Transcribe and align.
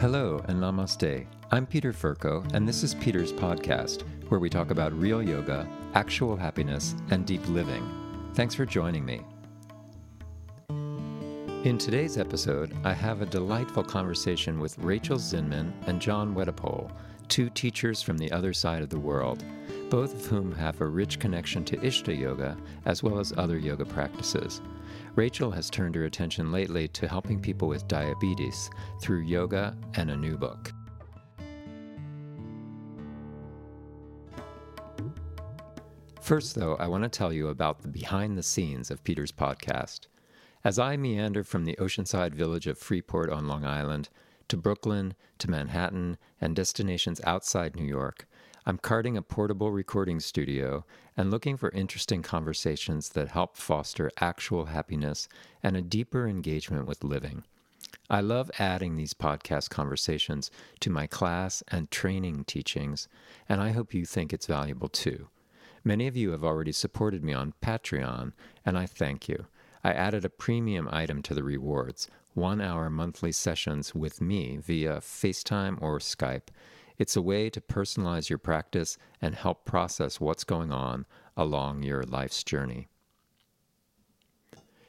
Hello 0.00 0.40
and 0.44 0.60
namaste. 0.60 1.26
I'm 1.50 1.66
Peter 1.66 1.92
Furco, 1.92 2.46
and 2.54 2.68
this 2.68 2.84
is 2.84 2.94
Peter's 2.94 3.32
podcast, 3.32 4.04
where 4.28 4.38
we 4.38 4.48
talk 4.48 4.70
about 4.70 4.92
real 4.92 5.20
yoga, 5.20 5.68
actual 5.94 6.36
happiness, 6.36 6.94
and 7.10 7.26
deep 7.26 7.44
living. 7.48 7.82
Thanks 8.34 8.54
for 8.54 8.64
joining 8.64 9.04
me. 9.04 9.22
In 11.64 11.78
today's 11.78 12.16
episode, 12.16 12.76
I 12.84 12.92
have 12.92 13.22
a 13.22 13.26
delightful 13.26 13.82
conversation 13.82 14.60
with 14.60 14.78
Rachel 14.78 15.18
Zinman 15.18 15.72
and 15.88 16.00
John 16.00 16.32
Weddepohl, 16.32 16.92
two 17.26 17.50
teachers 17.50 18.00
from 18.00 18.18
the 18.18 18.30
other 18.30 18.52
side 18.52 18.82
of 18.82 18.90
the 18.90 19.00
world, 19.00 19.44
both 19.90 20.14
of 20.14 20.26
whom 20.26 20.52
have 20.52 20.80
a 20.80 20.86
rich 20.86 21.18
connection 21.18 21.64
to 21.64 21.76
Ishta 21.78 22.16
Yoga 22.16 22.56
as 22.84 23.02
well 23.02 23.18
as 23.18 23.32
other 23.36 23.58
yoga 23.58 23.84
practices. 23.84 24.60
Rachel 25.14 25.50
has 25.50 25.70
turned 25.70 25.94
her 25.94 26.04
attention 26.04 26.52
lately 26.52 26.88
to 26.88 27.08
helping 27.08 27.40
people 27.40 27.68
with 27.68 27.88
diabetes 27.88 28.70
through 29.00 29.20
yoga 29.20 29.76
and 29.94 30.10
a 30.10 30.16
new 30.16 30.36
book. 30.36 30.72
First, 36.20 36.56
though, 36.56 36.76
I 36.76 36.88
want 36.88 37.04
to 37.04 37.08
tell 37.08 37.32
you 37.32 37.48
about 37.48 37.80
the 37.80 37.88
behind 37.88 38.36
the 38.36 38.42
scenes 38.42 38.90
of 38.90 39.02
Peter's 39.02 39.32
podcast. 39.32 40.08
As 40.62 40.78
I 40.78 40.98
meander 40.98 41.42
from 41.42 41.64
the 41.64 41.76
oceanside 41.76 42.34
village 42.34 42.66
of 42.66 42.76
Freeport 42.76 43.30
on 43.30 43.48
Long 43.48 43.64
Island 43.64 44.10
to 44.48 44.58
Brooklyn 44.58 45.14
to 45.38 45.50
Manhattan 45.50 46.18
and 46.38 46.54
destinations 46.54 47.22
outside 47.24 47.76
New 47.76 47.86
York, 47.86 48.27
I'm 48.68 48.76
carting 48.76 49.16
a 49.16 49.22
portable 49.22 49.70
recording 49.70 50.20
studio 50.20 50.84
and 51.16 51.30
looking 51.30 51.56
for 51.56 51.70
interesting 51.70 52.20
conversations 52.20 53.08
that 53.08 53.28
help 53.28 53.56
foster 53.56 54.10
actual 54.20 54.66
happiness 54.66 55.26
and 55.62 55.74
a 55.74 55.80
deeper 55.80 56.28
engagement 56.28 56.86
with 56.86 57.02
living. 57.02 57.44
I 58.10 58.20
love 58.20 58.50
adding 58.58 58.96
these 58.96 59.14
podcast 59.14 59.70
conversations 59.70 60.50
to 60.80 60.90
my 60.90 61.06
class 61.06 61.62
and 61.68 61.90
training 61.90 62.44
teachings, 62.44 63.08
and 63.48 63.62
I 63.62 63.70
hope 63.70 63.94
you 63.94 64.04
think 64.04 64.34
it's 64.34 64.44
valuable 64.44 64.90
too. 64.90 65.28
Many 65.82 66.06
of 66.06 66.14
you 66.14 66.32
have 66.32 66.44
already 66.44 66.72
supported 66.72 67.24
me 67.24 67.32
on 67.32 67.54
Patreon, 67.62 68.34
and 68.66 68.76
I 68.76 68.84
thank 68.84 69.30
you. 69.30 69.46
I 69.82 69.92
added 69.92 70.26
a 70.26 70.28
premium 70.28 70.90
item 70.92 71.22
to 71.22 71.32
the 71.32 71.42
rewards 71.42 72.10
one 72.34 72.60
hour 72.60 72.90
monthly 72.90 73.32
sessions 73.32 73.94
with 73.94 74.20
me 74.20 74.58
via 74.58 74.98
FaceTime 74.98 75.80
or 75.80 75.98
Skype 76.00 76.48
it's 76.98 77.16
a 77.16 77.22
way 77.22 77.48
to 77.50 77.60
personalize 77.60 78.28
your 78.28 78.38
practice 78.38 78.98
and 79.22 79.34
help 79.34 79.64
process 79.64 80.20
what's 80.20 80.44
going 80.44 80.72
on 80.72 81.06
along 81.36 81.82
your 81.82 82.02
life's 82.02 82.42
journey. 82.42 82.88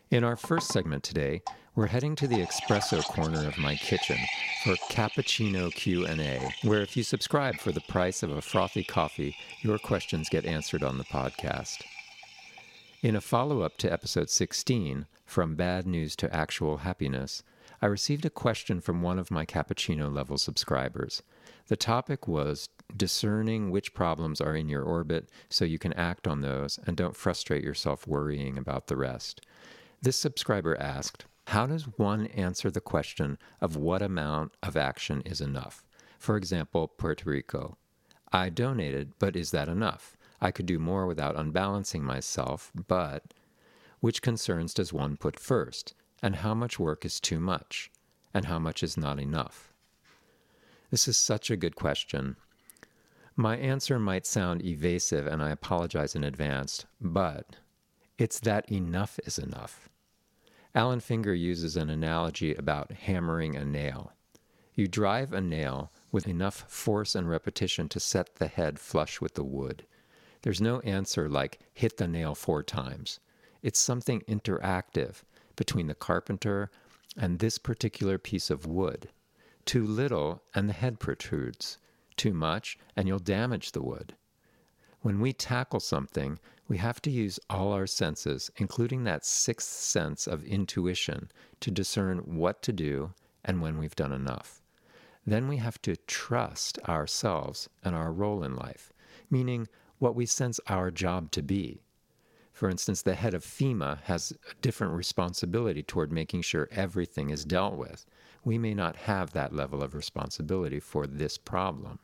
In 0.09 0.23
our 0.23 0.35
first 0.35 0.69
segment 0.69 1.03
today, 1.03 1.43
we're 1.75 1.85
heading 1.85 2.15
to 2.15 2.27
the 2.27 2.43
espresso 2.43 3.03
corner 3.03 3.47
of 3.47 3.59
my 3.59 3.75
kitchen 3.75 4.17
for 4.63 4.73
cappuccino 4.89 5.71
Q&A, 5.71 6.51
where 6.63 6.81
if 6.81 6.97
you 6.97 7.03
subscribe 7.03 7.55
for 7.57 7.71
the 7.71 7.81
price 7.81 8.23
of 8.23 8.31
a 8.31 8.41
frothy 8.41 8.83
coffee, 8.83 9.35
your 9.61 9.77
questions 9.77 10.27
get 10.27 10.45
answered 10.45 10.83
on 10.83 10.97
the 10.97 11.03
podcast. 11.05 11.83
In 13.03 13.15
a 13.15 13.21
follow-up 13.21 13.77
to 13.77 13.93
episode 13.93 14.29
16, 14.29 15.05
From 15.25 15.55
Bad 15.55 15.85
News 15.85 16.15
to 16.17 16.35
Actual 16.35 16.77
Happiness, 16.77 17.43
I 17.81 17.85
received 17.85 18.25
a 18.25 18.29
question 18.29 18.81
from 18.81 19.01
one 19.01 19.19
of 19.19 19.31
my 19.31 19.45
cappuccino 19.45 20.13
level 20.13 20.37
subscribers. 20.37 21.23
The 21.67 21.77
topic 21.77 22.27
was 22.27 22.67
discerning 22.95 23.71
which 23.71 23.93
problems 23.93 24.41
are 24.41 24.55
in 24.55 24.67
your 24.67 24.83
orbit 24.83 25.29
so 25.49 25.63
you 25.63 25.79
can 25.79 25.93
act 25.93 26.27
on 26.27 26.41
those 26.41 26.79
and 26.85 26.97
don't 26.97 27.15
frustrate 27.15 27.63
yourself 27.63 28.05
worrying 28.05 28.57
about 28.57 28.87
the 28.87 28.97
rest. 28.97 29.45
This 30.01 30.17
subscriber 30.17 30.75
asked, 30.77 31.25
How 31.47 31.67
does 31.67 31.83
one 31.97 32.27
answer 32.27 32.69
the 32.69 32.81
question 32.81 33.37
of 33.61 33.77
what 33.77 34.01
amount 34.01 34.53
of 34.61 34.75
action 34.75 35.21
is 35.25 35.39
enough? 35.39 35.85
For 36.17 36.35
example, 36.35 36.87
Puerto 36.87 37.29
Rico. 37.29 37.77
I 38.33 38.49
donated, 38.49 39.13
but 39.19 39.35
is 39.35 39.51
that 39.51 39.69
enough? 39.69 40.17
I 40.41 40.51
could 40.51 40.65
do 40.65 40.79
more 40.79 41.05
without 41.05 41.37
unbalancing 41.37 42.03
myself, 42.03 42.71
but 42.87 43.33
which 43.99 44.21
concerns 44.21 44.73
does 44.73 44.93
one 44.93 45.17
put 45.17 45.39
first? 45.39 45.93
And 46.21 46.37
how 46.37 46.53
much 46.53 46.79
work 46.79 47.05
is 47.05 47.19
too 47.19 47.39
much? 47.39 47.91
And 48.33 48.45
how 48.45 48.59
much 48.59 48.83
is 48.83 48.97
not 48.97 49.19
enough? 49.19 49.73
This 50.91 51.07
is 51.07 51.17
such 51.17 51.49
a 51.49 51.57
good 51.57 51.75
question. 51.75 52.35
My 53.35 53.57
answer 53.57 53.99
might 53.99 54.25
sound 54.25 54.65
evasive, 54.65 55.25
and 55.25 55.41
I 55.41 55.51
apologize 55.51 56.15
in 56.15 56.23
advance, 56.23 56.85
but 56.99 57.55
it's 58.17 58.39
that 58.41 58.69
enough 58.69 59.19
is 59.25 59.39
enough. 59.39 59.87
Alan 60.75 60.99
Finger 60.99 61.33
uses 61.33 61.77
an 61.77 61.89
analogy 61.89 62.53
about 62.53 62.91
hammering 62.91 63.55
a 63.55 63.63
nail. 63.63 64.11
You 64.75 64.87
drive 64.87 65.31
a 65.31 65.41
nail 65.41 65.91
with 66.11 66.27
enough 66.27 66.65
force 66.67 67.15
and 67.15 67.29
repetition 67.29 67.87
to 67.89 67.99
set 67.99 68.35
the 68.35 68.47
head 68.47 68.77
flush 68.77 69.21
with 69.21 69.35
the 69.35 69.43
wood. 69.43 69.85
There's 70.41 70.61
no 70.61 70.79
answer 70.81 71.29
like 71.29 71.59
hit 71.73 71.97
the 71.97 72.07
nail 72.07 72.35
four 72.35 72.61
times. 72.61 73.19
It's 73.61 73.79
something 73.79 74.21
interactive 74.21 75.23
between 75.59 75.87
the 75.87 75.93
carpenter 75.93 76.71
and 77.17 77.39
this 77.39 77.57
particular 77.57 78.17
piece 78.17 78.49
of 78.49 78.65
wood. 78.65 79.09
Too 79.65 79.85
little, 79.85 80.41
and 80.55 80.69
the 80.69 80.73
head 80.73 81.01
protrudes. 81.01 81.77
Too 82.15 82.33
much, 82.33 82.77
and 82.95 83.09
you'll 83.09 83.19
damage 83.19 83.73
the 83.73 83.81
wood. 83.81 84.15
When 85.01 85.19
we 85.19 85.33
tackle 85.33 85.81
something, 85.81 86.39
we 86.69 86.77
have 86.77 87.01
to 87.01 87.11
use 87.11 87.41
all 87.49 87.73
our 87.73 87.87
senses, 87.87 88.49
including 88.55 89.03
that 89.03 89.25
sixth 89.25 89.67
sense 89.67 90.27
of 90.27 90.45
intuition, 90.45 91.29
to 91.59 91.71
discern 91.71 92.19
what 92.19 92.61
to 92.61 92.71
do 92.71 93.13
and 93.43 93.61
when 93.61 93.77
we've 93.77 93.97
done 93.97 94.13
enough. 94.13 94.61
Then 95.27 95.49
we 95.49 95.57
have 95.57 95.81
to 95.81 95.97
trust 95.97 96.79
ourselves 96.87 97.67
and 97.83 97.93
our 97.97 98.13
role 98.13 98.45
in 98.45 98.55
life, 98.55 98.93
meaning 99.29 99.67
what 99.97 100.15
we 100.15 100.25
sense 100.25 100.61
our 100.67 100.89
job 100.89 101.31
to 101.31 101.41
be. 101.41 101.81
For 102.59 102.69
instance, 102.69 103.01
the 103.01 103.15
head 103.15 103.33
of 103.33 103.45
FEMA 103.45 104.01
has 104.01 104.33
a 104.33 104.53
different 104.55 104.91
responsibility 104.91 105.81
toward 105.81 106.11
making 106.11 106.41
sure 106.41 106.67
everything 106.73 107.29
is 107.29 107.45
dealt 107.45 107.75
with 107.75 108.05
we 108.43 108.57
may 108.57 108.73
not 108.73 108.97
have 108.97 109.31
that 109.31 109.55
level 109.55 109.81
of 109.81 109.95
responsibility 109.95 110.81
for 110.81 111.07
this 111.07 111.37
problem. 111.37 111.99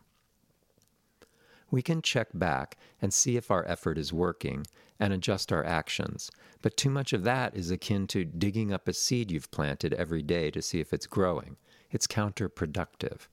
We 1.69 1.81
can 1.81 2.01
check 2.01 2.29
back 2.33 2.77
and 3.01 3.13
see 3.13 3.35
if 3.35 3.51
our 3.51 3.67
effort 3.67 3.97
is 3.97 4.13
working 4.13 4.65
and 4.97 5.11
adjust 5.11 5.51
our 5.51 5.65
actions, 5.65 6.31
but 6.61 6.77
too 6.77 6.89
much 6.89 7.11
of 7.11 7.25
that 7.25 7.53
is 7.53 7.69
akin 7.69 8.07
to 8.07 8.23
digging 8.23 8.71
up 8.71 8.87
a 8.87 8.93
seed 8.93 9.31
you've 9.31 9.51
planted 9.51 9.93
every 9.95 10.21
day 10.21 10.51
to 10.51 10.61
see 10.61 10.79
if 10.79 10.93
it's 10.93 11.05
growing. 11.05 11.57
It's 11.91 12.07
counterproductive. 12.07 13.27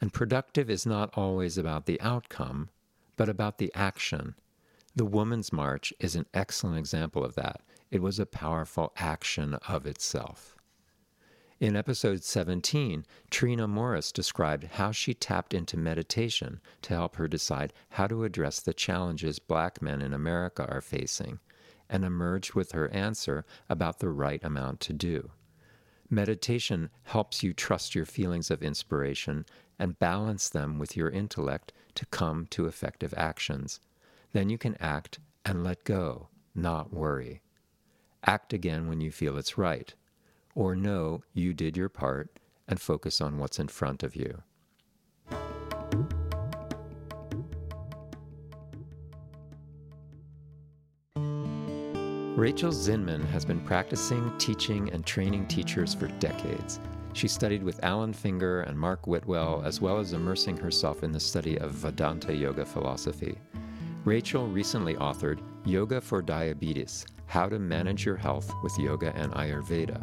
And 0.00 0.10
productive 0.10 0.70
is 0.70 0.86
not 0.86 1.10
always 1.18 1.58
about 1.58 1.84
the 1.84 2.00
outcome, 2.00 2.70
but 3.18 3.28
about 3.28 3.58
the 3.58 3.70
action. 3.74 4.36
The 4.98 5.04
Woman's 5.04 5.52
March 5.52 5.94
is 6.00 6.16
an 6.16 6.26
excellent 6.34 6.76
example 6.76 7.24
of 7.24 7.36
that. 7.36 7.60
It 7.88 8.02
was 8.02 8.18
a 8.18 8.26
powerful 8.26 8.92
action 8.96 9.54
of 9.68 9.86
itself. 9.86 10.56
In 11.60 11.76
episode 11.76 12.24
17, 12.24 13.06
Trina 13.30 13.68
Morris 13.68 14.10
described 14.10 14.64
how 14.64 14.90
she 14.90 15.14
tapped 15.14 15.54
into 15.54 15.76
meditation 15.76 16.60
to 16.82 16.94
help 16.94 17.14
her 17.14 17.28
decide 17.28 17.72
how 17.90 18.08
to 18.08 18.24
address 18.24 18.58
the 18.58 18.74
challenges 18.74 19.38
black 19.38 19.80
men 19.80 20.02
in 20.02 20.12
America 20.12 20.66
are 20.68 20.80
facing, 20.80 21.38
and 21.88 22.04
emerged 22.04 22.54
with 22.54 22.72
her 22.72 22.88
answer 22.88 23.44
about 23.68 24.00
the 24.00 24.10
right 24.10 24.42
amount 24.42 24.80
to 24.80 24.92
do. 24.92 25.30
Meditation 26.10 26.90
helps 27.04 27.44
you 27.44 27.52
trust 27.52 27.94
your 27.94 28.04
feelings 28.04 28.50
of 28.50 28.64
inspiration 28.64 29.46
and 29.78 30.00
balance 30.00 30.48
them 30.48 30.76
with 30.76 30.96
your 30.96 31.08
intellect 31.08 31.72
to 31.94 32.04
come 32.06 32.48
to 32.50 32.66
effective 32.66 33.14
actions. 33.16 33.78
Then 34.38 34.50
you 34.50 34.56
can 34.56 34.76
act 34.78 35.18
and 35.44 35.64
let 35.64 35.82
go, 35.82 36.28
not 36.54 36.94
worry. 36.94 37.42
Act 38.24 38.52
again 38.52 38.86
when 38.86 39.00
you 39.00 39.10
feel 39.10 39.36
it's 39.36 39.58
right 39.58 39.92
or 40.54 40.76
know 40.76 41.24
you 41.34 41.52
did 41.52 41.76
your 41.76 41.88
part 41.88 42.38
and 42.68 42.80
focus 42.80 43.20
on 43.20 43.38
what's 43.38 43.58
in 43.58 43.66
front 43.66 44.04
of 44.04 44.14
you. 44.14 44.44
Rachel 52.36 52.70
Zinman 52.70 53.28
has 53.30 53.44
been 53.44 53.58
practicing, 53.62 54.38
teaching, 54.38 54.88
and 54.92 55.04
training 55.04 55.48
teachers 55.48 55.94
for 55.94 56.06
decades. 56.20 56.78
She 57.12 57.26
studied 57.26 57.64
with 57.64 57.82
Alan 57.82 58.12
Finger 58.12 58.60
and 58.60 58.78
Mark 58.78 59.08
Whitwell, 59.08 59.62
as 59.64 59.80
well 59.80 59.98
as 59.98 60.12
immersing 60.12 60.56
herself 60.56 61.02
in 61.02 61.10
the 61.10 61.18
study 61.18 61.58
of 61.58 61.72
Vedanta 61.72 62.32
yoga 62.32 62.64
philosophy. 62.64 63.36
Rachel 64.04 64.46
recently 64.46 64.94
authored 64.94 65.40
Yoga 65.64 66.00
for 66.00 66.22
Diabetes 66.22 67.06
How 67.26 67.48
to 67.48 67.58
Manage 67.58 68.06
Your 68.06 68.16
Health 68.16 68.52
with 68.62 68.78
Yoga 68.78 69.14
and 69.16 69.32
Ayurveda 69.32 70.02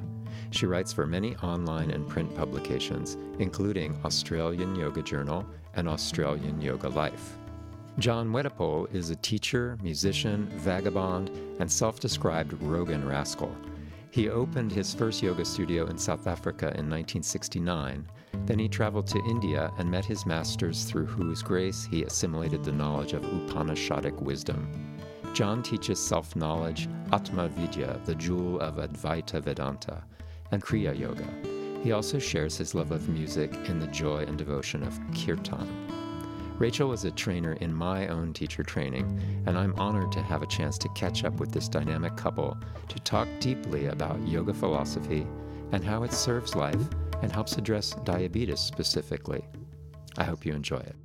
she 0.51 0.65
writes 0.65 0.93
for 0.93 1.05
many 1.05 1.35
online 1.37 1.91
and 1.91 2.07
print 2.07 2.33
publications, 2.35 3.17
including 3.39 3.97
Australian 4.05 4.75
Yoga 4.75 5.01
Journal 5.01 5.45
and 5.75 5.87
Australian 5.87 6.61
Yoga 6.61 6.89
Life. 6.89 7.37
John 7.99 8.31
Weddepohl 8.31 8.93
is 8.93 9.09
a 9.09 9.15
teacher, 9.15 9.77
musician, 9.81 10.47
vagabond, 10.57 11.29
and 11.59 11.71
self 11.71 11.99
described 11.99 12.53
Rogan 12.61 13.07
rascal. 13.07 13.55
He 14.11 14.29
opened 14.29 14.71
his 14.71 14.93
first 14.93 15.21
yoga 15.21 15.43
studio 15.43 15.87
in 15.87 15.97
South 15.97 16.25
Africa 16.25 16.67
in 16.67 16.89
1969 16.89 18.07
Then 18.45 18.59
he 18.59 18.67
traveled 18.67 19.07
to 19.07 19.23
India 19.29 19.71
and 19.77 19.89
met 19.89 20.05
his 20.05 20.25
masters 20.25 20.83
through 20.83 21.05
whose 21.05 21.41
grace 21.41 21.85
he 21.85 22.03
assimilated 22.03 22.63
the 22.63 22.71
knowledge 22.71 23.13
of 23.13 23.23
Upanishadic 23.23 24.21
wisdom. 24.21 24.97
John 25.33 25.63
teaches 25.63 25.99
self 25.99 26.35
knowledge, 26.35 26.87
Atma 27.11 27.49
Vidya, 27.49 27.99
the 28.05 28.15
jewel 28.15 28.59
of 28.59 28.75
Advaita 28.75 29.41
Vedanta, 29.41 30.03
and 30.51 30.63
Kriya 30.63 30.97
Yoga. 30.97 31.27
He 31.83 31.91
also 31.91 32.19
shares 32.19 32.57
his 32.57 32.73
love 32.73 32.91
of 32.91 33.09
music 33.09 33.53
in 33.67 33.79
the 33.79 33.87
joy 33.87 34.23
and 34.23 34.37
devotion 34.37 34.83
of 34.83 34.99
Kirtan. 35.13 35.67
Rachel 36.57 36.87
was 36.87 37.03
a 37.03 37.11
trainer 37.11 37.53
in 37.53 37.73
my 37.73 38.07
own 38.07 38.31
teacher 38.31 38.63
training, 38.63 39.19
and 39.45 39.57
I'm 39.57 39.75
honored 39.77 40.11
to 40.13 40.21
have 40.21 40.41
a 40.41 40.47
chance 40.47 40.77
to 40.79 40.89
catch 40.95 41.25
up 41.25 41.33
with 41.33 41.51
this 41.51 41.67
dynamic 41.67 42.15
couple 42.15 42.57
to 42.87 42.99
talk 42.99 43.27
deeply 43.39 43.87
about 43.87 44.25
yoga 44.25 44.53
philosophy 44.53 45.27
and 45.73 45.83
how 45.83 46.03
it 46.03 46.13
serves 46.13 46.55
life 46.55 46.79
and 47.21 47.31
helps 47.31 47.57
address 47.57 47.95
diabetes 48.03 48.59
specifically. 48.59 49.43
I 50.17 50.23
hope 50.23 50.45
you 50.45 50.53
enjoy 50.53 50.77
it. 50.77 50.95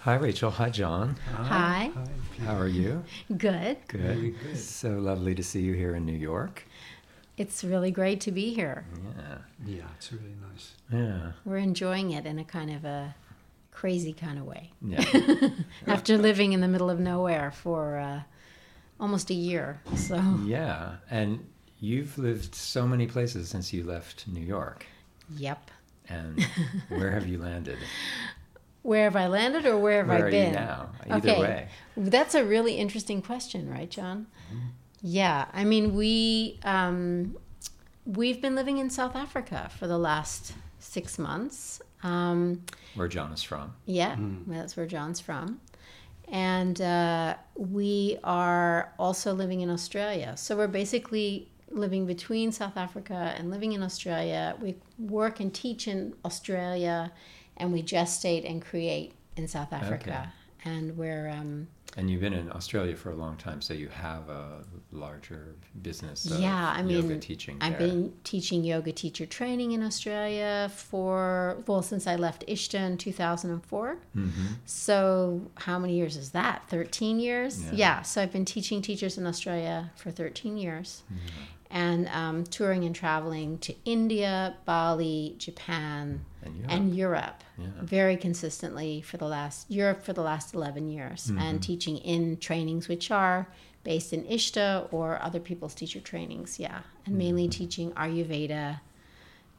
Hi, 0.00 0.14
Rachel. 0.14 0.50
Hi, 0.52 0.70
John. 0.70 1.16
Hi. 1.34 1.90
How 2.44 2.56
are 2.56 2.68
you? 2.68 3.02
Good. 3.36 3.78
Good. 3.88 4.36
good. 4.40 4.56
So 4.56 4.90
lovely 4.90 5.34
to 5.34 5.42
see 5.42 5.62
you 5.62 5.72
here 5.72 5.96
in 5.96 6.06
New 6.06 6.12
York. 6.16 6.64
It's 7.36 7.64
really 7.64 7.90
great 7.90 8.20
to 8.22 8.30
be 8.30 8.54
here. 8.54 8.86
Yeah. 9.04 9.38
Yeah, 9.66 9.84
it's 9.96 10.12
really 10.12 10.36
nice. 10.50 10.74
Yeah. 10.92 11.32
We're 11.44 11.56
enjoying 11.56 12.12
it 12.12 12.24
in 12.24 12.38
a 12.38 12.44
kind 12.44 12.70
of 12.70 12.84
a 12.84 13.14
crazy 13.72 14.12
kind 14.12 14.38
of 14.38 14.44
way. 14.46 14.72
Yeah. 14.80 15.04
After 15.86 16.16
living 16.16 16.52
in 16.52 16.60
the 16.60 16.68
middle 16.68 16.88
of 16.88 16.98
nowhere 17.00 17.50
for 17.50 17.98
uh, 17.98 18.20
almost 19.00 19.30
a 19.30 19.34
year. 19.34 19.80
So, 19.96 20.22
yeah. 20.44 20.96
And 21.10 21.44
you've 21.80 22.18
lived 22.18 22.54
so 22.54 22.86
many 22.86 23.06
places 23.06 23.48
since 23.48 23.72
you 23.72 23.84
left 23.84 24.26
New 24.28 24.40
York. 24.44 24.86
yep. 25.36 25.70
And 26.08 26.40
where 26.88 27.10
have 27.10 27.26
you 27.26 27.38
landed? 27.38 27.78
Where 28.82 29.04
have 29.04 29.16
I 29.16 29.26
landed 29.26 29.66
or 29.66 29.76
where 29.76 29.98
have 29.98 30.08
Where 30.08 30.18
I 30.18 30.20
are 30.20 30.30
been? 30.30 30.50
you 30.50 30.54
now? 30.54 30.90
Either 31.10 31.32
way. 31.40 31.68
That's 31.96 32.36
a 32.36 32.44
really 32.44 32.76
interesting 32.76 33.20
question, 33.20 33.68
right, 33.68 33.90
John? 33.90 34.28
Mm-hmm. 34.48 34.66
Yeah. 35.02 35.46
I 35.52 35.64
mean, 35.64 35.96
we 35.96 36.60
um, 36.62 37.36
we've 38.04 38.40
been 38.40 38.54
living 38.54 38.78
in 38.78 38.88
South 38.88 39.16
Africa 39.16 39.68
for 39.76 39.88
the 39.88 39.98
last 39.98 40.52
six 40.78 41.18
months. 41.18 41.82
Um, 42.04 42.62
Where 42.94 43.08
John 43.08 43.32
is 43.32 43.42
from. 43.42 43.74
Yeah, 43.86 44.16
that's 44.46 44.76
where 44.76 44.86
John's 44.86 45.18
from. 45.18 45.60
And 46.28 46.80
uh, 46.80 47.34
we 47.56 48.18
are 48.22 48.92
also 48.98 49.32
living 49.34 49.60
in 49.60 49.70
Australia. 49.70 50.36
So 50.36 50.56
we're 50.56 50.68
basically 50.68 51.48
living 51.70 52.06
between 52.06 52.52
South 52.52 52.76
Africa 52.76 53.34
and 53.36 53.50
living 53.50 53.72
in 53.72 53.82
Australia. 53.82 54.56
We 54.60 54.76
work 54.98 55.40
and 55.40 55.52
teach 55.52 55.88
in 55.88 56.14
Australia, 56.24 57.12
and 57.56 57.72
we 57.72 57.82
gestate 57.82 58.48
and 58.48 58.62
create 58.62 59.12
in 59.36 59.48
South 59.48 59.72
Africa. 59.72 60.32
And 60.64 60.96
we're, 60.96 61.28
um, 61.28 61.68
And 61.96 62.10
you've 62.10 62.20
been 62.20 62.34
in 62.34 62.50
Australia 62.52 62.94
for 62.96 63.10
a 63.10 63.14
long 63.14 63.36
time, 63.36 63.62
so 63.62 63.72
you 63.72 63.88
have 63.88 64.28
a 64.28 64.64
larger 64.92 65.54
business 65.80 66.28
of 66.30 66.40
yeah, 66.40 66.74
I 66.76 66.82
mean, 66.82 67.02
yoga 67.02 67.18
teaching 67.18 67.56
I've 67.60 67.78
been 67.78 68.12
teaching 68.24 68.64
yoga 68.64 68.92
teacher 68.92 69.24
training 69.26 69.72
in 69.72 69.82
Australia 69.82 70.70
for, 70.74 71.62
well, 71.66 71.82
since 71.82 72.06
I 72.06 72.16
left 72.16 72.44
Ishta 72.48 72.80
in 72.80 72.98
2004. 72.98 73.98
Mhm. 74.14 74.32
So, 74.66 75.50
how 75.54 75.78
many 75.78 75.94
years 75.96 76.16
is 76.16 76.30
that? 76.32 76.68
13 76.68 77.18
years? 77.20 77.62
Yeah. 77.64 77.70
Yeah. 77.74 78.02
So, 78.02 78.20
I've 78.22 78.32
been 78.32 78.44
teaching 78.44 78.82
teachers 78.82 79.16
in 79.16 79.26
Australia 79.26 79.90
for 79.96 80.10
13 80.10 80.58
years 80.58 81.02
and 81.70 82.08
um, 82.08 82.44
touring 82.44 82.84
and 82.84 82.94
traveling 82.94 83.58
to 83.58 83.74
India, 83.84 84.56
Bali, 84.64 85.34
Japan, 85.38 86.24
And 86.42 86.54
Europe. 86.56 86.70
and 86.72 86.94
Europe 86.96 87.44
Yeah. 87.58 87.66
very 87.82 88.16
consistently 88.16 89.02
for 89.02 89.16
the 89.16 89.26
last 89.26 89.70
Europe 89.70 90.02
for 90.04 90.12
the 90.12 90.22
last 90.22 90.54
11 90.54 90.88
years 90.88 91.26
Mm-hmm. 91.26 91.38
and 91.38 91.62
teaching 91.62 91.96
in 91.98 92.36
trainings 92.38 92.88
which 92.88 93.10
are 93.10 93.48
based 93.84 94.12
in 94.12 94.24
Ishta 94.24 94.88
or 94.92 95.20
other 95.22 95.40
people's 95.40 95.74
teacher 95.74 96.00
trainings. 96.00 96.58
Yeah. 96.58 96.80
And 97.04 97.16
mainly 97.16 97.44
Mm-hmm. 97.44 97.50
teaching 97.60 97.90
Ayurveda 97.92 98.80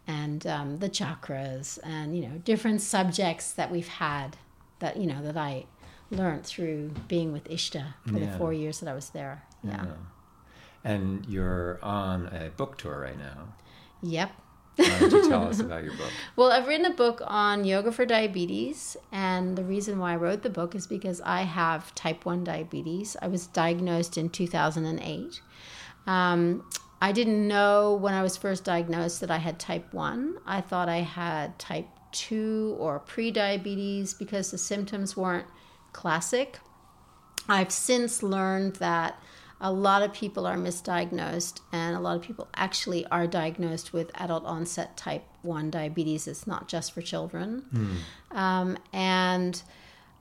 and 0.07 0.47
um, 0.47 0.77
the 0.77 0.89
chakras 0.89 1.77
and 1.83 2.15
you 2.15 2.21
know 2.25 2.37
different 2.45 2.81
subjects 2.81 3.51
that 3.51 3.69
we've 3.71 3.87
had 3.89 4.37
that 4.79 4.95
you 4.97 5.05
know 5.07 5.21
that 5.23 5.35
I 5.35 5.65
learned 6.09 6.45
through 6.45 6.91
being 7.09 7.33
with 7.33 7.43
Ishta 7.49 7.93
for 8.05 8.17
Yeah. 8.17 8.31
the 8.31 8.37
four 8.37 8.53
years 8.53 8.79
that 8.79 8.89
I 8.89 8.93
was 8.95 9.09
there. 9.09 9.43
Yeah. 9.63 9.85
And 10.83 11.25
you're 11.27 11.79
on 11.83 12.27
a 12.27 12.49
book 12.49 12.77
tour 12.77 13.01
right 13.01 13.17
now. 13.17 13.53
Yep. 14.01 14.31
Why 14.77 14.99
don't 14.99 15.11
you 15.11 15.29
tell 15.29 15.47
us 15.47 15.59
about 15.59 15.83
your 15.83 15.93
book? 15.93 16.11
Well, 16.35 16.51
I've 16.51 16.67
written 16.67 16.85
a 16.85 16.93
book 16.93 17.21
on 17.25 17.65
yoga 17.65 17.91
for 17.91 18.05
diabetes, 18.05 18.95
and 19.11 19.57
the 19.57 19.63
reason 19.63 19.97
why 19.97 20.13
I 20.13 20.15
wrote 20.17 20.43
the 20.43 20.51
book 20.51 20.75
is 20.75 20.85
because 20.85 21.19
I 21.21 21.41
have 21.41 21.95
type 21.95 22.25
1 22.25 22.43
diabetes. 22.43 23.17
I 23.19 23.27
was 23.27 23.47
diagnosed 23.47 24.19
in 24.19 24.29
2008. 24.29 25.41
Um, 26.05 26.63
I 27.01 27.11
didn't 27.11 27.47
know 27.47 27.95
when 27.95 28.13
I 28.13 28.21
was 28.21 28.37
first 28.37 28.63
diagnosed 28.63 29.19
that 29.21 29.31
I 29.31 29.37
had 29.37 29.59
type 29.59 29.93
1. 29.93 30.37
I 30.45 30.61
thought 30.61 30.89
I 30.89 30.97
had 30.97 31.57
type 31.57 31.87
2 32.11 32.75
or 32.79 32.99
pre-diabetes 32.99 34.13
because 34.13 34.51
the 34.51 34.57
symptoms 34.57 35.17
weren't 35.17 35.47
classic. 35.91 36.59
I've 37.49 37.71
since 37.71 38.21
learned 38.21 38.77
that 38.77 39.19
a 39.59 39.71
lot 39.71 40.03
of 40.03 40.13
people 40.13 40.45
are 40.45 40.55
misdiagnosed, 40.55 41.61
and 41.71 41.95
a 41.95 41.99
lot 41.99 42.15
of 42.15 42.21
people 42.21 42.47
actually 42.55 43.05
are 43.07 43.25
diagnosed 43.25 43.91
with 43.91 44.11
adult 44.15 44.45
onset 44.45 44.95
type 44.95 45.23
1 45.41 45.71
diabetes. 45.71 46.27
It's 46.27 46.45
not 46.45 46.67
just 46.67 46.91
for 46.91 47.01
children. 47.01 47.65
Um, 48.31 48.77
and 48.93 49.61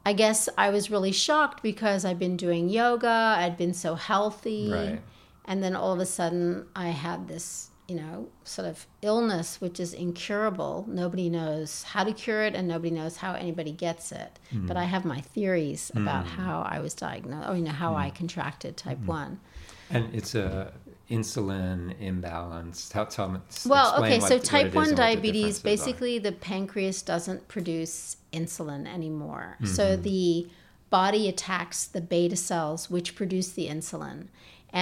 I 0.07 0.13
guess 0.15 0.49
I 0.57 0.71
was 0.71 0.91
really 0.91 1.13
shocked 1.13 1.63
because 1.63 2.05
I've 2.05 2.19
been 2.19 2.37
doing 2.37 2.69
yoga, 2.69 3.37
I'd 3.39 3.57
been 3.57 3.75
so 3.75 3.95
healthy. 3.95 4.71
Right. 4.73 5.03
And 5.45 5.63
then 5.63 5.77
all 5.77 5.93
of 5.93 6.01
a 6.01 6.07
sudden, 6.07 6.67
I 6.75 6.89
had 6.89 7.29
this, 7.29 7.71
you 7.89 7.95
know, 7.97 8.29
sort 8.45 8.67
of 8.67 8.87
illness 9.03 9.61
which 9.61 9.79
is 9.79 9.93
incurable. 9.93 10.85
Nobody 10.89 11.31
knows 11.31 11.85
how 11.85 12.05
to 12.05 12.13
cure 12.13 12.43
it, 12.43 12.55
and 12.55 12.67
nobody 12.67 12.91
knows 12.91 13.19
how 13.19 13.35
anybody 13.35 13.73
gets 13.73 14.13
it. 14.13 14.39
Mm. 14.53 14.67
But 14.67 14.77
I 14.77 14.85
have 14.85 15.05
my 15.05 15.21
theories 15.21 15.91
about 15.95 16.25
mm. 16.25 16.31
how 16.31 16.63
I 16.69 16.81
was 16.81 16.95
diagnosed, 16.95 17.49
or 17.49 17.57
you 17.57 17.63
know, 17.63 17.71
how 17.71 17.93
mm. 17.93 17.99
I 17.99 18.11
contracted 18.11 18.77
type 18.77 18.99
mm-hmm. 18.99 19.07
one. 19.07 19.41
And 19.91 20.13
it's 20.15 20.35
a 20.35 20.73
insulin 21.11 21.95
imbalance. 22.01 22.89
Tell, 22.89 23.07
tell 23.07 23.29
me, 23.29 23.41
Well, 23.65 24.03
okay, 24.03 24.19
what- 24.19 24.29
so 24.29 24.39
type 24.39 24.75
1 24.75 24.89
and 24.89 24.93
the 24.93 24.97
diabetes 24.97 25.59
differences 25.59 25.61
are. 25.61 25.65
basically 25.65 26.19
the 26.19 26.33
pancreas 26.33 27.03
doesn't 27.03 27.47
produce 27.49 28.17
insulin 28.33 28.93
anymore. 28.93 29.57
Mm-hmm. 29.61 29.67
So 29.67 29.97
the 29.97 30.49
body 30.91 31.29
attacks 31.29 31.85
the 31.85 32.01
beta 32.01 32.37
cells 32.37 32.91
which 32.91 33.15
produce 33.15 33.51
the 33.51 33.69
insulin 33.69 34.29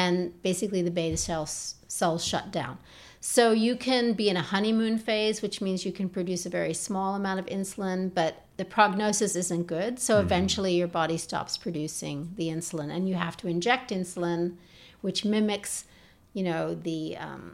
and 0.01 0.15
basically 0.43 0.83
the 0.83 0.91
beta 0.91 1.17
cells 1.17 1.77
cells 1.89 2.23
shut 2.25 2.47
down. 2.51 2.77
So 3.21 3.53
you 3.53 3.75
can 3.77 4.13
be 4.13 4.29
in 4.29 4.37
a 4.37 4.43
honeymoon 4.53 4.99
phase 4.99 5.41
which 5.45 5.61
means 5.61 5.87
you 5.87 5.93
can 5.93 6.09
produce 6.17 6.45
a 6.47 6.51
very 6.51 6.75
small 6.75 7.15
amount 7.15 7.39
of 7.41 7.47
insulin 7.47 8.01
but 8.13 8.33
the 8.57 8.65
prognosis 8.65 9.35
isn't 9.37 9.67
good. 9.77 9.99
So 10.01 10.15
Mm-hmm. 10.15 10.27
eventually 10.27 10.75
your 10.81 10.89
body 11.01 11.19
stops 11.27 11.57
producing 11.57 12.19
the 12.37 12.49
insulin 12.57 12.91
and 12.95 13.09
you 13.09 13.15
have 13.27 13.37
to 13.39 13.47
inject 13.49 13.91
insulin 13.91 14.43
which 15.01 15.25
mimics 15.25 15.85
you 16.33 16.43
know 16.43 16.75
the 16.89 17.17
um, 17.27 17.45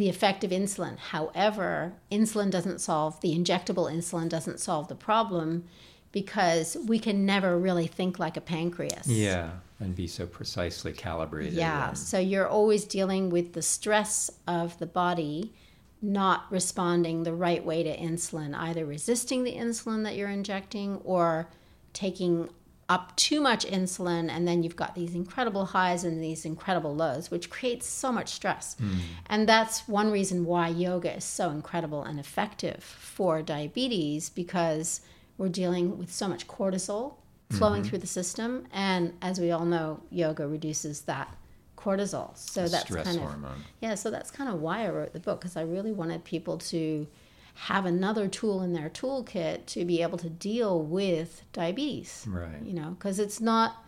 the 0.00 0.08
effect 0.14 0.44
of 0.44 0.50
insulin. 0.60 0.96
However, 1.14 1.94
insulin 2.12 2.50
doesn't 2.56 2.80
solve 2.80 3.12
the 3.22 3.32
injectable 3.40 3.86
insulin 3.96 4.28
doesn't 4.28 4.60
solve 4.60 4.86
the 4.88 4.94
problem 5.10 5.64
because 6.12 6.76
we 6.92 6.98
can 7.06 7.24
never 7.24 7.58
really 7.66 7.86
think 7.98 8.18
like 8.24 8.36
a 8.36 8.40
pancreas. 8.40 9.06
Yeah, 9.08 9.48
and 9.80 9.96
be 9.96 10.06
so 10.06 10.26
precisely 10.26 10.92
calibrated. 10.92 11.54
Yeah. 11.54 11.94
So 11.94 12.18
you're 12.18 12.46
always 12.46 12.84
dealing 12.84 13.30
with 13.30 13.54
the 13.54 13.62
stress 13.62 14.30
of 14.46 14.78
the 14.78 14.86
body 14.86 15.52
not 16.02 16.46
responding 16.50 17.24
the 17.24 17.32
right 17.32 17.64
way 17.64 17.82
to 17.82 17.96
insulin, 17.96 18.54
either 18.54 18.86
resisting 18.86 19.44
the 19.44 19.54
insulin 19.54 20.04
that 20.04 20.16
you're 20.16 20.30
injecting 20.30 20.96
or 21.04 21.48
taking 21.92 22.48
up 22.88 23.14
too 23.14 23.40
much 23.40 23.64
insulin 23.66 24.28
and 24.28 24.48
then 24.48 24.64
you've 24.64 24.74
got 24.74 24.96
these 24.96 25.14
incredible 25.14 25.66
highs 25.66 26.02
and 26.02 26.22
these 26.22 26.44
incredible 26.44 26.92
lows 26.92 27.30
which 27.30 27.48
creates 27.48 27.86
so 27.86 28.10
much 28.10 28.30
stress 28.30 28.74
hmm. 28.80 28.98
and 29.26 29.48
that's 29.48 29.86
one 29.86 30.10
reason 30.10 30.44
why 30.44 30.66
yoga 30.66 31.16
is 31.16 31.22
so 31.22 31.50
incredible 31.50 32.02
and 32.02 32.18
effective 32.18 32.82
for 32.82 33.42
diabetes 33.42 34.28
because 34.28 35.02
we're 35.38 35.48
dealing 35.48 35.98
with 35.98 36.12
so 36.12 36.26
much 36.26 36.48
cortisol 36.48 37.14
flowing 37.50 37.82
mm-hmm. 37.82 37.90
through 37.90 37.98
the 37.98 38.06
system 38.06 38.66
and 38.72 39.12
as 39.22 39.40
we 39.40 39.50
all 39.50 39.64
know 39.64 40.00
yoga 40.10 40.46
reduces 40.46 41.02
that 41.02 41.36
cortisol. 41.76 42.36
So 42.36 42.68
that's 42.68 42.84
stress 42.84 43.16
kind 43.16 43.20
of 43.20 43.52
yeah 43.80 43.94
so 43.94 44.10
that's 44.10 44.30
kind 44.30 44.50
of 44.50 44.60
why 44.60 44.84
i 44.84 44.90
wrote 44.90 45.12
the 45.12 45.20
book 45.20 45.40
because 45.40 45.56
i 45.56 45.62
really 45.62 45.92
wanted 45.92 46.24
people 46.24 46.58
to 46.58 47.06
have 47.54 47.86
another 47.86 48.28
tool 48.28 48.62
in 48.62 48.72
their 48.74 48.90
toolkit 48.90 49.66
to 49.66 49.84
be 49.84 50.02
able 50.02 50.18
to 50.18 50.28
deal 50.28 50.82
with 50.82 51.42
diabetes 51.52 52.26
Right. 52.28 52.62
you 52.62 52.74
know 52.74 52.90
because 52.90 53.18
it's 53.18 53.40
not 53.40 53.84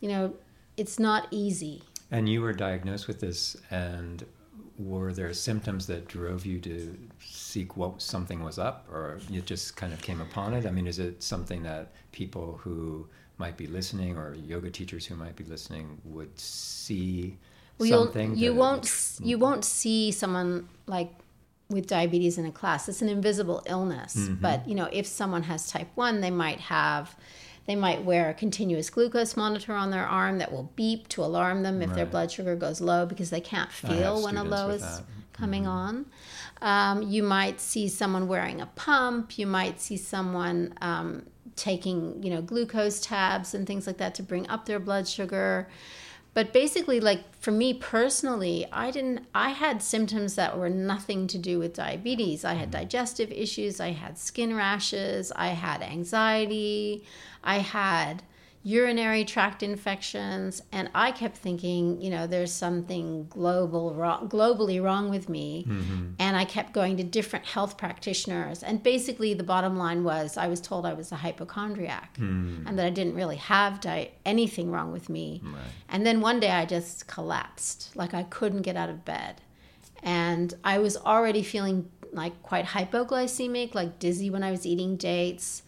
you 0.00 0.08
know 0.08 0.34
it's 0.78 0.98
not 0.98 1.26
easy. 1.30 1.82
And 2.10 2.28
you 2.28 2.40
were 2.40 2.54
diagnosed 2.54 3.08
with 3.08 3.20
this, 3.20 3.56
and 3.70 4.24
were 4.78 5.12
there 5.12 5.32
symptoms 5.32 5.86
that 5.88 6.06
drove 6.06 6.46
you 6.46 6.60
to 6.60 6.96
seek 7.20 7.76
what 7.76 8.00
something 8.00 8.42
was 8.42 8.58
up, 8.58 8.86
or 8.90 9.18
you 9.28 9.40
just 9.40 9.76
kind 9.76 9.92
of 9.92 10.00
came 10.00 10.20
upon 10.20 10.54
it? 10.54 10.66
I 10.66 10.70
mean, 10.70 10.86
is 10.86 10.98
it 10.98 11.22
something 11.22 11.62
that 11.64 11.92
people 12.12 12.60
who 12.62 13.08
might 13.38 13.56
be 13.56 13.66
listening, 13.66 14.16
or 14.16 14.34
yoga 14.34 14.70
teachers 14.70 15.06
who 15.06 15.16
might 15.16 15.36
be 15.36 15.44
listening, 15.44 16.00
would 16.04 16.38
see 16.38 17.38
well, 17.78 18.04
something? 18.04 18.36
you 18.36 18.54
won't 18.54 19.18
you 19.20 19.38
won't 19.38 19.64
see 19.64 20.12
someone 20.12 20.68
like 20.86 21.10
with 21.68 21.86
diabetes 21.86 22.38
in 22.38 22.46
a 22.46 22.52
class. 22.52 22.88
It's 22.88 23.02
an 23.02 23.08
invisible 23.08 23.62
illness. 23.66 24.16
Mm-hmm. 24.16 24.34
But 24.40 24.68
you 24.68 24.74
know, 24.74 24.88
if 24.92 25.06
someone 25.06 25.42
has 25.44 25.70
type 25.70 25.88
one, 25.96 26.20
they 26.20 26.30
might 26.30 26.60
have 26.60 27.14
they 27.68 27.76
might 27.76 28.02
wear 28.02 28.30
a 28.30 28.34
continuous 28.34 28.88
glucose 28.88 29.36
monitor 29.36 29.74
on 29.74 29.90
their 29.90 30.06
arm 30.06 30.38
that 30.38 30.50
will 30.50 30.72
beep 30.74 31.06
to 31.08 31.22
alarm 31.22 31.62
them 31.62 31.82
if 31.82 31.92
their 31.92 32.06
blood 32.06 32.32
sugar 32.32 32.56
goes 32.56 32.80
low 32.80 33.04
because 33.04 33.28
they 33.28 33.42
can't 33.42 33.70
feel 33.70 34.24
when 34.24 34.38
a 34.38 34.42
low 34.42 34.70
is 34.70 34.80
that. 34.80 35.02
coming 35.34 35.66
on. 35.66 36.06
Um, 36.62 37.02
you 37.02 37.22
might 37.22 37.60
see 37.60 37.86
someone 37.88 38.26
wearing 38.26 38.62
a 38.62 38.66
pump. 38.74 39.38
You 39.38 39.46
might 39.46 39.82
see 39.82 39.98
someone 39.98 40.72
um, 40.80 41.26
taking, 41.56 42.22
you 42.22 42.30
know, 42.30 42.40
glucose 42.40 43.00
tabs 43.02 43.52
and 43.52 43.66
things 43.66 43.86
like 43.86 43.98
that 43.98 44.14
to 44.14 44.22
bring 44.22 44.48
up 44.48 44.64
their 44.64 44.80
blood 44.80 45.06
sugar. 45.06 45.68
But 46.38 46.52
basically, 46.52 47.00
like 47.00 47.34
for 47.34 47.50
me 47.50 47.74
personally, 47.74 48.64
I 48.70 48.92
didn't. 48.92 49.26
I 49.34 49.48
had 49.48 49.82
symptoms 49.82 50.36
that 50.36 50.56
were 50.56 50.70
nothing 50.70 51.26
to 51.26 51.36
do 51.36 51.58
with 51.58 51.74
diabetes. 51.74 52.44
I 52.44 52.54
had 52.54 52.70
mm-hmm. 52.70 52.78
digestive 52.78 53.32
issues. 53.32 53.80
I 53.80 53.90
had 53.90 54.16
skin 54.16 54.54
rashes. 54.54 55.32
I 55.34 55.48
had 55.48 55.82
anxiety. 55.82 57.02
I 57.42 57.58
had 57.58 58.22
urinary 58.76 59.24
tract 59.24 59.62
infections 59.62 60.60
and 60.76 60.86
i 60.94 61.08
kept 61.20 61.36
thinking 61.46 61.82
you 62.04 62.10
know 62.14 62.24
there's 62.26 62.52
something 62.52 63.06
global 63.38 63.84
wrong, 63.94 64.28
globally 64.28 64.78
wrong 64.86 65.08
with 65.14 65.26
me. 65.36 65.48
And 66.24 66.32
i 66.42 66.44
kept 66.56 66.70
going 66.80 66.94
to 67.00 67.04
different 67.18 67.44
health 67.54 67.72
practitioners. 67.84 68.58
And 68.68 68.82
basically 68.82 69.30
the 69.42 69.48
bottom 69.54 69.74
line 69.84 70.00
was 70.12 70.36
i 70.44 70.46
was 70.52 70.60
told 70.68 70.82
i 70.92 70.94
was 71.00 71.08
a 71.12 71.18
hypochondriac 71.24 72.10
and 72.66 72.72
that 72.76 72.84
i 72.90 72.92
didn't 72.98 73.14
really 73.20 73.40
have 73.54 73.72
di- 73.80 74.10
anything 74.34 74.66
wrong 74.74 74.90
with 74.96 75.06
me. 75.16 75.26
Right. 75.44 75.72
and 75.92 76.00
then 76.06 76.16
one 76.30 76.38
day 76.44 76.50
i 76.62 76.64
just 76.76 76.94
collapsed 77.14 77.78
like 78.00 78.12
i 78.20 78.24
couldn't 78.36 78.62
get 78.68 78.76
out 78.82 78.90
of 78.94 78.98
bed. 79.14 79.34
And 80.02 80.48
i 80.72 80.76
was 80.86 80.94
already 81.12 81.42
feeling 81.54 81.78
like 82.22 82.34
quite 82.50 82.66
hypoglycemic 82.74 83.68
like 83.80 83.98
dizzy 84.04 84.28
when 84.34 84.42
i 84.48 84.50
was 84.56 84.62
eating 84.72 84.96
dates. 84.96 85.62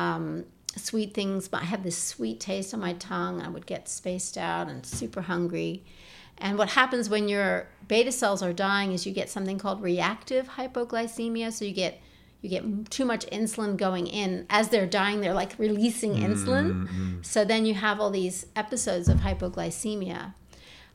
Um, 0.00 0.46
sweet 0.76 1.14
things, 1.14 1.48
but 1.48 1.62
I 1.62 1.64
had 1.64 1.82
this 1.82 1.96
sweet 1.96 2.40
taste 2.40 2.74
on 2.74 2.80
my 2.80 2.94
tongue. 2.94 3.40
I 3.40 3.48
would 3.48 3.66
get 3.66 3.88
spaced 3.88 4.36
out 4.36 4.68
and 4.68 4.84
super 4.84 5.22
hungry. 5.22 5.84
And 6.38 6.58
what 6.58 6.70
happens 6.70 7.08
when 7.08 7.28
your 7.28 7.68
beta 7.86 8.12
cells 8.12 8.42
are 8.42 8.52
dying 8.52 8.92
is 8.92 9.06
you 9.06 9.12
get 9.12 9.30
something 9.30 9.58
called 9.58 9.82
reactive 9.82 10.48
hypoglycemia. 10.50 11.52
So 11.52 11.64
you 11.64 11.72
get 11.72 12.00
you 12.40 12.50
get 12.50 12.90
too 12.90 13.06
much 13.06 13.24
insulin 13.28 13.74
going 13.78 14.06
in 14.06 14.44
as 14.50 14.68
they're 14.68 14.86
dying. 14.86 15.22
They're 15.22 15.32
like 15.32 15.58
releasing 15.58 16.14
insulin. 16.16 16.72
Mm, 16.72 16.88
mm, 16.88 16.88
mm. 16.88 17.24
So 17.24 17.42
then 17.42 17.64
you 17.64 17.72
have 17.72 18.00
all 18.00 18.10
these 18.10 18.44
episodes 18.54 19.08
of 19.08 19.20
hypoglycemia. 19.20 20.34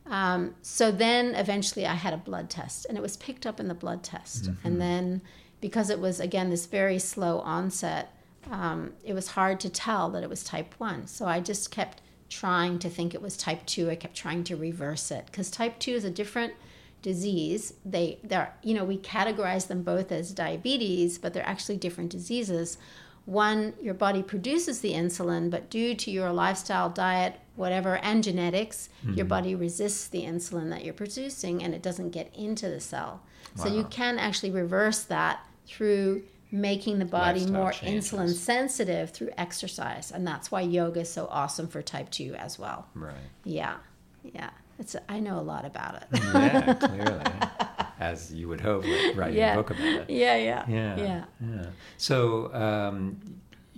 Um, 0.05 0.55
so 0.61 0.91
then 0.91 1.33
eventually 1.33 1.87
I 1.87 1.95
had 1.95 2.13
a 2.13 2.17
blood 2.17 2.51
test, 2.51 2.85
and 2.85 2.97
it 2.97 3.01
was 3.01 3.17
picked 3.17 3.47
up 3.47 3.59
in 3.59 3.67
the 3.67 3.73
blood 3.73 4.03
test. 4.03 4.43
Mm-hmm. 4.43 4.67
And 4.67 4.81
then 4.81 5.21
because 5.59 5.89
it 5.89 5.99
was 5.99 6.19
again 6.19 6.51
this 6.51 6.67
very 6.67 6.99
slow 6.99 7.39
onset, 7.39 8.13
um, 8.49 8.93
it 9.03 9.13
was 9.13 9.29
hard 9.29 9.59
to 9.61 9.69
tell 9.69 10.09
that 10.11 10.23
it 10.23 10.29
was 10.29 10.43
type 10.43 10.75
1. 10.77 11.07
So 11.07 11.25
I 11.25 11.39
just 11.39 11.71
kept 11.71 12.01
trying 12.29 12.79
to 12.79 12.89
think 12.89 13.13
it 13.13 13.21
was 13.21 13.35
type 13.35 13.65
2. 13.65 13.89
I 13.89 13.95
kept 13.95 14.15
trying 14.15 14.43
to 14.45 14.55
reverse 14.55 15.11
it 15.11 15.25
because 15.25 15.49
type 15.49 15.79
2 15.79 15.91
is 15.91 16.03
a 16.03 16.09
different 16.09 16.53
disease. 17.01 17.73
They 17.85 18.19
they're 18.23 18.53
you 18.63 18.73
know, 18.73 18.83
we 18.83 18.97
categorize 18.97 19.67
them 19.67 19.83
both 19.83 20.11
as 20.11 20.31
diabetes, 20.31 21.17
but 21.17 21.33
they're 21.33 21.47
actually 21.47 21.77
different 21.77 22.09
diseases. 22.11 22.77
One, 23.25 23.73
your 23.79 23.93
body 23.93 24.23
produces 24.23 24.81
the 24.81 24.93
insulin, 24.93 25.51
but 25.51 25.69
due 25.69 25.93
to 25.93 26.09
your 26.09 26.31
lifestyle, 26.31 26.89
diet, 26.89 27.39
whatever, 27.55 27.97
and 27.97 28.23
genetics, 28.23 28.89
your 29.13 29.25
body 29.25 29.53
resists 29.53 30.07
the 30.07 30.23
insulin 30.23 30.71
that 30.71 30.83
you're 30.83 30.95
producing 30.95 31.61
and 31.61 31.75
it 31.75 31.83
doesn't 31.83 32.09
get 32.09 32.33
into 32.35 32.69
the 32.69 32.79
cell. 32.79 33.21
So 33.55 33.67
you 33.67 33.83
can 33.85 34.17
actually 34.17 34.51
reverse 34.51 35.03
that 35.03 35.45
through 35.67 36.23
making 36.51 36.99
the 36.99 37.05
body 37.05 37.39
Lifestyle 37.41 37.61
more 37.61 37.71
changes. 37.71 38.11
insulin 38.11 38.33
sensitive 38.33 39.11
through 39.11 39.29
exercise 39.37 40.11
and 40.11 40.25
that's 40.25 40.51
why 40.51 40.61
yoga 40.61 41.01
is 41.01 41.09
so 41.11 41.27
awesome 41.29 41.67
for 41.67 41.81
type 41.81 42.09
2 42.09 42.33
as 42.35 42.57
well 42.57 42.87
Right. 42.95 43.13
yeah 43.43 43.75
yeah 44.23 44.49
it's 44.79 44.95
i 45.07 45.19
know 45.19 45.37
a 45.39 45.41
lot 45.41 45.63
about 45.65 45.95
it 46.01 46.05
Yeah, 46.33 46.73
clearly. 46.75 47.25
As 47.99 48.33
you 48.33 48.47
would 48.47 48.61
hope, 48.61 48.85
like, 48.85 49.15
writing 49.17 49.37
Yeah. 49.39 49.53
a 49.53 49.55
book 49.57 49.71
about 49.71 49.85
it. 49.85 50.09
yeah 50.09 50.35
yeah 50.37 50.63
Yeah. 50.69 50.97
yeah 50.97 51.25
Yeah. 51.41 51.65
So, 51.97 52.53
um, 52.53 53.19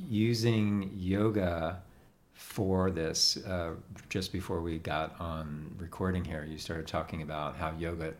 using 0.09 0.91
yoga 0.95 1.81
for 2.33 2.91
this, 2.91 3.37
uh, 3.45 3.71
just 4.09 4.31
before 4.31 4.61
we 4.61 4.77
got 4.77 5.19
on 5.19 5.73
recording 5.79 6.23
here, 6.23 6.45
you 6.47 6.57
started 6.59 6.85
talking 6.87 7.23
about 7.23 7.55
how 7.55 7.71
yoga, 7.79 8.13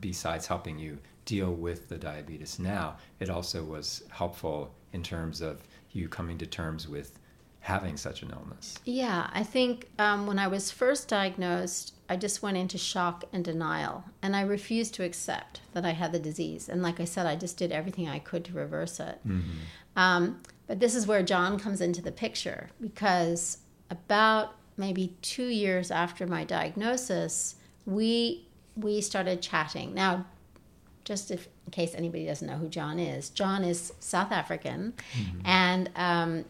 besides 0.00 0.46
helping 0.46 0.76
you 0.78 0.98
deal 1.28 1.52
with 1.52 1.90
the 1.90 1.98
diabetes 1.98 2.58
now, 2.58 2.96
it 3.20 3.28
also 3.28 3.62
was 3.62 4.02
helpful 4.08 4.74
in 4.94 5.02
terms 5.02 5.42
of 5.42 5.62
you 5.92 6.08
coming 6.08 6.38
to 6.38 6.46
terms 6.46 6.88
with 6.88 7.18
having 7.60 7.98
such 7.98 8.22
an 8.22 8.30
illness. 8.30 8.78
Yeah, 8.86 9.28
I 9.34 9.42
think 9.42 9.88
um, 9.98 10.26
when 10.26 10.38
I 10.38 10.48
was 10.48 10.70
first 10.70 11.06
diagnosed, 11.06 11.94
I 12.08 12.16
just 12.16 12.42
went 12.42 12.56
into 12.56 12.78
shock 12.78 13.24
and 13.30 13.44
denial, 13.44 14.04
and 14.22 14.34
I 14.34 14.40
refused 14.40 14.94
to 14.94 15.04
accept 15.04 15.60
that 15.74 15.84
I 15.84 15.90
had 15.90 16.12
the 16.12 16.18
disease. 16.18 16.70
And 16.70 16.82
like 16.82 16.98
I 16.98 17.04
said, 17.04 17.26
I 17.26 17.36
just 17.36 17.58
did 17.58 17.72
everything 17.72 18.08
I 18.08 18.20
could 18.20 18.46
to 18.46 18.54
reverse 18.54 18.98
it. 18.98 19.20
Um, 19.96 20.40
but 20.66 20.80
this 20.80 20.94
is 20.94 21.06
where 21.06 21.22
John 21.22 21.58
comes 21.58 21.82
into 21.82 22.00
the 22.00 22.12
picture 22.12 22.70
because 22.80 23.58
about 23.90 24.54
maybe 24.78 25.14
two 25.20 25.48
years 25.48 25.90
after 25.90 26.26
my 26.26 26.44
diagnosis, 26.44 27.56
we 27.84 28.46
we 28.76 29.00
started 29.02 29.42
chatting. 29.42 29.92
Now, 29.92 30.24
just 31.08 31.30
if, 31.30 31.48
in 31.64 31.70
case 31.72 31.94
anybody 31.94 32.26
doesn't 32.26 32.46
know 32.46 32.58
who 32.58 32.68
John 32.68 32.98
is, 32.98 33.30
John 33.30 33.64
is 33.64 33.94
South 33.98 34.30
African, 34.30 34.92
and 35.42 35.88
um, 35.96 36.44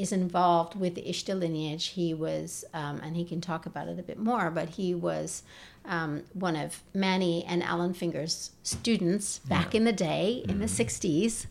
is 0.00 0.10
involved 0.10 0.74
with 0.74 0.96
the 0.96 1.02
Ishta 1.02 1.38
lineage. 1.38 1.86
He 1.88 2.12
was, 2.12 2.64
um, 2.74 3.00
and 3.04 3.14
he 3.14 3.24
can 3.24 3.40
talk 3.40 3.66
about 3.66 3.86
it 3.86 4.00
a 4.00 4.02
bit 4.02 4.18
more, 4.18 4.50
but 4.50 4.70
he 4.70 4.96
was 4.96 5.44
um, 5.84 6.24
one 6.32 6.56
of 6.56 6.82
Mani 6.92 7.44
and 7.44 7.62
Alan 7.62 7.94
Finger's 7.94 8.50
students 8.64 9.38
back 9.38 9.76
in 9.76 9.84
the 9.84 9.92
day, 9.92 10.44
in 10.48 10.58
the 10.58 10.66
60s. 10.66 11.46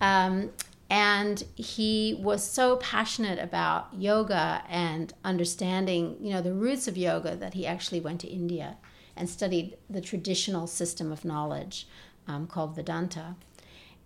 Um, 0.00 0.50
and 0.88 1.44
he 1.54 2.18
was 2.18 2.42
so 2.42 2.76
passionate 2.76 3.38
about 3.38 3.88
yoga 3.92 4.64
and 4.68 5.12
understanding, 5.24 6.16
you 6.20 6.30
know, 6.32 6.40
the 6.40 6.54
roots 6.54 6.88
of 6.88 6.96
yoga 6.96 7.36
that 7.36 7.52
he 7.52 7.66
actually 7.66 8.00
went 8.00 8.20
to 8.22 8.28
India 8.28 8.78
and 9.16 9.28
studied 9.28 9.76
the 9.88 10.00
traditional 10.00 10.66
system 10.66 11.12
of 11.12 11.24
knowledge 11.24 11.86
um, 12.26 12.46
called 12.46 12.74
Vedanta. 12.74 13.36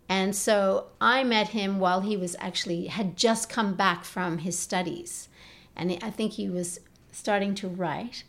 And 0.09 0.37
so 0.37 0.87
I 1.01 1.25
met 1.25 1.49
him 1.49 1.79
while 1.81 2.01
he 2.01 2.17
was 2.17 2.37
actually 2.39 2.87
had 2.87 3.17
just 3.17 3.49
come 3.49 3.75
back 3.75 4.05
from 4.05 4.39
his 4.39 4.59
studies, 4.59 5.29
and 5.75 5.99
I 6.03 6.11
think 6.11 6.33
he 6.33 6.49
was 6.49 6.81
starting 7.11 7.55
to 7.57 7.69
write. 7.69 8.23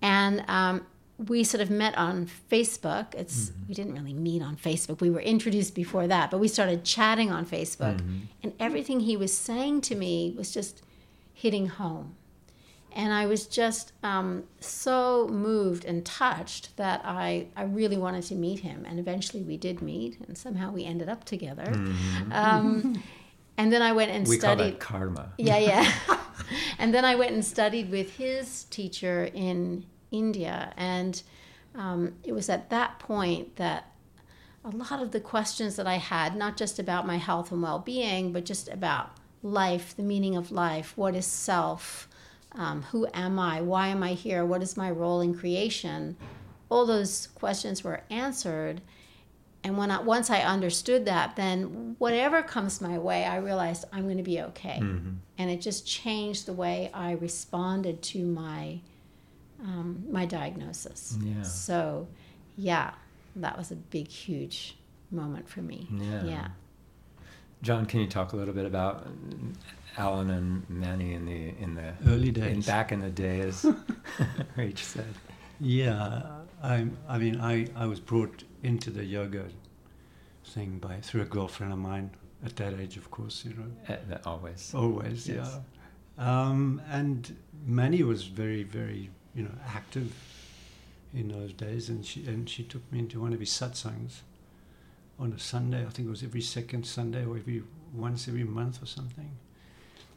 And 0.00 0.44
um, 0.48 0.86
we 1.18 1.44
sort 1.44 1.60
of 1.60 1.70
met 1.70 1.96
on 1.96 2.28
Facebook. 2.50 3.14
It's 3.14 3.52
we 3.68 3.74
didn't 3.74 3.94
really 3.94 4.14
meet 4.14 4.42
on 4.42 4.56
Facebook. 4.56 5.00
We 5.00 5.10
were 5.10 5.20
introduced 5.20 5.74
before 5.76 6.08
that, 6.08 6.30
but 6.30 6.40
we 6.40 6.48
started 6.48 6.84
chatting 6.84 7.30
on 7.30 7.46
Facebook, 7.46 8.00
and 8.42 8.52
everything 8.58 9.00
he 9.00 9.16
was 9.16 9.32
saying 9.36 9.82
to 9.82 9.94
me 9.94 10.34
was 10.36 10.52
just 10.52 10.82
hitting 11.32 11.68
home. 11.68 12.16
And 12.94 13.12
I 13.12 13.26
was 13.26 13.46
just 13.46 13.92
um, 14.02 14.44
so 14.60 15.28
moved 15.30 15.84
and 15.84 16.04
touched 16.04 16.76
that 16.76 17.00
I, 17.04 17.46
I 17.56 17.64
really 17.64 17.96
wanted 17.96 18.24
to 18.24 18.34
meet 18.34 18.60
him. 18.60 18.84
And 18.88 18.98
eventually 18.98 19.42
we 19.42 19.56
did 19.56 19.82
meet, 19.82 20.18
and 20.26 20.36
somehow 20.36 20.72
we 20.72 20.84
ended 20.84 21.08
up 21.08 21.24
together. 21.24 21.72
Um, 22.30 23.02
and 23.56 23.72
then 23.72 23.82
I 23.82 23.92
went 23.92 24.10
and 24.10 24.26
We 24.26 24.38
studied. 24.38 24.80
karma. 24.80 25.32
Yeah, 25.38 25.58
yeah. 25.58 25.92
and 26.78 26.92
then 26.94 27.04
I 27.04 27.14
went 27.14 27.32
and 27.32 27.44
studied 27.44 27.90
with 27.90 28.16
his 28.16 28.64
teacher 28.64 29.28
in 29.32 29.84
India. 30.10 30.72
And 30.76 31.22
um, 31.74 32.14
it 32.24 32.32
was 32.32 32.48
at 32.48 32.70
that 32.70 32.98
point 32.98 33.56
that 33.56 33.92
a 34.64 34.70
lot 34.70 35.02
of 35.02 35.10
the 35.10 35.20
questions 35.20 35.76
that 35.76 35.86
I 35.86 35.96
had, 35.96 36.36
not 36.36 36.56
just 36.56 36.78
about 36.78 37.06
my 37.06 37.16
health 37.16 37.50
and 37.50 37.62
well 37.62 37.80
being, 37.80 38.32
but 38.32 38.44
just 38.44 38.68
about 38.68 39.10
life, 39.42 39.96
the 39.96 40.02
meaning 40.02 40.36
of 40.36 40.52
life, 40.52 40.96
what 40.96 41.16
is 41.16 41.26
self, 41.26 42.08
um, 42.54 42.82
who 42.82 43.06
am 43.14 43.38
I, 43.38 43.60
why 43.60 43.88
am 43.88 44.02
I 44.02 44.14
here, 44.14 44.44
what 44.44 44.62
is 44.62 44.76
my 44.76 44.90
role 44.90 45.20
in 45.20 45.34
creation, 45.34 46.16
all 46.68 46.86
those 46.86 47.28
questions 47.34 47.84
were 47.84 48.02
answered. 48.10 48.80
And 49.64 49.78
when 49.78 49.90
I, 49.90 50.00
once 50.00 50.28
I 50.30 50.40
understood 50.40 51.04
that, 51.06 51.36
then 51.36 51.94
whatever 51.98 52.42
comes 52.42 52.80
my 52.80 52.98
way, 52.98 53.24
I 53.24 53.36
realized 53.36 53.84
I'm 53.92 54.04
going 54.04 54.16
to 54.16 54.22
be 54.22 54.40
okay. 54.40 54.78
And 55.38 55.50
it 55.50 55.60
just 55.60 55.86
changed 55.86 56.46
the 56.46 56.52
way 56.52 56.90
I 56.92 57.12
responded 57.12 58.02
to 58.02 58.24
my 58.24 58.80
um, 59.62 60.04
my 60.10 60.26
diagnosis. 60.26 61.16
Yeah. 61.22 61.42
So, 61.42 62.08
yeah, 62.56 62.92
that 63.36 63.56
was 63.56 63.70
a 63.70 63.76
big, 63.76 64.08
huge 64.08 64.76
moment 65.10 65.48
for 65.48 65.60
me. 65.60 65.88
Yeah. 65.92 66.24
Yeah. 66.24 66.48
John, 67.62 67.86
can 67.86 68.00
you 68.00 68.08
talk 68.08 68.32
a 68.32 68.36
little 68.36 68.54
bit 68.54 68.66
about 68.66 69.06
Alan 69.98 70.30
and 70.30 70.68
Mani 70.70 71.14
in 71.14 71.26
the 71.26 71.54
in 71.62 71.74
the 71.74 71.92
Early 72.06 72.28
in 72.28 72.34
days. 72.34 72.66
back 72.66 72.92
in 72.92 73.00
the 73.00 73.10
days, 73.10 73.64
Rach 74.56 74.78
said? 74.78 75.14
Yeah, 75.60 76.22
I, 76.62 76.86
I 77.08 77.18
mean, 77.18 77.40
I, 77.40 77.68
I 77.76 77.86
was 77.86 78.00
brought 78.00 78.42
into 78.62 78.90
the 78.90 79.04
yoga 79.04 79.44
thing 80.44 80.78
by 80.78 80.96
through 81.00 81.22
a 81.22 81.26
girlfriend 81.26 81.72
of 81.72 81.78
mine 81.78 82.10
at 82.44 82.56
that 82.56 82.74
age, 82.80 82.96
of 82.96 83.10
course, 83.10 83.44
you 83.44 83.54
know, 83.54 83.94
Uh, 83.94 84.18
always. 84.26 84.74
always, 84.74 85.28
Yes. 85.28 85.56
yeah. 86.18 86.48
Um, 86.50 86.82
and 86.90 87.36
Mani 87.66 88.02
was 88.02 88.24
very, 88.24 88.64
very, 88.64 89.10
you 89.34 89.44
know, 89.44 89.54
active 89.66 90.12
in 91.14 91.28
those 91.28 91.52
days, 91.52 91.88
and 91.88 92.04
she 92.04 92.26
and 92.26 92.48
she 92.48 92.62
took 92.64 92.82
me 92.92 92.98
into 92.98 93.20
one 93.20 93.32
of 93.32 93.40
his 93.40 93.50
satsangs 93.50 94.20
on 95.18 95.32
a 95.32 95.38
Sunday. 95.38 95.82
I 95.86 95.90
think 95.90 96.08
it 96.08 96.10
was 96.10 96.22
every 96.22 96.40
second 96.42 96.86
Sunday 96.86 97.24
or 97.24 97.36
every 97.36 97.62
once 97.94 98.26
every 98.28 98.44
month 98.44 98.82
or 98.82 98.86
something. 98.86 99.30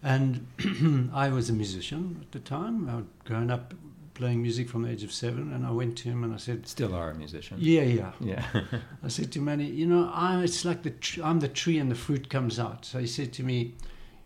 And 0.04 0.48
I 1.14 1.30
was 1.30 1.50
a 1.50 1.54
musician 1.54 2.20
at 2.22 2.32
the 2.32 2.40
time. 2.40 2.90
I'd 2.90 3.25
grown 3.25 3.50
up 3.50 3.74
playing 4.16 4.42
music 4.42 4.70
from 4.70 4.84
the 4.84 4.90
age 4.90 5.04
of 5.04 5.12
seven, 5.12 5.54
and 5.54 5.66
I 5.66 5.72
went 5.72 5.98
to 6.00 6.10
him 6.10 6.24
and 6.24 6.34
I 6.34 6.38
said, 6.38 6.68
Still 6.68 6.96
are 6.96 7.12
a 7.12 7.16
musician. 7.16 7.58
"Yeah, 7.60 7.82
yeah." 7.82 8.12
Yeah. 8.20 8.46
I 9.04 9.08
said 9.10 9.32
to 9.34 9.40
Mani, 9.40 9.66
"You 9.66 9.86
know, 9.86 10.10
I, 10.14 10.42
it's 10.42 10.66
like 10.66 10.82
the 10.84 10.92
tr- 10.92 11.24
I'm 11.24 11.40
the 11.40 11.48
tree 11.48 11.78
and 11.78 11.92
the 11.92 11.96
fruit 11.96 12.30
comes 12.30 12.58
out." 12.60 12.86
So 12.86 13.00
he 13.00 13.08
said 13.08 13.34
to 13.34 13.44
me, 13.44 13.75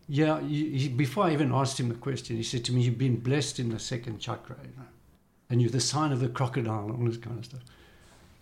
"Yeah." 0.07 0.39
You, 0.41 0.71
he, 0.71 0.89
before 0.89 1.25
I 1.25 1.33
even 1.33 1.51
asked 1.51 1.79
him 1.79 1.89
the 1.89 1.95
question, 1.95 2.37
he 2.37 2.43
said 2.43 2.63
to 2.65 2.71
me, 2.71 2.81
"You've 2.81 2.97
been 2.97 3.19
blessed 3.19 3.59
in 3.59 3.69
the 3.69 3.79
second 3.79 4.19
chakra, 4.19 4.57
you 4.61 4.77
know, 4.77 4.87
and 5.49 5.61
you're 5.61 5.71
the 5.71 5.81
sign 5.81 6.11
of 6.11 6.19
the 6.19 6.29
crocodile, 6.29 6.85
and 6.85 6.91
all 6.91 7.05
this 7.05 7.17
kind 7.17 7.39
of 7.39 7.45
stuff." 7.45 7.61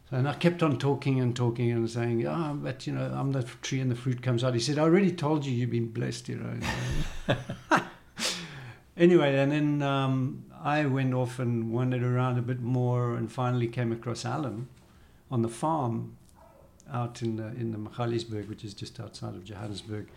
And 0.09 0.27
I 0.27 0.33
kept 0.33 0.63
on 0.63 0.77
talking 0.77 1.19
and 1.19 1.35
talking 1.35 1.69
and 1.71 1.89
saying, 1.89 2.25
"Ah, 2.25 2.53
but 2.53 2.87
you 2.87 2.93
know, 2.93 3.13
I'm 3.13 3.33
the 3.33 3.43
tree 3.61 3.81
and 3.81 3.91
the 3.91 3.95
fruit 3.95 4.21
comes 4.21 4.43
out." 4.43 4.53
He 4.53 4.59
said, 4.59 4.77
"I 4.77 4.83
already 4.83 5.11
told 5.11 5.45
you 5.45 5.51
you've 5.51 5.69
been 5.71 5.91
blessed, 5.91 6.29
you 6.29 6.35
know." 6.37 7.35
anyway, 8.97 9.35
and 9.37 9.51
then 9.51 9.81
um, 9.81 10.45
I 10.63 10.85
went 10.85 11.13
off 11.13 11.39
and 11.39 11.71
wandered 11.71 12.03
around 12.03 12.37
a 12.37 12.41
bit 12.41 12.61
more, 12.61 13.15
and 13.15 13.29
finally 13.31 13.67
came 13.67 13.91
across 13.91 14.23
Alan 14.23 14.69
on 15.29 15.41
the 15.41 15.49
farm 15.49 16.15
out 16.91 17.21
in 17.21 17.35
the 17.35 17.47
in 17.47 17.71
the 17.71 17.77
Magaliesberg, 17.77 18.47
which 18.47 18.63
is 18.63 18.73
just 18.73 18.99
outside 19.01 19.35
of 19.35 19.43
Johannesburg. 19.43 20.07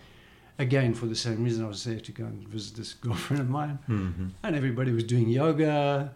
Again, 0.58 0.94
for 0.94 1.06
the 1.06 1.16
same 1.16 1.42
reason, 1.42 1.64
I 1.64 1.68
was 1.68 1.82
there 1.84 2.00
to 2.00 2.12
go 2.12 2.24
and 2.24 2.46
visit 2.46 2.76
this 2.76 2.92
girlfriend 3.04 3.40
of 3.40 3.50
mine, 3.50 3.78
hmm 3.86 4.28
and 4.44 4.54
everybody 4.54 4.92
was 4.92 5.04
doing 5.04 5.28
yoga, 5.28 6.12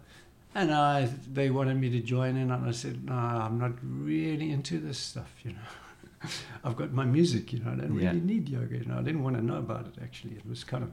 and 0.55 0.73
I 0.73 1.09
they 1.33 1.51
wanted 1.51 1.77
me 1.81 1.91
to 1.91 2.01
join 2.01 2.37
in, 2.37 2.51
and 2.51 2.67
I 2.67 2.73
said, 2.73 3.05
"No, 3.05 3.15
I'm 3.15 3.59
not 3.59 3.73
really 3.83 4.51
into 4.51 4.79
this 4.79 4.99
stuff, 4.99 5.33
you 5.45 5.53
know. 5.53 6.29
I've 6.65 6.77
got 6.77 6.93
my 6.93 7.05
music, 7.05 7.53
you 7.53 7.59
know. 7.61 7.73
I 7.73 7.75
don't 7.77 7.99
Yeah. 7.99 8.09
really 8.11 8.21
need 8.21 8.49
yoga, 8.49 8.77
you 8.79 8.85
know. 8.85 8.99
I 8.99 9.03
didn't 9.03 9.23
want 9.23 9.37
to 9.37 9.43
know 9.43 9.57
about 9.59 9.87
it 9.87 9.95
actually. 10.03 10.35
It 10.37 10.47
was 10.49 10.65
kind 10.65 10.83
of, 10.85 10.91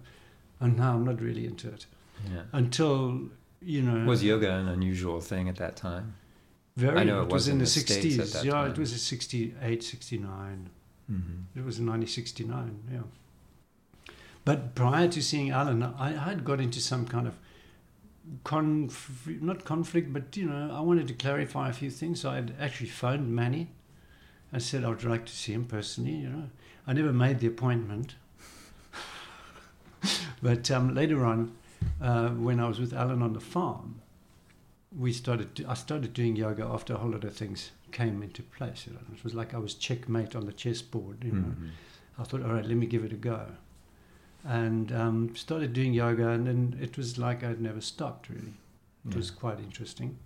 and 0.59 0.77
now 0.77 0.95
I'm 0.95 1.05
not 1.05 1.21
really 1.21 1.45
into 1.45 1.69
it 1.69 1.85
Yeah. 2.31 2.43
until 2.51 3.29
you 3.61 3.81
know 3.83 4.05
Was 4.05 4.23
yoga 4.23 4.51
an 4.51 4.67
unusual 4.67 5.21
thing 5.21 5.47
at 5.49 5.55
that 5.57 5.75
time? 5.75 6.15
very. 6.77 6.99
I 6.99 7.03
know 7.03 7.21
it 7.21 7.25
was 7.25 7.33
was 7.33 7.47
in 7.47 7.53
in 7.53 7.57
the 7.59 7.63
the 7.65 7.69
States 7.69 8.19
at 8.19 8.25
60s. 8.27 8.33
that 8.33 8.45
Yeah, 8.45 8.51
time. 8.53 8.71
it 8.71 8.77
was 8.77 8.93
a 8.93 8.97
68, 8.97 9.83
69. 9.83 10.69
Mm-hmm. 11.11 11.59
It 11.59 11.65
was 11.65 11.77
in 11.79 11.85
1969, 11.85 12.79
yeah. 12.91 13.01
But 14.43 14.73
prior 14.75 15.07
to 15.09 15.21
seeing 15.21 15.51
Alan, 15.51 15.83
I, 15.83 16.07
I 16.09 16.29
had 16.29 16.43
got 16.43 16.59
into 16.59 16.79
some 16.79 17.05
kind 17.05 17.27
of 17.27 17.35
conf- 18.43 19.27
not 19.41 19.65
conflict, 19.65 20.13
but 20.13 20.35
you 20.37 20.45
know, 20.47 20.71
I 20.73 20.81
wanted 20.81 21.07
to 21.09 21.13
clarify 21.13 21.69
a 21.69 21.73
few 21.73 21.89
things. 21.89 22.21
So 22.21 22.29
I 22.31 22.35
had 22.35 22.53
actually 22.59 22.89
phoned 22.89 23.35
Mani. 23.35 23.67
I 24.53 24.57
said 24.59 24.83
I 24.83 24.89
would 24.89 25.03
like 25.03 25.25
to 25.25 25.33
see 25.33 25.53
him 25.53 25.65
personally. 25.65 26.11
You 26.15 26.29
know, 26.29 26.49
I 26.85 26.93
never 26.93 27.13
made 27.13 27.39
the 27.39 27.47
appointment, 27.47 28.15
but 30.41 30.69
um, 30.71 30.93
later 30.95 31.25
on, 31.25 31.53
uh, 32.01 32.29
when 32.29 32.59
I 32.59 32.67
was 32.67 32.79
with 32.79 32.93
Alan 32.93 33.21
on 33.21 33.33
the 33.33 33.39
farm, 33.39 34.01
we 34.97 35.13
started. 35.13 35.55
To, 35.55 35.69
I 35.69 35.73
started 35.75 36.13
doing 36.13 36.35
yoga 36.35 36.63
after 36.65 36.93
a 36.95 36.97
whole 36.97 37.11
lot 37.11 37.23
of 37.23 37.35
things 37.35 37.71
came 37.91 38.21
into 38.23 38.41
place. 38.43 38.85
You 38.87 38.93
know, 38.93 38.99
it 39.13 39.23
was 39.23 39.33
like 39.33 39.53
I 39.53 39.57
was 39.57 39.73
checkmate 39.73 40.35
on 40.35 40.45
the 40.45 40.53
chessboard. 40.53 41.23
You 41.23 41.31
know. 41.31 41.39
Mhm. 41.47 41.69
I 42.19 42.23
thought, 42.23 42.43
all 42.43 42.53
right, 42.53 42.65
let 42.65 42.75
me 42.77 42.85
give 42.87 43.03
it 43.05 43.13
a 43.13 43.17
go. 43.17 43.47
And 44.47 44.91
um, 44.91 45.35
started 45.35 45.73
doing 45.73 45.93
yoga, 45.93 46.29
and 46.29 46.47
then 46.47 46.77
it 46.81 46.97
was 46.97 47.17
like 47.19 47.43
I'd 47.43 47.61
never 47.61 47.81
stopped, 47.81 48.29
really. 48.29 48.53
It 49.05 49.11
Yeah. 49.11 49.17
was 49.17 49.29
quite 49.31 49.59
interesting. 49.59 50.17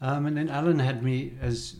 Um, 0.00 0.26
and 0.26 0.36
then 0.36 0.48
Alan 0.48 0.78
had 0.80 1.02
me 1.02 1.32
as 1.40 1.76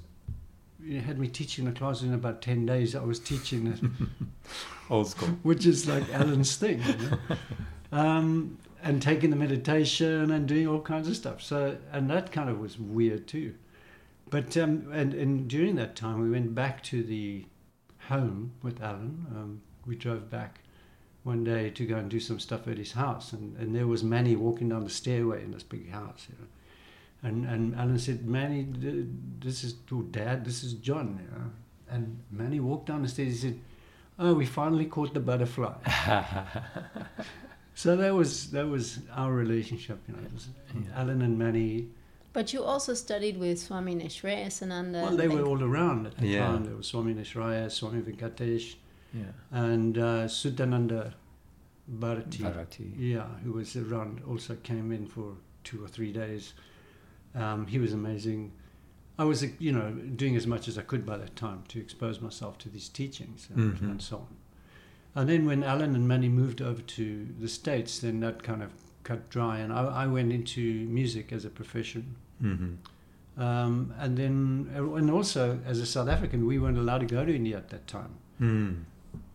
he 0.85 0.99
had 0.99 1.19
me 1.19 1.27
teaching 1.29 1.65
the 1.65 1.73
class 1.73 2.03
in 2.03 2.15
about 2.15 2.41
10 2.43 2.65
days. 2.67 2.95
I 2.95 3.03
was 3.03 3.19
teaching 3.19 3.67
it, 3.67 3.81
Old 4.91 5.09
school. 5.09 5.29
which 5.43 5.67
is 5.67 5.87
like 5.89 6.09
Alan's 6.15 6.57
thing, 6.57 6.81
you 6.83 6.95
know? 6.97 7.19
um, 7.93 8.59
and 8.83 9.03
taking 9.03 9.31
the 9.31 9.37
meditation 9.37 10.31
and 10.31 10.47
doing 10.47 10.69
all 10.69 10.81
kinds 10.81 11.09
of 11.09 11.17
stuff. 11.17 11.43
So, 11.43 11.77
and 11.93 12.09
that 12.11 12.31
kind 12.31 12.49
of 12.49 12.61
was 12.61 12.79
weird 12.79 13.27
too. 13.27 13.55
But 14.31 14.57
um, 14.57 14.89
and, 14.93 15.15
and 15.15 15.49
during 15.49 15.75
that 15.77 15.97
time, 15.97 16.21
we 16.21 16.31
went 16.31 16.55
back 16.55 16.83
to 16.85 17.03
the 17.03 17.45
home 18.09 18.53
with 18.63 18.81
Alan. 18.83 19.27
Um, 19.35 19.63
we 19.87 19.97
drove 19.97 20.31
back 20.31 20.61
one 21.33 21.45
day 21.45 21.65
to 21.79 21.83
go 21.93 21.97
and 21.97 22.09
do 22.17 22.21
some 22.29 22.41
stuff 22.47 22.63
at 22.73 22.79
his 22.85 22.93
house, 23.05 23.27
and, 23.37 23.47
and 23.61 23.69
there 23.77 23.87
was 23.87 24.03
Mani 24.03 24.35
walking 24.47 24.69
down 24.71 24.83
the 24.85 24.97
stairway 25.03 25.39
in 25.45 25.51
this 25.53 25.63
big 25.75 25.91
house. 26.01 26.27
You 26.29 26.37
know? 26.39 26.49
And 27.29 27.37
and 27.53 27.63
Alan 27.81 27.99
said, 27.99 28.19
Mani, 28.27 28.61
this 29.47 29.59
is 29.67 29.73
your 29.91 30.05
dad. 30.21 30.45
This 30.49 30.59
is 30.67 30.73
John. 30.89 31.09
You 31.25 31.31
know? 31.39 31.51
And 31.95 32.05
Mani 32.41 32.61
walked 32.61 32.87
down 32.91 33.03
the 33.03 33.09
stairs. 33.09 33.33
He 33.35 33.39
said, 33.47 33.59
"Oh, 34.19 34.33
we 34.43 34.47
finally 34.47 34.87
caught 34.87 35.13
the 35.15 35.21
butterfly." 35.31 35.75
So 37.83 37.95
that 38.03 38.13
was 38.21 38.31
that 38.57 38.67
was 38.67 38.85
our 39.23 39.33
relationship. 39.45 39.99
You 40.09 40.15
know, 40.15 40.23
was 40.35 40.49
Yeah. 40.75 41.01
Alan 41.01 41.23
and 41.23 41.39
Mani. 41.39 41.87
But 42.33 42.47
you 42.53 42.61
also 42.73 42.93
studied 43.07 43.37
with 43.45 43.57
Swami 43.67 43.95
Nishrayasananda. 44.03 45.01
Well, 45.05 45.17
they 45.17 45.29
like- 45.29 45.39
were 45.39 45.47
all 45.51 45.63
around 45.71 46.01
at 46.09 46.15
the 46.17 46.27
Yeah. 46.27 46.47
time. 46.47 46.65
There 46.69 46.77
was 46.81 46.87
Swami 46.93 47.15
Nishraya, 47.15 47.71
Swami 47.71 48.01
Venkatesh, 48.09 48.67
yeah. 49.13 49.25
and 49.51 49.97
uh, 49.99 50.27
Sudananda 50.29 51.15
Bharati. 51.89 52.43
Bharati. 52.43 52.93
Yeah, 52.99 53.27
who 53.45 53.53
was 53.53 53.75
around, 53.77 54.21
also 54.29 54.55
came 54.57 54.93
in 54.93 55.07
for 55.07 55.35
two 55.65 55.83
or 55.85 55.89
three 55.89 56.13
days. 56.13 56.53
Um, 57.35 57.67
he 57.67 57.79
was 57.79 57.93
amazing. 57.93 58.53
I 59.19 59.25
was, 59.25 59.43
uh, 59.43 59.49
you 59.59 59.73
know, 59.73 59.91
doing 59.93 60.37
as 60.37 60.47
much 60.47 60.69
as 60.69 60.79
I 60.79 60.83
could 60.83 61.05
by 61.07 61.17
that 61.17 61.35
time 61.37 61.65
to 61.69 61.81
expose 61.81 62.21
myself 62.21 62.59
to 62.59 62.69
these 62.69 62.89
teachings 62.89 63.49
and, 63.55 63.75
Mhm. 63.75 63.83
and 63.91 64.03
so 64.03 64.17
on. 64.19 64.37
And 65.15 65.29
then 65.29 65.47
when 65.47 65.65
Alan 65.65 65.95
and 65.95 66.07
Mani 66.07 66.29
moved 66.29 66.61
over 66.63 66.83
to 66.83 67.27
the 67.41 67.49
States, 67.49 67.99
then 67.99 68.21
that 68.21 68.43
kind 68.43 68.63
of 68.63 68.71
cut 69.03 69.29
dry, 69.31 69.59
and 69.59 69.73
I, 69.73 69.85
I 69.85 70.07
went 70.07 70.31
into 70.33 70.87
music 70.89 71.33
as 71.33 71.45
a 71.45 71.51
profession. 71.51 72.15
Mm-hmm. 72.43 73.43
Um, 73.43 73.95
and 73.99 74.17
then, 74.17 74.69
and 74.75 75.11
also 75.11 75.59
as 75.65 75.79
a 75.81 75.87
South 75.87 76.09
African, 76.09 76.47
we 76.47 76.59
weren't 76.59 76.77
allowed 76.79 76.99
to 76.99 77.07
go 77.07 77.25
to 77.25 77.35
India 77.35 77.57
at 77.57 77.71
that 77.71 77.87
time 77.87 78.11
Mm. 78.41 78.85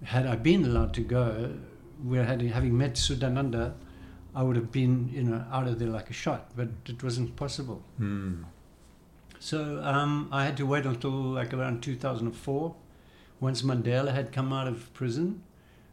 Had 0.03 0.25
I 0.25 0.35
been 0.35 0.65
allowed 0.65 0.93
to 0.95 1.01
go, 1.01 1.53
where 2.01 2.25
had, 2.25 2.41
having 2.41 2.77
met 2.77 2.93
Sudananda, 2.93 3.73
I 4.35 4.43
would 4.43 4.55
have 4.55 4.71
been, 4.71 5.09
you 5.13 5.23
know, 5.23 5.45
out 5.51 5.67
of 5.67 5.79
there 5.79 5.89
like 5.89 6.09
a 6.09 6.13
shot. 6.13 6.51
But 6.55 6.69
it 6.87 7.03
wasn't 7.03 7.35
possible. 7.35 7.83
Mm. 7.99 8.45
So 9.39 9.81
um, 9.83 10.29
I 10.31 10.45
had 10.45 10.57
to 10.57 10.65
wait 10.65 10.85
until 10.85 11.11
like 11.11 11.53
around 11.53 11.83
2004, 11.83 12.75
once 13.39 13.61
Mandela 13.61 14.13
had 14.13 14.31
come 14.31 14.53
out 14.53 14.67
of 14.67 14.93
prison. 14.93 15.43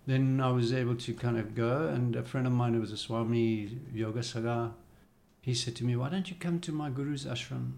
Then 0.07 0.41
I 0.41 0.51
was 0.51 0.73
able 0.73 0.97
to 0.97 1.15
kind 1.15 1.39
of 1.39 1.55
go, 1.55 1.87
and 1.89 2.17
a 2.17 2.23
friend 2.23 2.47
of 2.47 2.53
mine 2.53 2.75
who 2.75 2.81
was 2.81 2.91
a 2.91 2.97
Swami 2.97 3.79
Yoga 3.93 4.23
Saga, 4.23 4.73
he 5.41 5.55
said 5.55 5.77
to 5.77 5.85
me, 5.85 5.95
"Why 5.95 6.09
don't 6.09 6.29
you 6.31 6.37
come 6.41 6.59
to 6.61 6.73
my 6.73 6.91
guru's 6.91 7.27
ashram?" 7.27 7.75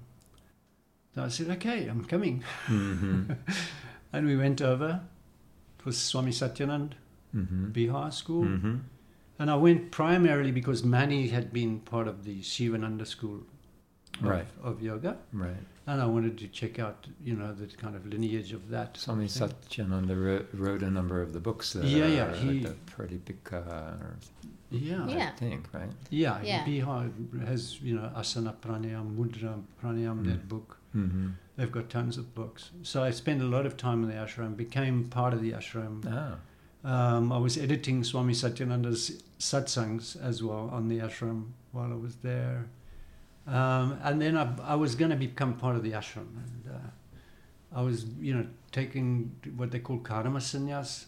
So 1.15 1.25
I 1.25 1.29
said, 1.29 1.51
"Okay, 1.51 1.89
I'm 1.89 2.05
coming." 2.05 2.45
Mm-hmm. 2.67 3.33
And 4.15 4.27
we 4.27 4.37
went 4.37 4.61
over. 4.61 5.01
It 5.83 5.87
was 5.87 5.99
Swami 5.99 6.31
Satyanand 6.31 6.93
Mm-hmm. 7.35 7.71
Bihar 7.73 8.13
school. 8.13 8.45
Mm-hmm. 8.45 8.75
And 9.39 9.51
I 9.51 9.57
went 9.57 9.91
primarily 9.91 10.53
because 10.53 10.85
Mani 10.85 11.29
had 11.29 11.51
been 11.53 11.81
part 11.81 12.07
of 12.07 12.25
the 12.25 12.43
Shivananda 12.43 13.07
school 13.07 13.39
of, 14.21 14.25
Right. 14.29 14.47
of 14.63 14.83
yoga. 14.83 15.17
Right. 15.33 15.57
And 15.87 16.01
I 16.03 16.07
wanted 16.07 16.37
to 16.39 16.47
check 16.49 16.79
out, 16.79 17.07
you 17.25 17.35
know, 17.35 17.55
the 17.55 17.67
kind 17.79 17.97
of 17.97 18.07
lineage 18.07 18.53
of 18.53 18.69
that. 18.69 18.99
Swami 18.99 19.29
thing. 19.29 19.49
Satyananda 19.49 20.15
wrote, 20.25 20.49
wrote 20.53 20.83
a 20.83 20.91
number 20.91 21.23
of 21.23 21.33
the 21.33 21.41
books 21.41 21.73
that 21.73 21.85
Yeah, 21.85 22.05
are 22.05 22.09
yeah, 22.09 22.27
like 22.27 22.37
he- 22.37 22.61
the 22.61 22.77
Pradipika, 22.95 23.67
or 23.67 24.17
Yeah. 24.71 25.09
Yeah. 25.09 25.31
I 25.35 25.39
think, 25.39 25.73
right? 25.73 25.91
Yeah. 26.11 26.41
Yeah. 26.43 26.65
Bihar 26.67 27.11
has, 27.47 27.81
you 27.81 27.97
know, 27.97 28.13
Asana 28.15 28.55
Pranayam, 28.57 29.17
Mudra 29.17 29.61
Pranayam, 29.83 30.25
that 30.27 30.45
Mm. 30.45 30.49
book. 30.49 30.77
Mm-hmm. 30.95 31.29
They've 31.57 31.71
got 31.71 31.91
tons 31.91 32.17
of 32.17 32.35
books. 32.35 32.71
So 32.83 33.03
I 33.03 33.11
spent 33.11 33.43
a 33.43 33.47
lot 33.47 33.67
of 33.67 33.77
time 33.77 34.03
in 34.03 34.09
the 34.09 34.17
ashram, 34.17 34.57
became 34.57 35.05
part 35.05 35.35
of 35.35 35.43
the 35.43 35.53
ashram. 35.53 36.05
Ah. 36.07 36.37
Um, 36.85 37.31
I 37.31 37.39
was 37.39 37.57
editing 37.57 38.03
Swami 38.03 38.33
Satyananda's 38.33 39.23
satsangs 39.39 40.21
as 40.21 40.43
well 40.43 40.69
on 40.73 40.89
the 40.89 40.99
ashram 40.99 41.51
while 41.71 41.93
I 41.93 41.97
was 41.97 42.17
there. 42.17 42.69
Um, 43.47 43.99
and 44.03 44.21
then 44.21 44.37
I, 44.37 44.49
I 44.63 44.75
was 44.77 44.95
going 44.95 45.11
to 45.11 45.17
become 45.17 45.55
part 45.55 45.77
of 45.77 45.83
the 45.83 45.93
ashram. 45.93 46.29
And 46.37 46.65
uh, 46.73 47.79
I 47.79 47.83
was, 47.83 48.07
you 48.21 48.35
know, 48.35 48.47
taking 48.73 49.37
what 49.57 49.71
they 49.71 49.79
call 49.79 49.99
karma 49.99 50.41
sannyas, 50.41 51.07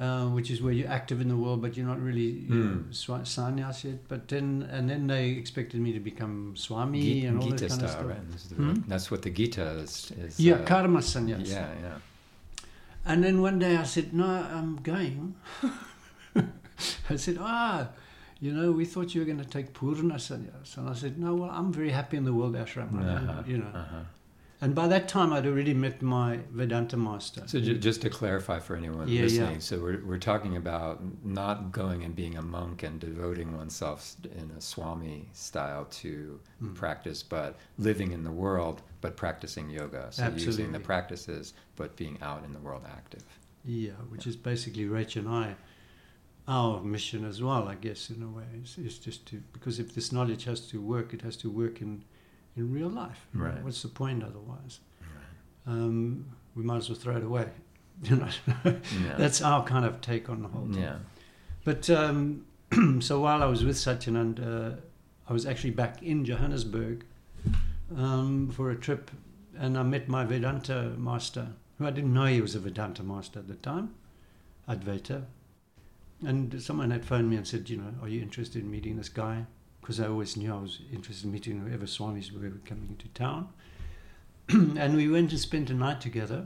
uh, 0.00 0.26
which 0.26 0.50
is 0.50 0.60
where 0.62 0.72
you're 0.72 0.88
active 0.90 1.20
in 1.20 1.28
the 1.28 1.36
world, 1.36 1.62
but 1.62 1.76
you're 1.76 1.86
not 1.86 2.00
really 2.00 2.30
you 2.48 2.54
know, 2.54 2.74
Hmm. 2.74 2.90
swa- 2.90 3.24
sannyas 3.24 3.84
yet. 3.84 4.06
But 4.08 4.28
then, 4.28 4.68
and 4.70 4.88
then 4.90 5.06
they 5.06 5.30
expected 5.30 5.80
me 5.80 5.92
to 5.92 6.00
become 6.00 6.54
swami 6.56 7.00
Gita, 7.02 7.28
and 7.28 7.36
all 7.38 7.44
Gita 7.50 7.56
that 7.64 7.70
kind 7.70 7.82
of 7.82 7.90
style, 7.90 8.02
stuff. 8.04 8.58
right? 8.58 8.74
Hmm? 8.74 8.82
That's 8.88 9.10
what 9.10 9.22
the 9.22 9.30
Gita 9.30 9.64
is. 9.84 10.12
is 10.18 10.38
Yeah, 10.40 10.54
uh, 10.56 10.64
karma 10.66 11.00
sannyas. 11.00 11.48
Yeah, 11.48 11.68
yeah. 11.82 11.98
And 13.06 13.22
then 13.24 13.40
one 13.40 13.58
day 13.58 13.76
I 13.76 13.84
said, 13.84 14.12
No, 14.12 14.26
I'm 14.26 14.76
going. 14.82 15.34
I 17.10 17.16
said, 17.16 17.38
Ah, 17.40 17.88
you 18.40 18.52
know, 18.52 18.72
we 18.72 18.84
thought 18.84 19.14
you 19.14 19.20
were 19.22 19.24
going 19.24 19.38
to 19.38 19.44
take 19.48 19.72
Purna 19.72 20.16
sannyas. 20.16 20.76
And 20.76 20.88
I 20.88 20.92
said, 20.94 21.18
No, 21.18 21.34
well, 21.34 21.50
I'm 21.50 21.72
very 21.72 21.90
happy 21.90 22.16
in 22.16 22.24
the 22.24 22.34
world 22.34 22.54
ashram. 22.54 22.92
Uh-huh, 23.00 23.42
You 23.46 23.58
know. 23.58 23.66
uh-huh. 23.74 24.02
And 24.60 24.74
by 24.74 24.88
that 24.88 25.06
time, 25.06 25.34
I'd 25.34 25.46
already 25.46 25.74
met 25.74 26.00
my 26.00 26.38
Vedanta 26.50 26.96
master. 26.96 27.42
So 27.46 27.60
ju- 27.60 27.76
just 27.76 28.00
to 28.02 28.08
clarify 28.10 28.58
for 28.58 28.74
anyone 28.74 29.06
Yeah, 29.06 29.22
listening, 29.22 29.52
yeah. 29.54 29.58
so 29.58 29.78
we're, 29.78 30.02
we're 30.02 30.18
talking 30.18 30.56
about 30.56 31.02
not 31.22 31.72
going 31.72 32.04
and 32.04 32.16
being 32.16 32.36
a 32.36 32.42
monk 32.42 32.82
and 32.82 32.98
devoting 32.98 33.54
oneself 33.54 34.16
in 34.34 34.50
a 34.56 34.60
swami 34.60 35.28
style 35.34 35.84
to 36.02 36.40
Mm. 36.62 36.74
practice, 36.74 37.22
but 37.22 37.58
living 37.76 38.12
in 38.12 38.24
the 38.24 38.30
world, 38.30 38.80
but 39.02 39.14
practicing 39.14 39.68
yoga. 39.68 40.08
So 40.10 40.26
using 40.34 40.72
the 40.72 40.80
practices, 40.80 41.52
but 41.76 41.94
being 41.96 42.16
out 42.22 42.42
in 42.44 42.52
the 42.54 42.60
world 42.60 42.84
active. 42.88 43.24
Yeah, 43.62 43.90
which 44.08 44.26
is 44.26 44.36
basically 44.36 44.84
Rach 44.86 45.16
and 45.16 45.28
I, 45.28 45.54
our 46.48 46.80
mission 46.80 47.24
as 47.26 47.42
well, 47.42 47.68
I 47.68 47.74
guess, 47.74 48.08
in 48.08 48.22
a 48.22 48.28
way, 48.28 48.44
is, 48.62 48.78
is 48.78 48.98
just 48.98 49.26
to, 49.26 49.42
because 49.52 49.78
if 49.78 49.94
this 49.94 50.12
knowledge 50.12 50.44
has 50.44 50.60
to 50.68 50.80
work, 50.80 51.12
it 51.12 51.20
has 51.22 51.36
to 51.38 51.50
work 51.50 51.82
in, 51.82 52.04
in 52.56 52.72
real 52.72 52.88
life. 52.88 53.26
Right. 53.34 53.62
What's 53.62 53.82
the 53.82 53.88
point 53.88 54.22
otherwise? 54.24 54.80
Um, 55.66 56.26
we 56.54 56.62
might 56.62 56.76
as 56.78 56.88
well 56.88 56.98
throw 56.98 57.16
it 57.16 57.24
away. 57.24 57.48
You 58.02 58.16
know, 58.16 58.28
Yeah. 58.64 59.16
that's 59.16 59.40
our 59.40 59.64
kind 59.64 59.86
of 59.86 60.02
take 60.02 60.28
on 60.28 60.42
the 60.42 60.48
whole 60.48 60.66
thing. 60.66 60.82
yeah. 60.82 60.98
But 61.64 61.88
um, 61.88 62.44
so 63.00 63.20
while 63.20 63.42
I 63.42 63.46
was 63.46 63.64
with 63.64 63.76
Satyanand, 63.76 64.38
uh, 64.46 64.76
I 65.28 65.32
was 65.32 65.46
actually 65.46 65.70
back 65.70 66.02
in 66.02 66.22
Johannesburg 66.26 67.04
um, 67.96 68.50
for 68.50 68.70
a 68.70 68.76
trip, 68.76 69.10
and 69.58 69.78
I 69.78 69.82
met 69.82 70.08
my 70.08 70.24
Vedanta 70.24 70.92
master, 70.98 71.48
who 71.78 71.86
I 71.86 71.90
didn't 71.90 72.12
know 72.12 72.26
he 72.26 72.42
was 72.42 72.54
a 72.54 72.60
Vedanta 72.60 73.02
master 73.02 73.38
at 73.38 73.48
the 73.48 73.54
time, 73.54 73.94
Advaita. 74.68 75.24
And 76.24 76.60
someone 76.62 76.90
had 76.90 77.04
phoned 77.04 77.30
me 77.30 77.36
and 77.36 77.46
said, 77.46 77.68
you 77.70 77.78
know, 77.78 77.94
are 78.02 78.08
you 78.08 78.20
interested 78.20 78.62
in 78.62 78.70
meeting 78.70 78.96
this 78.96 79.08
guy? 79.08 79.46
Because 79.86 80.00
I 80.00 80.08
always 80.08 80.36
knew 80.36 80.52
I 80.52 80.60
was 80.60 80.80
interested 80.92 81.26
in 81.26 81.30
meeting 81.30 81.60
whoever 81.60 81.86
swamis 81.86 82.32
were 82.32 82.50
coming 82.64 82.88
into 82.88 83.06
town. 83.14 83.50
and 84.48 84.96
we 84.96 85.08
went 85.08 85.30
and 85.30 85.38
spent 85.38 85.70
a 85.70 85.74
night 85.74 86.00
together, 86.00 86.44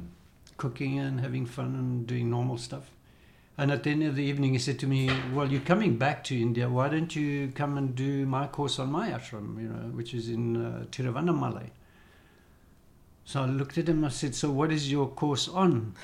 cooking 0.58 0.98
and 0.98 1.20
having 1.20 1.46
fun 1.46 1.74
and 1.74 2.06
doing 2.06 2.28
normal 2.28 2.58
stuff. 2.58 2.90
And 3.56 3.72
at 3.72 3.82
the 3.82 3.92
end 3.92 4.02
of 4.02 4.14
the 4.14 4.24
evening, 4.24 4.52
he 4.52 4.58
said 4.58 4.78
to 4.80 4.86
me, 4.86 5.10
"Well, 5.32 5.50
you're 5.50 5.62
coming 5.62 5.96
back 5.96 6.22
to 6.24 6.38
India. 6.38 6.68
Why 6.68 6.90
don't 6.90 7.16
you 7.16 7.50
come 7.54 7.78
and 7.78 7.94
do 7.94 8.26
my 8.26 8.46
course 8.46 8.78
on 8.78 8.92
my 8.92 9.08
ashram, 9.08 9.58
you 9.58 9.68
know, 9.68 9.88
which 9.96 10.12
is 10.12 10.28
in 10.28 10.62
uh, 10.62 10.84
Tiruvannamalai?" 10.90 11.70
So 13.24 13.40
I 13.40 13.46
looked 13.46 13.78
at 13.78 13.88
him. 13.88 14.04
I 14.04 14.10
said, 14.10 14.34
"So 14.34 14.50
what 14.50 14.70
is 14.70 14.92
your 14.92 15.08
course 15.08 15.48
on?" 15.48 15.94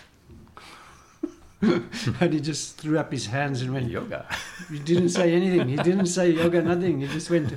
and 2.21 2.33
he 2.33 2.41
just 2.41 2.77
threw 2.77 2.99
up 2.99 3.11
his 3.11 3.27
hands 3.27 3.63
and 3.63 3.73
went, 3.73 3.91
Yoga. 3.91 4.27
he 4.71 4.79
didn't 4.79 5.09
say 5.09 5.33
anything. 5.33 5.69
He 5.69 5.77
didn't 5.77 6.07
say 6.07 6.31
yoga, 6.43 6.61
nothing. 6.61 7.01
He 7.01 7.07
just 7.07 7.31
went 7.31 7.55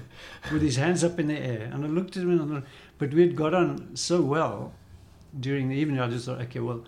with 0.51 0.61
his 0.61 0.77
hands 0.77 1.03
up 1.03 1.19
in 1.19 1.27
the 1.27 1.37
air. 1.37 1.69
And 1.71 1.83
I 1.83 1.87
looked 1.87 2.15
at 2.15 2.23
him, 2.23 2.31
and 2.31 2.41
I 2.41 2.55
thought, 2.59 2.69
but 2.97 3.13
we 3.13 3.21
had 3.21 3.35
got 3.35 3.53
on 3.53 3.95
so 3.95 4.21
well 4.21 4.73
during 5.37 5.67
the 5.67 5.75
evening. 5.75 5.99
I 5.99 6.07
just 6.07 6.25
thought, 6.25 6.39
okay, 6.41 6.59
well, 6.59 6.85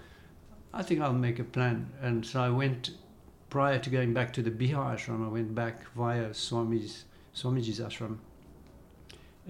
I 0.74 0.84
think 0.84 1.02
I'll 1.02 1.12
make 1.13 1.39
a 1.39 1.43
plan. 1.43 1.89
And 2.02 2.26
so 2.26 2.41
I 2.41 2.50
went 2.50 2.91
prior 3.50 3.78
to 3.78 3.89
going 3.89 4.13
back 4.13 4.32
to 4.34 4.41
the 4.41 4.52
Bihar 4.52 4.95
ashram. 4.95 5.26
I 5.26 5.30
went 5.30 5.54
back 5.54 5.84
via 5.95 6.30
Swami's 6.30 7.06
Swamiji's 7.36 7.80
ashram 7.82 8.17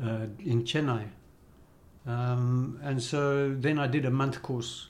uh, 0.04 0.26
in 0.40 0.64
Chennai. 0.64 1.08
Um, 2.08 2.80
and 2.84 3.02
so 3.02 3.54
then 3.54 3.78
I 3.78 3.86
did 3.86 4.06
a 4.06 4.12
month 4.12 4.42
course 4.42 4.88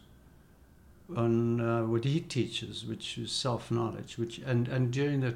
on 1.17 1.62
uh, 1.62 1.84
what 1.84 2.04
he 2.06 2.19
teaches, 2.21 2.86
which 2.86 3.17
is 3.17 3.32
self 3.32 3.71
knowledge. 3.71 4.17
Which 4.17 4.39
and 4.39 4.67
and 4.67 4.91
during 4.91 5.21
the 5.21 5.36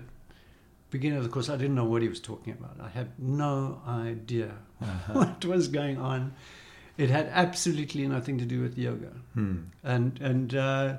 beginning 0.89 1.17
of 1.17 1.23
the 1.23 1.29
course, 1.29 1.49
I 1.49 1.57
didn't 1.57 1.75
know 1.75 1.85
what 1.85 2.01
he 2.01 2.07
was 2.07 2.19
talking 2.19 2.53
about. 2.53 2.77
I 2.81 2.89
had 2.89 3.09
no 3.19 3.81
idea 3.87 4.51
Uh-huh. 4.81 5.13
what 5.19 5.45
was 5.45 5.67
going 5.67 5.97
on. 5.97 6.33
It 6.97 7.09
had 7.09 7.27
absolutely 7.33 8.07
nothing 8.07 8.37
to 8.37 8.45
do 8.45 8.61
with 8.61 8.77
yoga. 8.77 9.11
Hmm. 9.33 9.57
And 9.83 10.19
and 10.21 10.55
uh, 10.55 10.97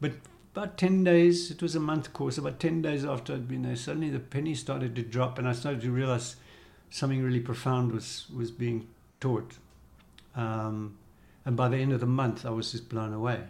but 0.00 0.12
about 0.54 0.78
ten 0.78 1.04
days, 1.04 1.50
it 1.50 1.60
was 1.62 1.74
a 1.74 1.80
month 1.80 2.12
course. 2.12 2.38
About 2.38 2.58
ten 2.60 2.80
days 2.82 3.04
after 3.04 3.34
I'd 3.34 3.48
been 3.48 3.62
there, 3.62 3.76
suddenly 3.76 4.10
the 4.10 4.20
penny 4.20 4.54
started 4.54 4.94
to 4.96 5.02
drop, 5.02 5.38
and 5.38 5.46
I 5.48 5.52
started 5.52 5.82
to 5.82 5.90
realize 5.90 6.36
something 6.90 7.22
really 7.22 7.40
profound 7.40 7.92
was 7.92 8.26
was 8.34 8.50
being 8.50 8.86
taught. 9.20 9.58
Um, 10.36 10.96
and 11.44 11.56
by 11.56 11.68
the 11.68 11.76
end 11.76 11.92
of 11.92 12.00
the 12.00 12.06
month, 12.06 12.46
I 12.46 12.50
was 12.50 12.72
just 12.72 12.88
blown 12.88 13.12
away. 13.12 13.40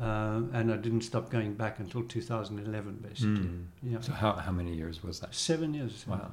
Uh, 0.00 0.42
and 0.54 0.72
I 0.72 0.76
didn't 0.76 1.02
stop 1.02 1.28
going 1.30 1.52
back 1.54 1.78
until 1.78 2.02
2011, 2.02 3.04
basically. 3.06 3.26
Hmm. 3.28 3.62
Yeah, 3.82 4.00
So 4.00 4.12
how, 4.12 4.32
how 4.32 4.50
many 4.52 4.74
years 4.74 5.02
was 5.02 5.20
that? 5.20 5.34
seven 5.34 5.74
years. 5.74 6.06
Wow. 6.06 6.30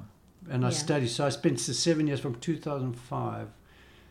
And 0.48 0.64
I 0.64 0.68
Yeah. 0.70 0.74
studied. 0.74 1.08
So 1.10 1.26
I 1.26 1.28
spent 1.28 1.58
the 1.58 1.74
seven 1.74 2.06
years 2.06 2.20
from 2.20 2.36
2005 2.36 3.48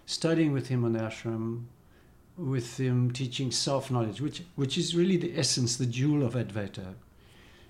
studying 0.05 0.51
with 0.51 0.67
him 0.67 0.85
on 0.85 0.93
the 0.93 0.99
ashram, 0.99 1.63
with 2.37 2.77
him 2.79 3.09
teaching 3.11 3.49
self 3.51 3.89
knowledge, 3.89 4.21
which 4.21 4.43
which 4.55 4.77
is 4.77 4.95
really 4.95 5.17
the 5.17 5.35
essence, 5.37 5.75
the 5.77 5.87
jewel 5.87 6.23
of 6.23 6.35
Advaita. 6.35 6.93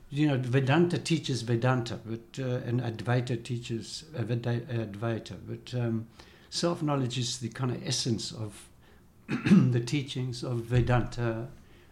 You 0.10 0.28
know, 0.28 0.38
Vedanta 0.38 0.98
teaches 0.98 1.42
Vedanta, 1.44 2.00
but 2.06 2.38
uh, 2.44 2.68
and 2.68 2.82
Advaita 2.82 3.42
teaches 3.44 4.04
Aveda- 4.14 4.66
Advaita. 4.68 5.36
But 5.48 5.74
um, 5.80 6.08
self 6.50 6.82
knowledge 6.84 7.18
is 7.18 7.38
the 7.40 7.50
kind 7.50 7.72
of 7.72 7.82
essence 7.88 8.34
of 8.34 8.68
the 9.28 9.80
teachings 9.80 10.44
of 10.44 10.58
Vedanta 10.64 11.48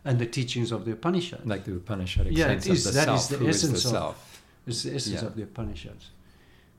and 0.06 0.20
the 0.20 0.26
teachings 0.26 0.72
of 0.72 0.86
the 0.86 0.92
Upanishads. 0.94 1.46
Like 1.46 1.64
the 1.66 1.72
Upanishadic 1.72 2.38
Yeah, 2.38 2.52
it 2.52 2.66
is- 2.68 2.84
that 2.86 3.10
is 3.10 3.24
self. 3.26 3.30
the 3.30 3.38
Who 3.38 3.48
is 3.48 3.62
the 3.62 3.68
essence 3.70 3.86
of- 3.86 3.92
self? 3.92 4.42
It's 4.68 4.84
the 4.84 4.96
essence 4.96 5.22
Yeah. 5.22 5.28
of 5.28 5.36
the 5.36 5.44
Upanishads. 5.44 6.10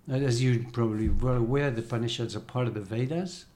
And 0.08 0.24
as 0.24 0.42
you're 0.42 0.62
probably 0.72 1.08
well 1.08 1.36
aware, 1.36 1.70
the 1.70 1.82
Upanishads 1.82 2.34
are 2.36 2.40
part 2.54 2.66
of 2.68 2.74
the 2.74 2.80
Vedas, 2.80 3.46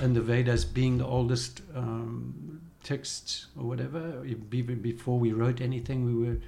and 0.00 0.14
the 0.14 0.20
Vedas 0.22 0.64
being 0.64 0.98
the 0.98 1.06
oldest 1.06 1.60
um, 1.74 2.60
texts 2.84 3.46
or 3.56 3.64
whatever. 3.64 4.24
Even 4.52 4.80
before 4.80 5.18
we 5.18 5.32
wrote 5.32 5.60
anything, 5.60 6.04
we 6.04 6.14
were, 6.14 6.38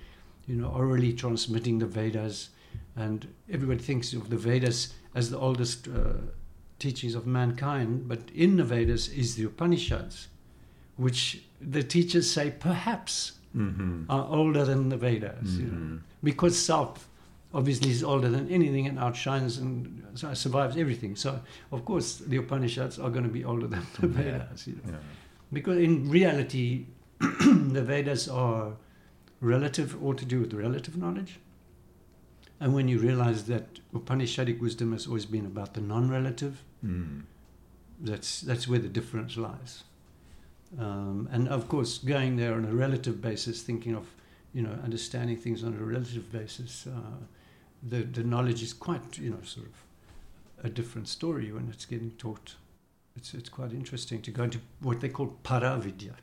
you 0.46 0.54
know, 0.56 0.68
orally 0.68 1.12
transmitting 1.12 1.78
the 1.80 1.86
Vedas, 1.86 2.50
and 2.94 3.26
everybody 3.50 3.80
thinks 3.80 4.12
of 4.12 4.30
the 4.30 4.36
Vedas 4.36 4.94
as 5.14 5.30
the 5.30 5.38
oldest 5.38 5.88
uh, 5.88 6.14
teachings 6.78 7.14
of 7.16 7.26
mankind. 7.26 8.06
But 8.08 8.30
in 8.34 8.56
the 8.56 8.64
Vedas 8.64 9.08
is 9.08 9.34
the 9.34 9.44
Upanishads, 9.44 10.28
which 10.96 11.42
the 11.60 11.82
teachers 11.82 12.30
say 12.30 12.50
perhaps 12.50 13.32
Mm-hmm. 13.56 14.10
are 14.10 14.26
older 14.28 14.66
than 14.66 14.90
the 14.90 14.98
Vedas. 14.98 15.56
You 15.56 15.64
know 15.66 15.78
Mhm. 15.78 16.00
because 16.22 16.58
self 16.58 17.08
obviously 17.54 17.90
is 17.90 18.02
older 18.04 18.28
than 18.28 18.50
anything 18.50 18.86
and 18.86 18.98
outshines 18.98 19.56
and 19.56 20.02
survives 20.34 20.76
everything. 20.76 21.16
So, 21.16 21.40
of 21.72 21.86
course, 21.86 22.18
the 22.18 22.36
Upanishads 22.36 22.98
are 22.98 23.08
going 23.08 23.24
to 23.24 23.30
be 23.32 23.44
older 23.46 23.66
than 23.66 23.86
the. 23.98 24.08
Vedas. 24.08 24.66
You 24.66 24.74
know. 24.74 24.92
Yeah. 24.92 24.98
Because 25.54 25.78
in 25.78 26.10
reality, 26.10 26.84
the 27.20 27.82
Vedas 27.82 28.28
are 28.28 28.72
relative, 29.40 30.02
all 30.04 30.12
to 30.14 30.26
do 30.26 30.40
with 30.40 30.52
relative 30.52 30.98
knowledge. 30.98 31.38
And 32.60 32.74
when 32.74 32.88
you 32.88 32.98
realize 32.98 33.44
that 33.44 33.80
Upanishadic 33.94 34.60
wisdom 34.60 34.92
has 34.92 35.06
always 35.06 35.24
been 35.24 35.46
about 35.46 35.72
the 35.72 35.80
non 35.80 36.10
relative, 36.10 36.62
Mm. 36.84 37.22
that's, 38.00 38.42
that's 38.42 38.68
where 38.68 38.78
the 38.80 38.88
difference 38.88 39.38
lies. 39.38 39.84
Um, 40.78 41.28
and 41.32 41.48
of 41.48 41.68
course, 41.68 41.98
going 41.98 42.36
there 42.36 42.54
on 42.54 42.64
a 42.64 42.74
relative 42.74 43.20
basis, 43.22 43.62
thinking 43.62 43.94
of, 43.94 44.06
you 44.52 44.62
know, 44.62 44.72
understanding 44.84 45.36
things 45.36 45.62
on 45.64 45.74
a 45.74 45.84
relative 45.84 46.30
basis, 46.32 46.86
uh, 46.86 46.90
the, 47.82 48.02
the 48.02 48.22
knowledge 48.24 48.62
is 48.62 48.72
quite, 48.72 49.18
you 49.18 49.30
know, 49.30 49.40
sort 49.44 49.66
of 49.66 50.64
a 50.64 50.68
different 50.68 51.08
story 51.08 51.52
when 51.52 51.68
it's 51.68 51.84
getting 51.84 52.10
taught. 52.12 52.56
It's, 53.16 53.32
it's 53.34 53.48
quite 53.48 53.72
interesting 53.72 54.20
to 54.22 54.30
go 54.30 54.42
into 54.44 54.58
what 54.80 55.00
they 55.00 55.08
call 55.08 55.36
paravidya. 55.44 56.14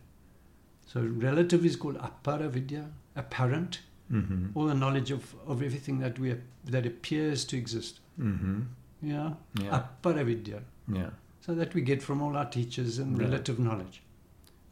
So 0.86 1.01
relative 1.01 1.65
is 1.65 1.75
called 1.75 1.97
aparavidya, 1.97 2.88
apparent, 3.15 3.79
Mm-hmm. 4.12 4.47
all 4.53 4.65
the 4.65 4.75
knowledge 4.75 5.10
of, 5.12 5.34
of 5.47 5.63
everything 5.63 5.99
that 5.99 6.19
we 6.19 6.36
that 6.65 6.86
appears 6.86 7.45
to 7.45 7.58
exist. 7.58 7.99
Mm-hmm. 8.19 8.62
Yeah, 9.01 9.32
Yeah. 9.60 9.82
aparavidya. 10.03 10.62
Yeah. 10.93 11.12
So 11.41 11.56
that 11.56 11.73
we 11.73 11.82
get 11.82 12.03
from 12.03 12.21
all 12.21 12.36
our 12.36 12.45
teachers 12.45 12.99
and 12.99 13.17
Right. 13.17 13.29
relative 13.29 13.58
knowledge. 13.60 14.03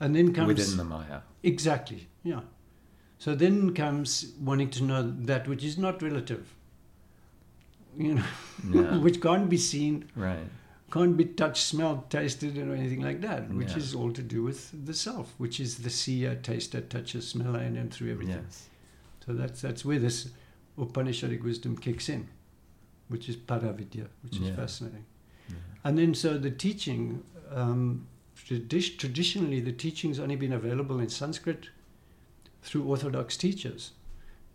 And 0.01 0.15
then 0.15 0.33
comes 0.33 0.47
Within 0.47 0.77
the 0.77 0.83
Maya. 0.83 1.21
exactly, 1.43 2.07
yeah. 2.23 2.41
So 3.19 3.35
then 3.35 3.73
comes 3.75 4.33
wanting 4.39 4.71
to 4.71 4.83
know 4.83 5.03
that 5.25 5.47
which 5.47 5.63
is 5.63 5.77
not 5.77 6.01
relative. 6.01 6.55
you 7.97 8.15
know, 8.15 8.23
Yeah. 8.73 8.97
which 9.05 9.21
can't 9.21 9.49
be 9.49 9.57
seen, 9.57 10.05
Right. 10.15 10.47
can't 10.91 11.15
be 11.17 11.25
touched, 11.25 11.63
smelled, 11.63 12.09
tasted, 12.09 12.57
or 12.57 12.73
anything 12.73 13.01
like 13.01 13.19
that, 13.21 13.49
which 13.53 13.71
Yeah. 13.71 13.77
is 13.83 13.93
all 13.93 14.11
to 14.13 14.23
do 14.23 14.43
with 14.43 14.61
the 14.85 14.93
self, 14.93 15.33
which 15.37 15.59
is 15.59 15.79
the 15.79 15.89
seer, 15.89 16.35
taster, 16.35 16.79
toucher, 16.81 17.21
smeller, 17.21 17.59
and 17.59 17.75
then 17.75 17.89
through 17.89 18.11
everything. 18.13 18.43
Yes. 18.45 18.69
So 19.25 19.33
that's 19.33 19.59
that's 19.61 19.83
where 19.85 19.99
this 19.99 20.29
Upanishadic 20.77 21.43
wisdom 21.43 21.77
kicks 21.77 22.07
in, 22.09 22.27
which 23.09 23.27
is 23.29 23.35
Paravidya, 23.35 24.07
which 24.23 24.37
is 24.37 24.47
Yeah. 24.47 24.55
fascinating. 24.55 25.05
And 25.83 25.97
then 25.97 26.13
so 26.13 26.37
the 26.37 26.51
teaching, 26.51 27.23
um, 27.51 28.07
tradi- 28.51 28.97
traditionally 28.97 29.59
the 29.59 29.71
teaching's 29.71 30.19
only 30.19 30.35
been 30.35 30.53
available 30.53 30.99
in 30.99 31.09
Sanskrit 31.09 31.69
through 32.61 32.83
Orthodox 32.83 33.37
teachers, 33.37 33.91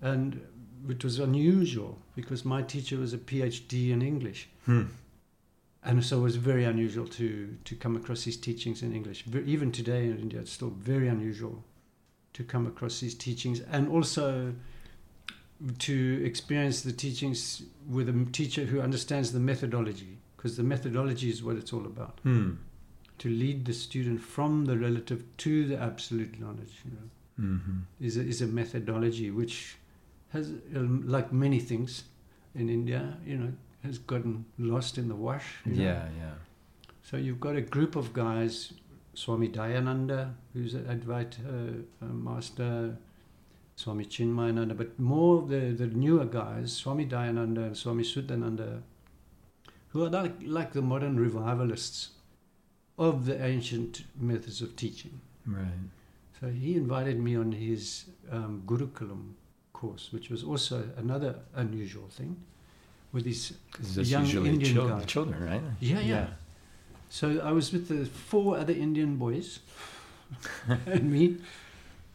and 0.00 0.40
which 0.85 1.02
was 1.02 1.18
unusual 1.18 1.98
because 2.14 2.44
my 2.44 2.62
teacher 2.62 2.98
was 2.98 3.12
a 3.12 3.18
PhD 3.18 3.90
in 3.90 4.02
English. 4.02 4.48
Hmm. 4.64 4.85
And 5.82 6.04
so 6.04 6.18
it 6.18 6.22
was 6.22 6.37
very 6.37 6.64
unusual 6.64 7.06
to, 7.09 7.56
to 7.64 7.76
come 7.76 7.96
across 7.96 8.24
these 8.24 8.37
teachings 8.37 8.82
in 8.82 8.92
English. 8.92 9.24
Even 9.46 9.70
today 9.70 10.06
in 10.06 10.18
India, 10.18 10.40
it's 10.40 10.52
still 10.52 10.70
very 10.70 11.09
unusual 11.09 11.62
to 12.32 12.42
come 12.42 12.66
across 12.66 13.00
these 13.00 13.14
teachings 13.14 13.61
and 13.61 13.88
also 13.88 14.52
to 15.78 16.22
experience 16.24 16.82
the 16.82 16.92
teachings 16.92 17.62
with 17.88 18.09
a 18.09 18.28
teacher 18.32 18.64
who 18.64 18.80
understands 18.80 19.32
the 19.32 19.40
methodology, 19.40 20.18
because 20.37 20.56
the 20.56 20.62
methodology 20.62 21.30
is 21.30 21.42
what 21.42 21.56
it's 21.56 21.72
all 21.72 21.87
about. 21.87 22.18
Hmm. 22.24 22.54
To 23.18 23.29
lead 23.31 23.64
the 23.64 23.72
student 23.72 24.20
from 24.20 24.66
the 24.66 24.76
relative 24.76 25.24
to 25.38 25.66
the 25.66 25.79
absolute 25.81 26.38
knowledge 26.40 26.83
you 26.85 26.90
know, 26.92 27.09
Mm-hmm. 27.38 27.81
is, 28.00 28.16
a, 28.16 28.20
is 28.22 28.40
a 28.40 28.46
methodology 28.46 29.31
which 29.31 29.76
has, 30.31 30.52
um, 30.74 31.05
like 31.07 31.33
many 31.35 31.59
things 31.61 32.05
in 32.55 32.70
India, 32.70 33.16
you 33.26 33.37
know, 33.37 33.52
has 33.85 33.98
gotten 33.98 34.46
lost 34.59 34.96
in 34.96 35.09
the 35.09 35.14
wash. 35.14 35.44
you 35.66 35.74
know. 35.74 35.83
Yeah, 35.83 36.09
yeah. 36.18 36.33
So 37.02 37.18
you've 37.18 37.38
got 37.40 37.55
a 37.57 37.61
group 37.61 37.94
of 37.94 38.12
guys, 38.14 38.72
Swami 39.12 39.48
Dayananda, 39.50 40.33
who's 40.55 40.72
an 40.74 40.85
Advaita 40.87 41.85
uh, 42.02 42.07
master, 42.07 42.96
Swami 43.76 44.07
Chinmayananda, 44.07 44.74
but 44.76 44.98
more 44.98 45.37
of 45.42 45.48
the, 45.50 45.72
the 45.72 45.87
newer 45.88 46.24
guys, 46.24 46.72
Swami 46.72 47.05
Dayananda 47.07 47.66
and 47.66 47.76
Swami 47.76 48.02
Sudananda, 48.02 48.81
who 49.88 50.05
are 50.07 50.11
like, 50.11 50.35
like 50.42 50.72
the 50.72 50.81
modern 50.83 51.20
revivalists 51.20 52.11
of 52.98 53.26
the 53.26 53.42
ancient 53.44 54.04
methods 54.18 54.61
of 54.62 54.76
teaching. 54.76 55.20
Right. 55.46 55.66
So 56.40 56.48
he 56.48 56.76
invited 56.76 57.18
me 57.18 57.37
on 57.37 57.52
his 57.52 58.06
um, 58.30 58.62
Gurukulam 58.66 59.32
course, 59.72 60.12
which 60.12 60.30
was 60.30 60.42
also 60.42 60.88
another 60.96 61.37
unusual 61.54 62.09
thing, 62.09 62.37
with 63.12 63.24
these 63.24 63.52
young 63.94 64.26
Indian 64.26 64.61
chil- 64.61 64.88
guy. 64.88 65.04
children, 65.04 65.44
right? 65.44 65.62
Yeah, 65.80 66.00
yeah. 66.00 66.26
So 67.09 67.40
I 67.42 67.52
was 67.52 67.72
with 67.72 67.88
the 67.88 68.04
four 68.06 68.59
other 68.59 68.72
Indian 68.72 69.16
boys 69.16 69.61
and 70.87 71.11
me. 71.11 71.37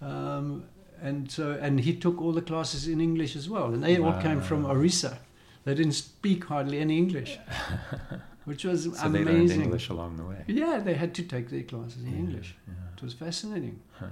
Um, 0.01 0.65
and 1.01 1.31
so 1.31 1.57
and 1.59 1.79
he 1.79 1.95
took 1.95 2.21
all 2.21 2.31
the 2.31 2.41
classes 2.41 2.87
in 2.87 3.01
English 3.01 3.35
as 3.35 3.49
well. 3.49 3.73
And 3.73 3.83
they 3.83 3.97
all 3.97 4.21
came 4.21 4.41
from 4.41 4.65
Orissa. 4.65 5.17
They 5.63 5.75
didn't 5.75 5.93
speak 5.93 6.45
hardly 6.45 6.79
any 6.79 6.97
English. 6.97 7.39
Which 8.45 8.63
was 8.65 8.84
So 8.84 8.89
they 9.10 9.23
learned 9.23 9.30
amazing. 9.38 9.62
English 9.62 9.89
along 9.89 10.17
the 10.17 10.23
way. 10.25 10.43
Yeah, 10.47 10.80
they 10.80 10.95
had 10.95 11.13
to 11.15 11.23
take 11.23 11.49
their 11.49 11.63
classes 11.63 12.04
in 12.04 12.12
Yeah, 12.12 12.17
English. 12.17 12.56
Yeah. 12.67 12.73
It 12.95 13.01
was 13.04 13.13
fascinating. 13.13 13.80
Huh. 13.99 14.08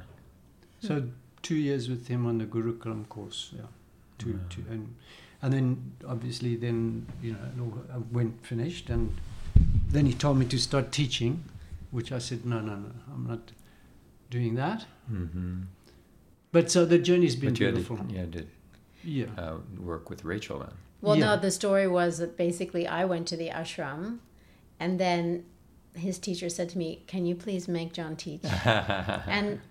So 0.82 1.04
two 1.42 1.56
years 1.56 1.89
with 1.89 2.08
him 2.08 2.26
on 2.26 2.38
the 2.38 2.46
Gurukulam 2.46 3.08
course, 3.10 3.52
yeah. 3.56 3.63
Two, 4.20 4.34
Wow. 4.34 4.39
two, 4.50 4.63
and 4.70 4.96
and 5.42 5.54
then 5.54 5.94
obviously 6.08 6.56
then 6.58 7.06
you 7.24 7.36
know 7.58 7.74
I 7.94 7.98
went 8.12 8.46
finished 8.46 8.89
and 8.89 9.13
then 9.89 10.06
he 10.06 10.13
told 10.13 10.38
me 10.38 10.46
to 10.48 10.58
start 10.60 10.92
teaching, 10.92 11.44
which 11.92 12.12
I 12.12 12.20
said 12.20 12.46
no 12.46 12.60
no 12.60 12.76
no 12.76 12.92
I'm 13.13 13.26
not 13.28 13.52
doing 14.30 14.56
that. 14.56 14.86
Mm-hmm. 15.12 15.62
But 16.52 16.70
so 16.72 16.86
the 16.86 16.98
journey's 17.00 17.36
been 17.36 17.52
But 17.52 17.60
you 17.60 17.65
had 17.68 17.76
beautiful. 17.76 17.98
to, 17.98 18.12
you 18.13 18.20
had 18.20 18.34
to 18.34 18.46
Yeah. 19.04 19.26
uh, 19.38 19.58
work 19.80 20.10
with 20.10 20.24
Rachel 20.26 20.60
then. 20.60 20.74
Well, 21.02 21.16
Yeah. 21.18 21.26
no, 21.36 21.38
the 21.38 21.52
story 21.52 21.88
was 21.88 22.18
that 22.18 22.36
basically 22.38 22.88
I 22.88 23.06
went 23.06 23.28
to 23.30 23.38
the 23.38 23.50
ashram, 23.50 24.20
and 24.80 25.00
then 25.00 25.46
his 25.96 26.20
teacher 26.20 26.50
said 26.50 26.70
to 26.70 26.78
me, 26.78 27.04
"Can 27.08 27.26
you 27.26 27.36
please 27.36 27.68
make 27.68 27.94
John 27.94 28.16
teach?" 28.16 28.42
and 28.66 29.62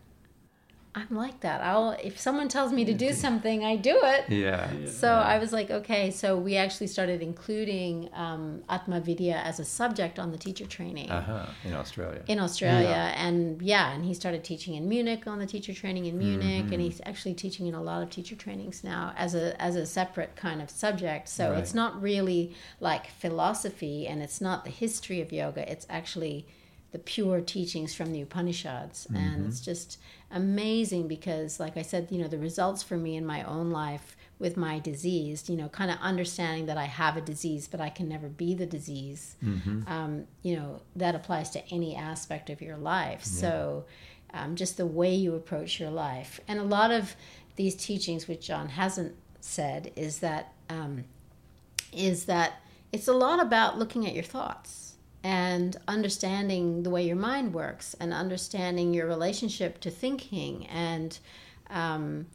I'm 0.95 1.15
like 1.17 1.41
that. 1.41 1.61
I'll 1.63 1.91
if 2.03 2.19
someone 2.19 2.49
tells 2.49 2.73
me 2.73 2.85
to 2.87 2.95
do 2.95 3.13
something, 3.13 3.65
I 3.65 3.77
do 3.77 3.97
it. 4.03 4.25
yeah. 4.31 4.69
So 4.87 5.09
I 5.09 5.39
was 5.39 5.53
like, 5.53 5.71
okay. 5.71 6.11
So 6.11 6.37
we 6.37 6.57
actually 6.57 6.89
started 6.89 7.23
including 7.23 8.09
um, 8.15 8.63
Atma 8.69 9.01
Vidya 9.01 9.37
as 9.45 9.61
a 9.61 9.65
subject 9.65 10.19
on 10.19 10.33
the 10.33 10.39
teacher 10.39 10.67
training. 10.67 11.11
Uh-huh. 11.11 11.47
In 11.65 11.75
Australia. 11.75 12.23
in 12.27 12.41
Australia, 12.41 13.13
and 13.17 13.61
yeah, 13.63 13.93
and 13.93 14.05
he 14.05 14.15
started 14.15 14.43
teaching 14.45 14.75
in 14.75 14.89
Munich 14.89 15.27
on 15.27 15.39
the 15.39 15.47
teacher 15.47 15.75
training 15.75 16.07
in 16.07 16.19
Munich, 16.19 16.65
Mm-hmm. 16.65 16.73
and 16.73 16.83
he's 16.83 17.01
actually 17.05 17.35
teaching 17.35 17.67
in 17.67 17.75
a 17.75 17.83
lot 17.83 18.03
of 18.03 18.11
teacher 18.11 18.35
trainings 18.35 18.83
now 18.83 19.13
as 19.17 19.35
a 19.35 19.61
as 19.63 19.77
a 19.77 19.87
separate 19.87 20.35
kind 20.37 20.61
of 20.63 20.69
subject. 20.71 21.29
So 21.29 21.51
Right. 21.51 21.59
it's 21.59 21.75
not 21.75 22.01
really 22.03 22.55
like 22.81 23.07
philosophy, 23.11 24.07
and 24.09 24.23
it's 24.23 24.41
not 24.41 24.65
the 24.65 24.71
history 24.71 25.21
of 25.21 25.33
yoga. 25.33 25.71
It's 25.71 25.87
actually 25.89 26.47
the 26.93 26.99
pure 26.99 27.41
teachings 27.41 27.95
from 27.95 28.13
the 28.13 28.21
Upanishads, 28.23 29.07
and 29.15 29.39
Mm-hmm. 29.41 29.49
it's 29.49 29.61
just 29.61 29.99
amazing 30.31 31.09
because, 31.09 31.61
like 31.61 31.77
I 31.77 31.83
said, 31.83 32.09
you 32.11 32.21
know, 32.21 32.29
the 32.29 32.39
results 32.39 32.83
for 32.83 32.97
me 32.97 33.17
in 33.17 33.27
my 33.27 33.43
own 33.43 33.71
life 33.71 34.17
with 34.39 34.57
my 34.57 34.79
disease, 34.79 35.51
you 35.51 35.57
know, 35.57 35.69
kind 35.69 35.91
of 35.91 35.99
understanding 36.01 36.67
that 36.67 36.79
I 36.79 36.85
have 36.85 37.17
a 37.17 37.21
disease, 37.21 37.67
but 37.69 37.81
I 37.81 37.91
can 37.91 38.09
never 38.09 38.29
be 38.29 38.55
the 38.55 38.67
disease 38.67 39.37
Mm-hmm. 39.45 39.83
um, 39.87 40.25
you 40.43 40.57
know 40.57 40.81
that 40.97 41.15
applies 41.15 41.51
to 41.51 41.61
any 41.71 41.95
aspect 41.97 42.49
of 42.51 42.63
your 42.63 42.77
life. 42.77 43.25
So 43.25 43.85
um, 44.33 44.57
just 44.57 44.77
the 44.77 44.87
way 44.87 45.15
you 45.15 45.35
approach 45.35 45.81
your 45.81 45.91
life. 45.91 46.39
And 46.49 46.59
a 46.61 46.63
lot 46.65 46.91
of 46.91 47.17
these 47.57 47.75
teachings 47.75 48.29
which 48.29 48.47
john 48.47 48.69
hasn't 48.69 49.15
said 49.41 49.91
is 49.97 50.21
that 50.21 50.53
um, 50.71 51.05
is 51.93 52.27
that 52.27 52.55
it's 52.93 53.09
a 53.09 53.13
lot 53.13 53.41
about 53.41 53.79
looking 53.79 54.07
at 54.07 54.15
your 54.15 54.23
thoughts 54.25 54.88
and 55.25 55.77
understanding 55.89 56.83
the 56.83 56.91
way 56.91 57.05
your 57.05 57.17
mind 57.17 57.53
works 57.53 57.95
and 58.01 58.13
understanding 58.13 58.95
your 58.95 59.07
relationship 59.07 59.81
to 59.81 59.91
thinking 59.91 60.67
and 60.67 61.19
um, 61.71 62.27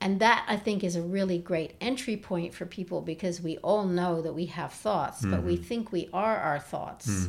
and 0.00 0.20
that 0.20 0.44
I 0.48 0.56
think 0.56 0.84
is 0.84 0.96
a 0.96 1.02
really 1.02 1.38
great 1.38 1.74
entry 1.80 2.16
point 2.16 2.52
for 2.52 2.66
people 2.66 3.00
because 3.00 3.40
we 3.40 3.56
all 3.58 3.84
know 3.84 4.20
that 4.20 4.34
we 4.34 4.46
have 4.46 4.72
thoughts, 4.72 5.24
but 5.24 5.42
we 5.42 5.56
think 5.56 5.92
we 5.92 6.10
are 6.12 6.36
our 6.36 6.58
thoughts. 6.58 7.28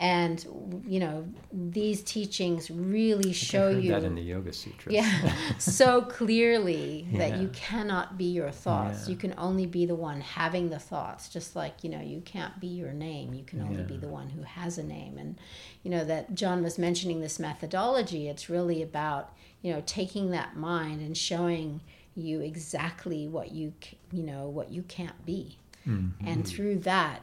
And 0.00 0.82
you 0.86 1.00
know, 1.00 1.26
these 1.52 2.02
teachings 2.02 2.70
really 2.70 3.32
show 3.32 3.68
you 3.68 3.90
that 3.90 4.04
in 4.04 4.14
the 4.14 4.22
Yoga 4.22 4.52
Sutras. 4.52 4.94
yeah, 4.94 5.34
so 5.58 6.02
clearly 6.02 7.08
that 7.14 7.30
Yeah. 7.30 7.40
you 7.40 7.48
cannot 7.48 8.16
be 8.16 8.26
your 8.26 8.52
thoughts. 8.52 9.04
Yeah. 9.08 9.10
You 9.12 9.16
can 9.16 9.34
only 9.36 9.66
be 9.66 9.86
the 9.86 9.96
one 9.96 10.20
having 10.20 10.70
the 10.70 10.78
thoughts. 10.78 11.28
Just 11.28 11.56
like 11.56 11.82
you 11.82 11.90
know, 11.90 12.00
you 12.00 12.20
can't 12.20 12.60
be 12.60 12.68
your 12.68 12.92
name. 12.92 13.34
You 13.34 13.42
can 13.44 13.60
only 13.60 13.82
be 13.82 13.96
the 13.96 14.08
one 14.08 14.28
who 14.30 14.42
has 14.42 14.78
a 14.78 14.84
name. 14.84 15.18
And 15.18 15.36
you 15.82 15.90
know 15.90 16.04
that 16.04 16.32
John 16.34 16.62
was 16.62 16.78
mentioning 16.78 17.20
this 17.20 17.40
methodology. 17.40 18.28
It's 18.28 18.48
really 18.48 18.82
about 18.82 19.32
you 19.62 19.72
know 19.72 19.82
taking 19.84 20.30
that 20.30 20.56
mind 20.56 21.00
and 21.00 21.16
showing 21.16 21.80
you 22.14 22.40
exactly 22.40 23.26
what 23.26 23.50
you 23.50 23.72
you 24.12 24.22
know 24.22 24.48
what 24.48 24.70
you 24.70 24.82
can't 24.82 25.26
be, 25.26 25.58
mm-hmm. 25.86 26.24
and 26.24 26.46
through 26.46 26.78
that 26.80 27.22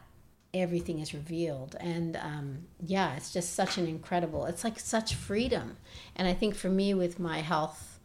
everything 0.56 1.00
is 1.00 1.14
revealed. 1.14 1.76
And 1.80 2.16
um, 2.16 2.66
yeah 2.86 3.16
it's 3.16 3.34
just 3.34 3.54
such 3.54 3.78
an 3.78 3.88
incredible 3.88 4.46
it's 4.46 4.64
like 4.64 4.80
such 4.80 5.16
freedom. 5.16 5.78
And 6.16 6.28
i 6.28 6.34
think 6.34 6.56
for 6.56 6.70
me 6.70 6.94
with 6.94 7.20
my 7.20 7.40
health 7.40 8.00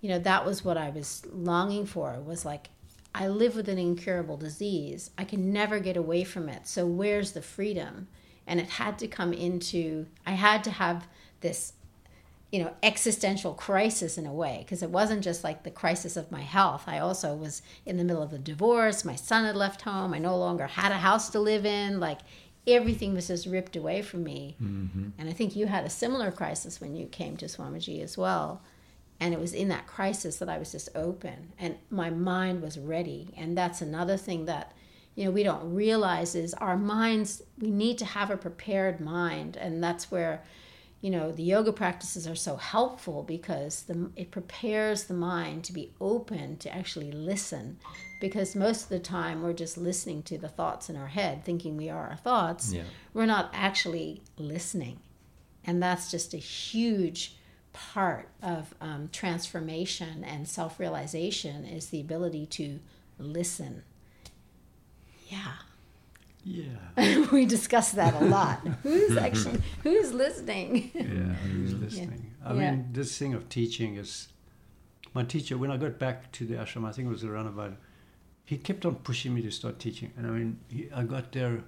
you 0.00 0.08
know 0.08 0.18
that 0.18 0.44
was 0.44 0.64
what 0.64 0.76
i 0.76 0.90
was 0.90 1.24
longing 1.32 1.86
for 1.86 2.20
was 2.20 2.44
like 2.44 2.68
i 3.14 3.26
live 3.26 3.56
with 3.56 3.68
an 3.68 3.78
incurable 3.78 4.36
disease. 4.36 5.10
I 5.18 5.24
can 5.24 5.52
never 5.52 5.78
get 5.80 5.96
away 5.96 6.24
from 6.24 6.48
it. 6.48 6.66
So 6.66 6.86
where's 6.86 7.32
the 7.32 7.42
freedom? 7.42 8.08
And 8.46 8.60
it 8.60 8.68
had 8.68 8.98
to 9.00 9.08
come 9.08 9.32
into 9.32 10.06
i 10.24 10.32
had 10.32 10.62
to 10.64 10.70
have 10.70 11.06
this 11.40 11.72
you 12.52 12.60
know 12.62 12.72
existential 12.82 13.54
crisis 13.54 14.16
in 14.16 14.26
a 14.26 14.32
way 14.32 14.58
because 14.60 14.82
it 14.82 14.90
wasn't 14.90 15.24
just 15.24 15.42
like 15.42 15.62
the 15.62 15.70
crisis 15.70 16.16
of 16.16 16.30
my 16.30 16.42
health. 16.42 16.84
I 16.86 16.98
also 16.98 17.34
was 17.34 17.62
in 17.84 17.96
the 17.96 18.04
middle 18.04 18.22
of 18.22 18.32
a 18.32 18.38
divorce. 18.38 19.04
My 19.04 19.16
son 19.16 19.44
had 19.44 19.56
left 19.56 19.82
home. 19.82 20.14
I 20.14 20.18
no 20.18 20.36
longer 20.36 20.66
had 20.66 20.92
a 20.92 20.98
house 20.98 21.30
to 21.30 21.40
live 21.40 21.66
in. 21.66 21.98
Like 21.98 22.20
everything 22.66 23.14
was 23.14 23.28
just 23.28 23.46
ripped 23.46 23.76
away 23.76 24.02
from 24.02 24.24
me. 24.24 24.56
Mm-hmm. 24.62 25.10
And 25.18 25.28
i 25.28 25.32
think 25.32 25.56
you 25.56 25.66
had 25.66 25.84
a 25.84 25.90
similar 25.90 26.30
crisis 26.30 26.80
when 26.80 26.96
you 26.96 27.06
came 27.06 27.36
to 27.38 27.46
swamiji 27.46 28.02
as 28.02 28.16
well. 28.16 28.62
And 29.18 29.32
it 29.32 29.40
was 29.40 29.54
in 29.54 29.68
that 29.68 29.86
crisis 29.86 30.36
that 30.36 30.48
i 30.48 30.58
was 30.58 30.72
just 30.72 30.88
open 30.94 31.52
and 31.58 31.76
my 31.90 32.10
mind 32.10 32.62
was 32.62 32.78
ready. 32.78 33.34
And 33.36 33.58
that's 33.58 33.80
another 33.80 34.16
thing 34.16 34.44
that 34.46 34.72
you 35.16 35.24
know 35.24 35.30
we 35.30 35.42
don't 35.42 35.74
realize 35.74 36.34
is 36.34 36.54
our 36.54 36.76
minds 36.76 37.42
we 37.58 37.70
need 37.70 37.98
to 37.98 38.04
have 38.04 38.30
a 38.30 38.36
prepared 38.36 39.00
mind. 39.00 39.56
And 39.56 39.82
that's 39.82 40.10
where 40.10 40.42
you 41.00 41.10
know 41.10 41.30
the 41.30 41.42
yoga 41.42 41.72
practices 41.72 42.26
are 42.26 42.34
so 42.34 42.56
helpful 42.56 43.22
because 43.22 43.82
the, 43.82 44.10
it 44.16 44.30
prepares 44.30 45.04
the 45.04 45.14
mind 45.14 45.64
to 45.64 45.72
be 45.72 45.92
open 46.00 46.56
to 46.58 46.74
actually 46.74 47.12
listen. 47.12 47.78
Because 48.20 48.56
most 48.56 48.84
of 48.84 48.88
the 48.88 48.98
time 48.98 49.42
we're 49.42 49.52
just 49.52 49.76
listening 49.76 50.22
to 50.24 50.38
the 50.38 50.48
thoughts 50.48 50.88
in 50.88 50.96
our 50.96 51.08
head 51.08 51.44
thinking 51.44 51.76
we 51.76 51.90
are 51.90 52.08
our 52.08 52.16
thoughts. 52.16 52.72
Yeah. 52.72 52.84
we're 53.12 53.26
not 53.26 53.50
actually 53.52 54.22
listening. 54.38 55.00
And 55.64 55.82
that's 55.82 56.10
just 56.10 56.32
a 56.32 56.38
huge 56.38 57.36
part 57.74 58.28
of 58.42 58.74
um, 58.80 59.10
transformation 59.12 60.24
and 60.24 60.48
self-realization 60.48 61.66
is 61.66 61.88
the 61.88 62.00
ability 62.00 62.46
to 62.46 62.80
listen. 63.18 63.82
Yeah 65.28 65.56
Yeah. 66.48 67.26
we 67.32 67.44
discuss 67.44 67.90
that 67.92 68.14
a 68.22 68.24
lot 68.24 68.58
who's 68.84 69.16
actually 69.16 69.60
who's 69.82 70.12
listening 70.12 70.92
Yeah. 70.94 71.34
Who's 71.34 71.74
listening? 71.74 72.34
I 72.44 72.54
Yeah. 72.54 72.70
mean, 72.70 72.88
this 72.92 73.18
thing 73.18 73.34
of 73.34 73.48
teaching 73.48 73.96
is. 73.96 74.28
My 75.12 75.24
teacher, 75.24 75.56
when 75.58 75.70
I 75.70 75.78
got 75.78 75.98
back 75.98 76.30
to 76.32 76.44
the 76.46 76.54
ashram, 76.56 76.84
I 76.86 76.92
think 76.92 77.06
it 77.06 77.10
was 77.10 77.24
around 77.24 77.46
about. 77.48 77.72
He 78.44 78.58
kept 78.58 78.84
on 78.86 78.96
pushing 78.96 79.34
me 79.34 79.40
to 79.42 79.50
start 79.50 79.78
teaching, 79.80 80.12
and 80.16 80.26
I 80.26 80.30
mean, 80.30 80.58
he, 80.68 80.88
I 80.94 81.02
got 81.04 81.32
there 81.32 81.64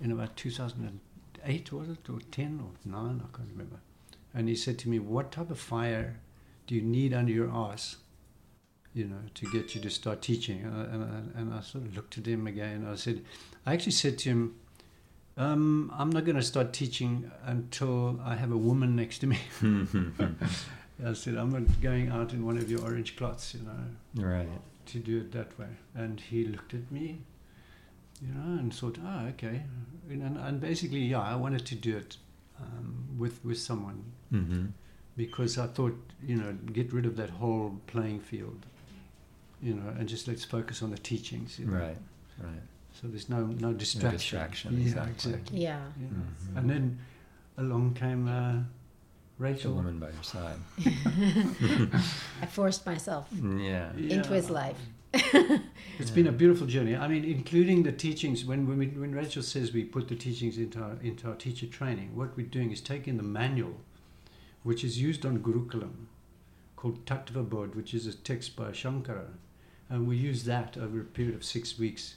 in 0.00 0.10
about 0.10 0.36
2008, 0.36 1.72
was 1.72 1.88
it, 1.90 2.08
or 2.10 2.18
10 2.32 2.60
or 2.64 2.70
9, 2.90 3.22
I 3.22 3.36
can't 3.36 3.50
remember. 3.50 3.76
And 4.34 4.48
he 4.48 4.56
said 4.56 4.78
to 4.80 4.88
me, 4.88 4.98
"What 4.98 5.30
type 5.32 5.50
of 5.50 5.60
fire 5.60 6.18
do 6.66 6.74
you 6.74 6.82
need 6.82 7.12
under 7.12 7.30
your 7.32 7.50
ass, 7.50 7.96
you 8.94 9.04
know, 9.04 9.20
to 9.34 9.50
get 9.50 9.74
you 9.74 9.80
to 9.82 9.90
start 9.90 10.22
teaching?" 10.22 10.62
And 10.64 10.74
I, 10.74 10.84
and 10.94 11.04
I, 11.04 11.40
and 11.40 11.54
I 11.54 11.60
sort 11.60 11.84
of 11.84 11.94
looked 11.94 12.16
at 12.18 12.26
him 12.26 12.46
again. 12.46 12.86
I 12.90 12.96
said, 12.96 13.22
I 13.68 13.74
actually 13.74 13.92
said 13.92 14.16
to 14.20 14.30
him, 14.30 14.54
um, 15.36 15.92
I'm 15.94 16.08
not 16.08 16.24
going 16.24 16.36
to 16.36 16.42
start 16.42 16.72
teaching 16.72 17.30
until 17.44 18.18
I 18.24 18.34
have 18.34 18.50
a 18.50 18.56
woman 18.56 18.96
next 18.96 19.18
to 19.18 19.26
me. 19.26 19.38
I 21.06 21.12
said, 21.12 21.34
I'm 21.34 21.50
not 21.50 21.80
going 21.82 22.08
out 22.08 22.32
in 22.32 22.46
one 22.46 22.56
of 22.56 22.70
your 22.70 22.80
orange 22.80 23.14
cloths, 23.16 23.54
you 23.54 23.60
know, 23.68 24.26
right. 24.26 24.48
to 24.86 24.98
do 24.98 25.18
it 25.18 25.32
that 25.32 25.58
way. 25.58 25.66
And 25.94 26.18
he 26.18 26.44
looked 26.44 26.72
at 26.72 26.90
me, 26.90 27.18
you 28.22 28.32
know, 28.32 28.58
and 28.58 28.74
thought, 28.74 28.96
oh, 29.04 29.26
okay. 29.34 29.62
And, 30.08 30.22
and, 30.22 30.38
and 30.38 30.60
basically, 30.62 31.00
yeah, 31.00 31.20
I 31.20 31.36
wanted 31.36 31.66
to 31.66 31.74
do 31.74 31.94
it 31.98 32.16
um, 32.60 33.06
with, 33.18 33.44
with 33.44 33.58
someone 33.58 34.02
Mm-hmm. 34.32 34.66
because 35.16 35.56
I 35.58 35.66
thought, 35.66 35.96
you 36.22 36.36
know, 36.36 36.54
get 36.72 36.92
rid 36.92 37.06
of 37.06 37.16
that 37.16 37.30
whole 37.30 37.80
playing 37.86 38.20
field, 38.20 38.64
you 39.62 39.74
know, 39.74 39.88
and 39.98 40.08
just 40.08 40.26
let's 40.26 40.44
focus 40.44 40.82
on 40.82 40.90
the 40.90 40.98
teachings. 40.98 41.58
You 41.58 41.66
know? 41.66 41.78
Right. 41.78 41.96
Right. 42.38 42.62
So 43.00 43.06
there's 43.06 43.28
no, 43.28 43.46
no 43.46 43.72
distraction. 43.72 44.10
distraction, 44.18 44.72
Yeah, 44.74 44.82
exactly. 44.88 45.32
exactly. 45.32 45.58
yeah 45.60 45.80
Yeah. 46.00 46.06
Mhm. 46.08 46.56
And 46.58 46.70
then 46.70 46.98
along 47.56 47.94
came 47.94 48.26
uh, 48.28 48.62
The 49.38 49.70
woman 49.70 50.00
by 50.00 50.10
your 50.10 50.22
side. 50.24 50.58
i 52.42 52.46
forced 52.46 52.84
myself 52.86 53.28
Yeah. 53.32 53.92
into 53.96 54.30
his 54.32 54.50
life 54.50 54.80
It's 56.00 56.10
been 56.10 56.26
a 56.26 56.32
beautiful 56.32 56.66
journey. 56.66 56.94
I 56.94 57.08
mean, 57.08 57.24
including 57.24 57.82
the 57.82 57.92
teachings. 57.92 58.44
When 58.44 58.68
when, 58.68 58.78
we, 58.78 58.86
when 58.88 59.12
Rachel 59.14 59.42
says 59.42 59.72
we 59.72 59.84
put 59.84 60.06
the 60.08 60.14
teachings 60.16 60.58
into 60.58 60.78
our, 60.80 60.96
into 61.02 61.28
our 61.28 61.34
teacher 61.36 61.66
training, 61.66 62.14
what 62.14 62.36
we're 62.36 62.46
doing 62.58 62.70
is 62.72 62.80
taking 62.80 63.16
the 63.16 63.22
manual, 63.40 63.76
which 64.68 64.84
is 64.84 65.00
used 65.00 65.24
on 65.24 65.38
Gurukulam, 65.38 65.94
called 66.76 67.04
Tattva 67.06 67.42
Bodh, 67.52 67.74
which 67.74 67.94
is 67.94 68.06
a 68.06 68.12
text 68.30 68.54
by 68.54 68.70
Shankara, 68.70 69.28
and 69.88 70.06
we 70.06 70.16
use 70.30 70.44
that 70.44 70.76
over 70.76 71.00
a 71.00 71.04
period 71.04 71.34
of 71.34 71.42
six 71.42 71.78
weeks, 71.78 72.16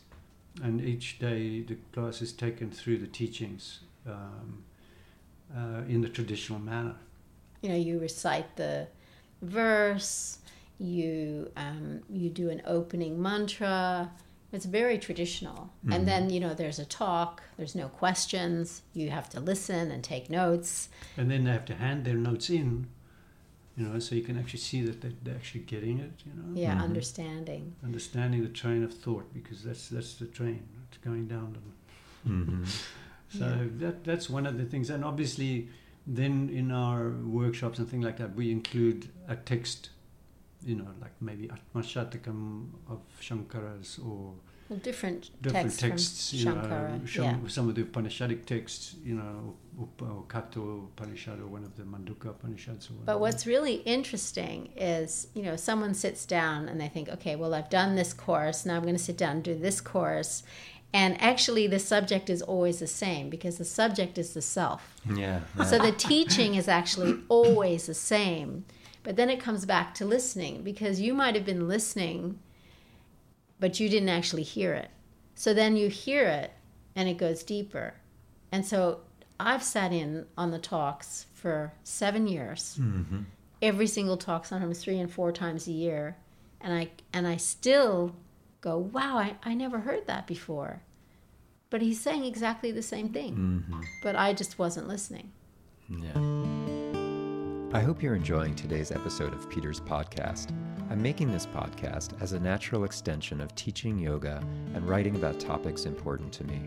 and 0.63 0.81
each 0.81 1.19
day 1.19 1.61
the 1.61 1.77
class 1.93 2.21
is 2.21 2.33
taken 2.33 2.71
through 2.71 2.97
the 2.97 3.07
teachings 3.07 3.81
um, 4.07 4.63
uh, 5.55 5.81
in 5.87 6.01
the 6.01 6.09
traditional 6.09 6.59
manner. 6.59 6.95
you 7.61 7.69
know 7.69 7.75
you 7.75 7.99
recite 7.99 8.55
the 8.55 8.87
verse 9.41 10.39
you 10.81 11.49
um, 11.55 12.01
you 12.09 12.29
do 12.29 12.49
an 12.49 12.61
opening 12.65 13.21
mantra. 13.21 14.11
It's 14.51 14.65
very 14.65 14.97
traditional. 14.97 15.69
And 15.89 16.05
then 16.05 16.29
you 16.29 16.39
know 16.39 16.53
there's 16.53 16.79
a 16.79 16.85
talk 16.85 17.41
there's 17.57 17.75
no 17.75 17.87
questions. 17.87 18.81
You 18.93 19.11
have 19.11 19.29
to 19.29 19.39
listen 19.39 19.91
and 19.91 20.03
take 20.03 20.29
notes. 20.29 20.89
And 21.15 21.29
then 21.29 21.43
they 21.43 21.51
have 21.51 21.65
to 21.65 21.75
hand 21.75 22.05
their 22.05 22.15
notes 22.15 22.49
in, 22.49 22.87
you 23.81 23.87
know, 23.89 23.99
so 23.99 24.15
you 24.15 24.21
can 24.21 24.37
actually 24.37 24.59
see 24.59 24.81
that 24.87 25.01
they're, 25.01 25.11
they're 25.23 25.35
actually 25.35 25.61
getting 25.61 25.97
it, 25.99 26.11
you 26.25 26.33
know, 26.37 26.49
yeah 26.65 26.75
Mhm. 26.75 26.83
understanding 26.89 27.63
understanding 27.83 28.41
the 28.43 28.49
train 28.63 28.83
of 28.83 28.93
thought 28.93 29.27
because 29.33 29.63
that's 29.63 29.89
that's 29.89 30.13
the 30.15 30.25
train. 30.39 30.61
It's 30.87 30.97
going 31.09 31.27
down 31.27 31.47
them. 31.57 31.67
Mm-hmm. 32.27 32.63
So 33.39 33.47
that 33.81 34.03
that's 34.03 34.29
one 34.29 34.45
of 34.45 34.57
the 34.57 34.65
things, 34.65 34.89
and 34.89 35.05
obviously, 35.05 35.51
then 36.05 36.49
in 36.61 36.67
our 36.69 37.11
workshops 37.41 37.79
and 37.79 37.87
things 37.91 38.03
like 38.09 38.17
that, 38.17 38.35
we 38.35 38.51
include 38.51 39.07
a 39.35 39.37
text, 39.51 39.89
you 40.69 40.75
know, 40.75 40.89
like 41.03 41.13
maybe 41.21 41.47
Atmashatakam 41.55 42.67
of 42.93 42.99
Shankara's 43.21 43.99
or 43.99 44.33
well, 44.69 44.79
different, 44.83 45.21
different 45.41 45.71
texts, 45.71 45.81
texts, 45.81 46.29
from 46.31 46.39
you 46.39 46.45
shankara 46.45 46.89
know, 46.91 47.23
yeah 47.23 47.31
some, 47.31 47.49
some 47.49 47.69
of 47.69 47.75
the 47.75 47.83
Upanishadic 47.83 48.45
texts, 48.45 48.95
you 49.09 49.15
know, 49.15 49.33
Up- 49.49 49.60
or 49.79 50.23
Katha 50.27 50.85
Upanishad 50.85 51.39
or 51.39 51.47
one 51.47 51.63
of 51.63 51.75
the 51.75 51.83
Mandukya 51.83 52.29
Upanishads 52.29 52.89
or 52.89 52.93
whatever. 52.93 53.05
But 53.05 53.19
what's 53.19 53.45
really 53.45 53.75
interesting 53.75 54.69
is, 54.75 55.27
you 55.33 55.43
know, 55.43 55.55
someone 55.55 55.93
sits 55.93 56.25
down 56.25 56.67
and 56.67 56.79
they 56.79 56.87
think, 56.87 57.09
okay, 57.09 57.35
well, 57.35 57.53
I've 57.53 57.69
done 57.69 57.95
this 57.95 58.13
course. 58.13 58.65
Now 58.65 58.75
I'm 58.75 58.83
going 58.83 58.95
to 58.95 59.03
sit 59.03 59.17
down 59.17 59.37
and 59.37 59.43
do 59.43 59.55
this 59.55 59.81
course. 59.81 60.43
And 60.93 61.19
actually, 61.21 61.67
the 61.67 61.79
subject 61.79 62.29
is 62.29 62.41
always 62.41 62.79
the 62.79 62.87
same 62.87 63.29
because 63.29 63.57
the 63.57 63.65
subject 63.65 64.17
is 64.17 64.33
the 64.33 64.41
self. 64.41 64.99
Yeah. 65.15 65.39
So 65.65 65.79
the 65.79 65.93
teaching 65.93 66.55
is 66.55 66.67
actually 66.67 67.19
always 67.29 67.85
the 67.85 67.93
same. 67.93 68.65
But 69.03 69.15
then 69.15 69.29
it 69.29 69.39
comes 69.39 69.65
back 69.65 69.95
to 69.95 70.05
listening 70.05 70.63
because 70.63 70.99
you 70.99 71.13
might 71.13 71.33
have 71.35 71.45
been 71.45 71.67
listening, 71.67 72.39
but 73.59 73.79
you 73.79 73.87
didn't 73.87 74.09
actually 74.09 74.43
hear 74.43 74.73
it. 74.73 74.89
So 75.33 75.53
then 75.53 75.77
you 75.77 75.87
hear 75.87 76.27
it 76.27 76.51
and 76.95 77.07
it 77.07 77.17
goes 77.17 77.41
deeper. 77.41 77.95
And 78.51 78.65
so 78.65 78.99
I've 79.47 79.63
sat 79.63 79.91
in 79.91 80.25
on 80.37 80.51
the 80.51 80.59
talks 80.59 81.25
for 81.33 81.73
seven 81.83 82.27
years. 82.27 82.77
Mm-hmm. 82.79 83.21
Every 83.61 83.87
single 83.87 84.17
talk, 84.17 84.45
sometimes 84.45 84.83
three 84.83 84.99
and 84.99 85.11
four 85.11 85.31
times 85.31 85.67
a 85.67 85.71
year. 85.71 86.17
And 86.59 86.73
I 86.73 86.89
and 87.13 87.27
I 87.27 87.37
still 87.37 88.15
go, 88.61 88.77
wow, 88.77 89.17
I, 89.17 89.35
I 89.43 89.53
never 89.53 89.79
heard 89.79 90.07
that 90.07 90.27
before. 90.27 90.83
But 91.69 91.81
he's 91.81 91.99
saying 91.99 92.25
exactly 92.25 92.71
the 92.71 92.81
same 92.81 93.09
thing. 93.09 93.35
Mm-hmm. 93.35 93.81
But 94.03 94.15
I 94.15 94.33
just 94.33 94.59
wasn't 94.59 94.87
listening. 94.87 95.31
Yeah. 95.89 96.17
I 97.73 97.81
hope 97.81 98.03
you're 98.03 98.15
enjoying 98.15 98.55
today's 98.55 98.91
episode 98.91 99.33
of 99.33 99.49
Peter's 99.49 99.79
podcast. 99.79 100.51
I'm 100.89 101.01
making 101.01 101.31
this 101.31 101.45
podcast 101.45 102.21
as 102.21 102.33
a 102.33 102.39
natural 102.39 102.83
extension 102.83 103.39
of 103.39 103.55
teaching 103.55 103.97
yoga 103.97 104.43
and 104.73 104.87
writing 104.87 105.15
about 105.15 105.39
topics 105.39 105.85
important 105.85 106.33
to 106.33 106.43
me. 106.43 106.59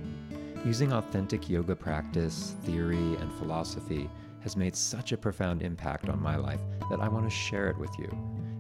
Using 0.64 0.94
authentic 0.94 1.50
yoga 1.50 1.77
practice, 1.77 2.55
theory, 2.62 3.16
and 3.16 3.31
philosophy 3.35 4.09
has 4.40 4.57
made 4.57 4.74
such 4.74 5.12
a 5.12 5.16
profound 5.16 5.61
impact 5.61 6.09
on 6.09 6.22
my 6.22 6.37
life 6.37 6.61
that 6.88 7.00
I 7.00 7.09
want 7.09 7.27
to 7.27 7.31
share 7.31 7.68
it 7.68 7.77
with 7.77 7.90
you. 7.98 8.11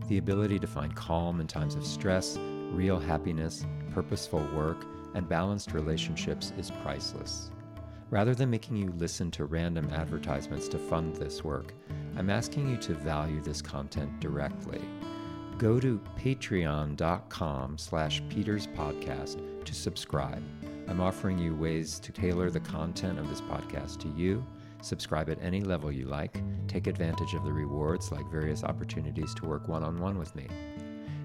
The 0.08 0.18
ability 0.18 0.58
to 0.58 0.66
find 0.66 0.94
calm 0.94 1.40
in 1.40 1.46
times 1.46 1.76
of 1.76 1.86
stress, 1.86 2.36
real 2.72 2.98
happiness, 2.98 3.64
purposeful 3.94 4.46
work, 4.54 4.84
and 5.14 5.26
balanced 5.26 5.72
relationships 5.72 6.52
is 6.58 6.70
priceless. 6.82 7.50
Rather 8.10 8.34
than 8.34 8.50
making 8.50 8.76
you 8.76 8.92
listen 8.98 9.30
to 9.30 9.46
random 9.46 9.88
advertisements 9.90 10.68
to 10.68 10.78
fund 10.78 11.16
this 11.16 11.42
work, 11.42 11.72
I'm 12.18 12.28
asking 12.28 12.68
you 12.68 12.76
to 12.76 12.92
value 12.92 13.40
this 13.40 13.62
content 13.62 14.20
directly. 14.20 14.82
Go 15.56 15.80
to 15.80 15.98
patreon.com 16.18 17.78
slash 17.78 18.22
peterspodcast 18.24 19.64
to 19.64 19.74
subscribe. 19.74 20.42
I'm 20.88 21.00
offering 21.00 21.38
you 21.38 21.54
ways 21.54 21.98
to 22.00 22.12
tailor 22.12 22.50
the 22.50 22.60
content 22.60 23.18
of 23.18 23.28
this 23.28 23.40
podcast 23.40 23.98
to 24.00 24.08
you. 24.08 24.44
Subscribe 24.82 25.30
at 25.30 25.42
any 25.42 25.62
level 25.62 25.90
you 25.90 26.04
like. 26.04 26.42
Take 26.68 26.86
advantage 26.86 27.34
of 27.34 27.44
the 27.44 27.52
rewards 27.52 28.12
like 28.12 28.30
various 28.30 28.64
opportunities 28.64 29.34
to 29.36 29.46
work 29.46 29.66
one-on-one 29.66 30.18
with 30.18 30.34
me. 30.36 30.46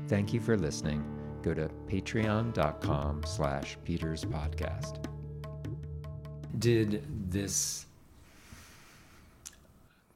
Thank 0.08 0.34
you 0.34 0.40
for 0.40 0.58
listening. 0.58 1.04
Go 1.42 1.54
to 1.54 1.70
patreon.com 1.88 3.24
slash 3.26 3.78
peterspodcast. 3.86 5.06
Did 6.58 7.32
this 7.32 7.86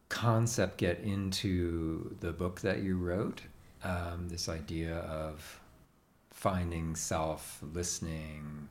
concept 0.10 0.78
get 0.78 1.00
into 1.00 2.16
the 2.22 2.32
book 2.32 2.62
that 2.62 2.82
you 2.82 2.98
wrote? 2.98 3.42
Um, 3.84 4.30
this 4.30 4.48
idea 4.48 4.98
of 5.00 5.60
finding 6.32 6.96
self, 6.96 7.60
listening. 7.74 8.70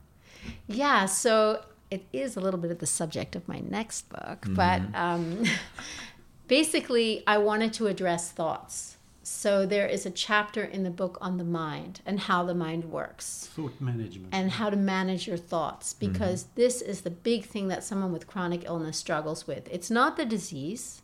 Yeah, 0.67 1.05
so 1.05 1.63
it 1.91 2.05
is 2.11 2.35
a 2.35 2.39
little 2.39 2.59
bit 2.59 2.71
of 2.71 2.79
the 2.79 2.85
subject 2.87 3.35
of 3.35 3.47
my 3.47 3.59
next 3.59 4.09
book, 4.09 4.45
but 4.49 4.81
um, 4.95 5.43
basically, 6.47 7.23
I 7.27 7.37
wanted 7.37 7.73
to 7.73 7.87
address 7.87 8.31
thoughts. 8.31 8.97
So 9.25 9.65
there 9.65 9.87
is 9.87 10.05
a 10.05 10.11
chapter 10.11 10.63
in 10.63 10.83
the 10.83 10.89
book 10.89 11.17
on 11.21 11.37
the 11.37 11.45
mind 11.45 12.01
and 12.05 12.19
how 12.19 12.43
the 12.43 12.53
mind 12.53 12.85
works 12.91 13.49
thought 13.55 13.79
management. 13.79 14.27
and 14.33 14.51
how 14.51 14.69
to 14.69 14.75
manage 14.75 15.27
your 15.27 15.37
thoughts 15.37 15.93
because 15.93 16.47
this 16.55 16.81
is 16.81 17.01
the 17.01 17.09
big 17.09 17.45
thing 17.45 17.69
that 17.69 17.85
someone 17.85 18.11
with 18.11 18.27
chronic 18.27 18.65
illness 18.65 18.97
struggles 18.97 19.47
with. 19.47 19.69
It's 19.71 19.89
not 19.89 20.17
the 20.17 20.25
disease, 20.25 21.01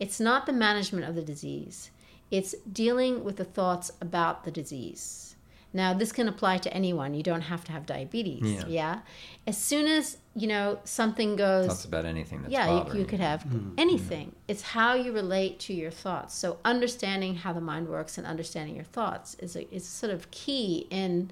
It's 0.00 0.18
not 0.18 0.46
the 0.46 0.52
management 0.52 1.06
of 1.06 1.14
the 1.14 1.22
disease, 1.22 1.90
it's 2.32 2.54
dealing 2.72 3.22
with 3.22 3.36
the 3.36 3.44
thoughts 3.44 3.92
about 4.00 4.42
the 4.42 4.50
disease. 4.50 5.31
Now, 5.74 5.94
this 5.94 6.12
can 6.12 6.28
apply 6.28 6.58
to 6.58 6.74
anyone. 6.74 7.14
You 7.14 7.22
don't 7.22 7.42
have 7.42 7.64
to 7.64 7.72
have 7.72 7.86
diabetes. 7.86 8.42
Yeah. 8.44 8.64
Yeah. 8.66 8.98
As 9.46 9.56
soon 9.56 9.86
as, 9.86 10.18
you 10.34 10.46
know, 10.46 10.78
something 10.84 11.36
goes 11.36 11.66
Thoughts 11.66 11.84
about 11.84 12.04
anything 12.04 12.42
that's 12.42 12.52
yeah 12.52 12.66
you, 12.66 12.78
bothering 12.80 13.00
you 13.00 13.06
could 13.06 13.20
have 13.20 13.42
hmm. 13.42 13.58
Hmm. 13.58 13.74
anything 13.78 14.32
it's 14.48 14.62
how 14.62 14.94
you 14.94 15.12
relate 15.12 15.58
to 15.60 15.74
your 15.74 15.90
thoughts 15.90 16.34
so 16.34 16.58
understanding 16.64 17.34
how 17.36 17.52
the 17.52 17.60
mind 17.60 17.88
works 17.88 18.16
and 18.18 18.26
understanding 18.26 18.74
your 18.74 18.84
thoughts 18.84 19.34
is 19.40 19.56
a, 19.56 19.74
is 19.74 19.86
sort 19.86 20.12
of 20.12 20.30
key 20.30 20.86
in 20.90 21.30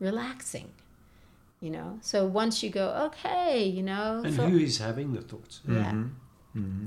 relaxing 0.00 0.68
you 1.60 1.70
know 1.70 1.98
so 2.00 2.26
once 2.26 2.62
you 2.62 2.70
go 2.70 2.88
okay 3.06 3.64
you 3.64 3.82
know 3.82 4.22
And 4.24 4.34
so- 4.34 4.46
who 4.46 4.58
is 4.58 4.78
having 4.78 5.12
the 5.12 5.22
thoughts? 5.22 5.60
yeah 5.68 5.92
Mm-hmm. 5.92 6.58
mm-hmm. 6.58 6.84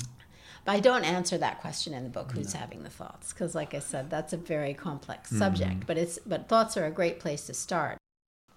I 0.67 0.79
don't 0.79 1.03
answer 1.03 1.37
that 1.37 1.59
question 1.61 1.93
in 1.93 2.03
the 2.03 2.09
book 2.09 2.31
who's 2.31 2.53
having 2.53 2.83
the 2.83 2.89
thoughts 2.89 3.33
because 3.33 3.55
like 3.55 3.73
i 3.73 3.79
said 3.79 4.09
that's 4.09 4.33
a 4.33 4.37
very 4.37 4.73
complex 4.73 5.29
subject 5.29 5.85
but 5.87 5.97
it's 5.97 6.19
but 6.25 6.47
thoughts 6.49 6.75
are 6.77 6.85
a 6.85 6.91
great 6.91 7.19
place 7.19 7.45
to 7.47 7.53
start 7.53 7.97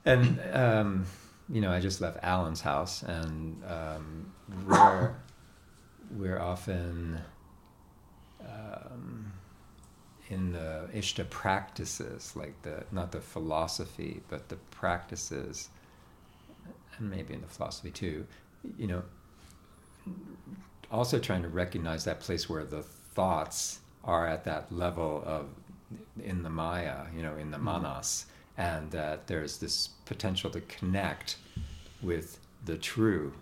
And 0.04 0.40
um, 0.52 1.04
you 1.52 1.60
know, 1.60 1.70
I 1.70 1.80
just 1.80 2.00
left 2.00 2.18
Alan's 2.22 2.60
house, 2.60 3.02
and 3.02 3.62
um, 3.64 4.32
we're 4.66 5.14
we're 6.16 6.40
often 6.40 7.20
um, 8.40 9.32
in 10.28 10.52
the 10.52 10.88
Ishta 10.94 11.28
practices, 11.28 12.34
like 12.36 12.54
the 12.62 12.84
not 12.92 13.12
the 13.12 13.20
philosophy, 13.20 14.22
but 14.28 14.48
the 14.48 14.56
practices, 14.70 15.68
and 16.96 17.10
maybe 17.10 17.34
in 17.34 17.40
the 17.42 17.48
philosophy 17.48 17.90
too. 17.90 18.26
You 18.78 18.86
know, 18.86 19.02
also 20.90 21.18
trying 21.18 21.42
to 21.42 21.48
recognize 21.48 22.04
that 22.04 22.20
place 22.20 22.48
where 22.48 22.64
the 22.64 22.82
thoughts 22.82 23.80
are 24.04 24.26
at 24.26 24.44
that 24.44 24.72
level 24.72 25.22
of 25.26 25.48
in 26.22 26.42
the 26.42 26.50
Maya, 26.50 27.06
you 27.14 27.22
know, 27.22 27.36
in 27.36 27.50
the 27.50 27.56
mm-hmm. 27.56 27.66
manas, 27.66 28.26
and 28.56 28.90
that 28.90 29.26
there's 29.26 29.58
this 29.58 29.88
potential 30.04 30.50
to 30.50 30.60
connect 30.62 31.36
with 32.02 32.38
the 32.64 32.76
true 32.76 33.32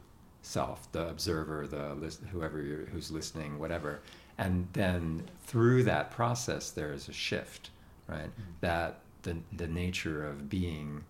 self, 0.42 0.90
the 0.92 1.08
observer, 1.08 1.66
the 1.66 1.94
lis- 1.94 2.20
whoever 2.30 2.62
you're, 2.62 2.86
who's 2.86 3.10
listening, 3.10 3.58
whatever, 3.58 4.00
and 4.38 4.68
then 4.72 5.28
through 5.44 5.82
that 5.82 6.10
process, 6.10 6.70
there 6.70 6.92
is 6.92 7.08
a 7.08 7.12
shift, 7.12 7.70
right? 8.06 8.26
Mm-hmm. 8.26 8.50
That 8.60 9.00
the 9.22 9.36
the 9.56 9.66
nature 9.66 10.26
of 10.26 10.48
being 10.48 11.04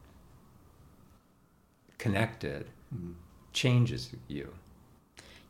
connected 1.99 2.67
mm-hmm. 2.95 3.13
changes 3.53 4.11
you. 4.29 4.53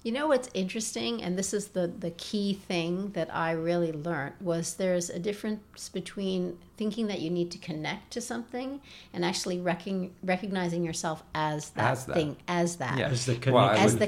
You 0.04 0.12
know 0.12 0.28
what's 0.28 0.48
interesting, 0.54 1.22
and 1.24 1.36
this 1.36 1.52
is 1.52 1.68
the 1.68 1.88
the 1.88 2.12
key 2.12 2.54
thing 2.54 3.10
that 3.12 3.34
I 3.34 3.50
really 3.50 3.90
learned 3.92 4.34
was 4.40 4.74
there's 4.74 5.10
a 5.10 5.18
difference 5.18 5.88
between 5.88 6.56
thinking 6.76 7.08
that 7.08 7.20
you 7.20 7.30
need 7.30 7.50
to 7.50 7.58
connect 7.58 8.12
to 8.12 8.20
something 8.20 8.80
and 9.12 9.24
actually 9.24 9.58
recon, 9.58 10.12
recognizing 10.22 10.84
yourself 10.84 11.24
as 11.34 11.70
that, 11.70 11.90
As 11.92 12.06
that. 12.06 12.14
thing, 12.14 12.36
as 12.46 12.76
that, 12.76 12.96
Yeah. 12.96 13.08
As 13.08 13.26
the 13.26 13.32
Well, 13.50 13.56
I 13.64 13.74
connection. 13.74 13.88
as 13.88 13.94
the 13.94 13.98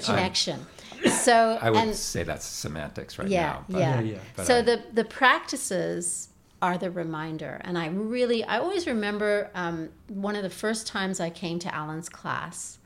wouldn't- 1.00 1.06
I- 1.06 1.08
so 1.24 1.58
I 1.60 1.70
would 1.70 1.80
and 1.80 1.96
say 1.96 2.22
that's 2.22 2.46
semantics 2.46 3.18
right 3.18 3.28
yeah, 3.28 3.42
now. 3.46 3.64
but- 3.68 3.78
yeah, 3.80 3.94
Yeah, 4.00 4.12
yeah. 4.12 4.18
But 4.36 4.46
so 4.46 4.58
I- 4.58 4.62
the 4.62 4.82
the 4.92 5.04
practices 5.04 6.28
are 6.62 6.78
the 6.78 6.90
reminder, 6.90 7.60
and 7.64 7.76
I 7.76 7.88
really 7.88 8.44
I 8.44 8.58
always 8.60 8.86
remember 8.86 9.50
um, 9.56 9.88
one 10.08 10.36
of 10.36 10.44
the 10.44 10.50
first 10.50 10.86
times 10.86 11.18
I 11.18 11.30
came 11.30 11.58
to 11.60 11.74
Alan's 11.74 12.08
class, 12.08 12.78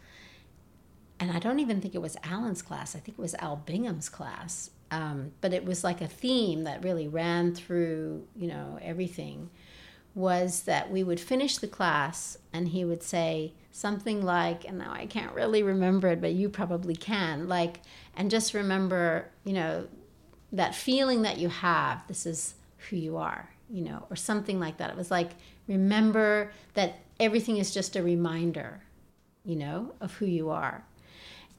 and 1.20 1.30
I 1.30 1.38
don't 1.38 1.60
even 1.60 1.80
think 1.80 1.94
it 1.94 2.02
was 2.02 2.16
Alan's 2.24 2.62
class. 2.62 2.96
I 2.96 2.98
think 2.98 3.18
it 3.18 3.22
was 3.22 3.34
Al 3.36 3.56
Bingham's 3.56 4.08
class. 4.08 4.70
Um, 4.90 5.32
but 5.40 5.52
it 5.52 5.64
was 5.64 5.82
like 5.82 6.00
a 6.00 6.06
theme 6.06 6.64
that 6.64 6.84
really 6.84 7.08
ran 7.08 7.54
through, 7.54 8.26
you 8.36 8.48
know, 8.48 8.78
everything. 8.82 9.50
Was 10.14 10.62
that 10.62 10.92
we 10.92 11.02
would 11.02 11.18
finish 11.18 11.58
the 11.58 11.66
class 11.66 12.38
and 12.52 12.68
he 12.68 12.84
would 12.84 13.02
say 13.02 13.54
something 13.72 14.22
like, 14.22 14.64
and 14.64 14.78
now 14.78 14.92
I 14.92 15.06
can't 15.06 15.34
really 15.34 15.64
remember 15.64 16.08
it, 16.08 16.20
but 16.20 16.32
you 16.32 16.48
probably 16.48 16.94
can, 16.94 17.48
like, 17.48 17.80
and 18.16 18.30
just 18.30 18.54
remember, 18.54 19.28
you 19.44 19.52
know, 19.52 19.88
that 20.52 20.76
feeling 20.76 21.22
that 21.22 21.38
you 21.38 21.48
have. 21.48 22.06
This 22.06 22.26
is 22.26 22.54
who 22.88 22.96
you 22.96 23.16
are, 23.16 23.50
you 23.68 23.82
know, 23.82 24.06
or 24.08 24.14
something 24.14 24.60
like 24.60 24.76
that. 24.76 24.90
It 24.90 24.96
was 24.96 25.10
like, 25.10 25.30
remember 25.66 26.52
that 26.74 27.00
everything 27.18 27.56
is 27.56 27.74
just 27.74 27.96
a 27.96 28.02
reminder, 28.02 28.82
you 29.44 29.56
know, 29.56 29.94
of 30.00 30.14
who 30.14 30.26
you 30.26 30.50
are 30.50 30.84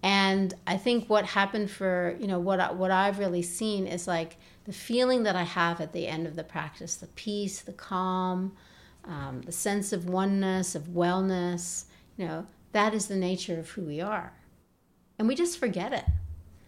and 0.03 0.53
I 0.67 0.77
think 0.77 1.09
what 1.09 1.25
happened 1.25 1.71
for 1.71 2.15
you 2.19 2.27
know 2.27 2.39
what 2.39 2.59
I, 2.59 2.71
what 2.71 2.91
I've 2.91 3.19
really 3.19 3.41
seen 3.41 3.87
is 3.87 4.07
like 4.07 4.37
the 4.65 4.73
feeling 4.73 5.23
that 5.23 5.35
I 5.35 5.43
have 5.43 5.81
at 5.81 5.93
the 5.93 6.07
end 6.07 6.27
of 6.27 6.35
the 6.35 6.43
practice, 6.43 6.95
the 6.95 7.07
peace, 7.07 7.61
the 7.61 7.73
calm, 7.73 8.55
um, 9.05 9.41
the 9.45 9.51
sense 9.51 9.93
of 9.93 10.07
oneness, 10.07 10.75
of 10.75 10.83
wellness. 10.83 11.85
You 12.17 12.27
know 12.27 12.45
that 12.71 12.93
is 12.93 13.07
the 13.07 13.15
nature 13.15 13.59
of 13.59 13.69
who 13.69 13.83
we 13.83 14.01
are, 14.01 14.33
and 15.17 15.27
we 15.27 15.35
just 15.35 15.59
forget 15.59 15.93
it. 15.93 16.05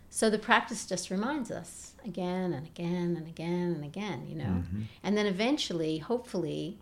So 0.09 0.29
the 0.29 0.39
practice 0.39 0.85
just 0.85 1.11
reminds 1.11 1.51
us 1.51 1.93
again 2.05 2.53
and 2.53 2.65
again 2.65 3.15
and 3.17 3.27
again 3.27 3.73
and 3.73 3.83
again. 3.83 4.25
You 4.27 4.35
know, 4.35 4.63
and 5.03 5.17
then 5.17 5.25
eventually, 5.25 5.99
hopefully, 5.99 6.79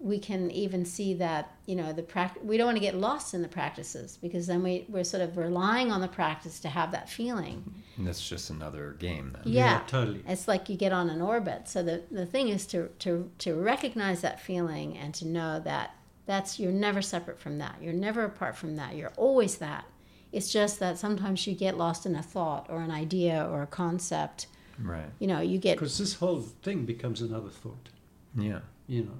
we 0.00 0.18
can 0.18 0.50
even 0.52 0.84
see 0.84 1.12
that 1.14 1.50
you 1.66 1.74
know 1.74 1.92
the 1.92 2.02
practice 2.02 2.42
we 2.44 2.56
don't 2.56 2.66
want 2.66 2.76
to 2.76 2.80
get 2.82 2.94
lost 2.94 3.34
in 3.34 3.42
the 3.42 3.48
practices 3.48 4.16
because 4.22 4.46
then 4.46 4.62
we, 4.62 4.84
we're 4.88 5.02
sort 5.04 5.22
of 5.22 5.36
relying 5.36 5.90
on 5.90 6.00
the 6.00 6.08
practice 6.08 6.60
to 6.60 6.68
have 6.68 6.92
that 6.92 7.08
feeling 7.08 7.64
And 7.96 8.06
that's 8.06 8.26
just 8.28 8.50
another 8.50 8.94
game 8.98 9.32
then. 9.34 9.42
yeah, 9.52 9.72
Yeah, 9.72 9.80
totally. 9.88 10.22
it's 10.28 10.46
like 10.46 10.68
you 10.68 10.76
get 10.76 10.92
on 10.92 11.10
an 11.10 11.20
orbit 11.20 11.68
so 11.68 11.82
the, 11.82 12.02
the 12.10 12.26
thing 12.26 12.48
is 12.48 12.64
to, 12.68 12.88
to 13.00 13.28
to 13.38 13.54
recognize 13.54 14.20
that 14.20 14.40
feeling 14.40 14.96
and 14.96 15.12
to 15.14 15.26
know 15.26 15.58
that 15.60 15.94
that's 16.26 16.60
you're 16.60 16.70
never 16.72 17.02
separate 17.02 17.38
from 17.40 17.58
that 17.58 17.76
you're 17.82 17.92
never 17.92 18.22
apart 18.24 18.56
from 18.56 18.76
that 18.76 18.94
you're 18.94 19.12
always 19.16 19.58
that 19.58 19.84
it's 20.30 20.52
just 20.52 20.78
that 20.78 20.98
sometimes 20.98 21.46
you 21.46 21.54
get 21.54 21.76
lost 21.78 22.06
in 22.06 22.14
a 22.14 22.22
thought 22.22 22.66
or 22.68 22.82
an 22.82 22.90
idea 22.90 23.48
or 23.50 23.62
a 23.62 23.66
concept 23.66 24.46
Right. 24.80 25.10
you 25.18 25.26
know 25.26 25.40
you 25.40 25.58
get 25.58 25.76
Because 25.76 25.98
this 25.98 26.14
whole 26.14 26.40
thing 26.62 26.84
becomes 26.84 27.20
another 27.20 27.48
thought, 27.50 27.88
Yeah. 28.36 28.60
you 28.86 29.02
know. 29.06 29.18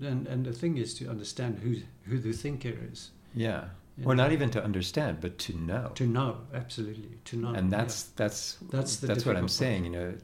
And 0.00 0.26
and 0.26 0.44
the 0.44 0.52
thing 0.52 0.76
is 0.78 0.94
to 0.94 1.08
understand 1.08 1.58
who 1.58 1.76
who 2.04 2.18
the 2.18 2.32
thinker 2.32 2.74
is. 2.92 3.10
Yeah. 3.34 3.64
Yeah. 3.96 4.06
Or 4.06 4.14
not 4.14 4.30
even 4.30 4.48
to 4.50 4.62
understand, 4.62 5.20
but 5.20 5.38
to 5.38 5.56
know. 5.56 5.90
To 5.96 6.06
know, 6.06 6.36
absolutely. 6.54 7.18
To 7.24 7.36
know. 7.36 7.48
and 7.58 7.70
that's 7.72 8.04
that's 8.16 8.56
That's 8.70 8.96
the 8.96 9.08
that's 9.08 9.26
what 9.26 9.36
I'm 9.36 9.46
difficult 9.46 9.50
saying. 9.50 9.84
You 9.86 9.90
know, 9.90 10.14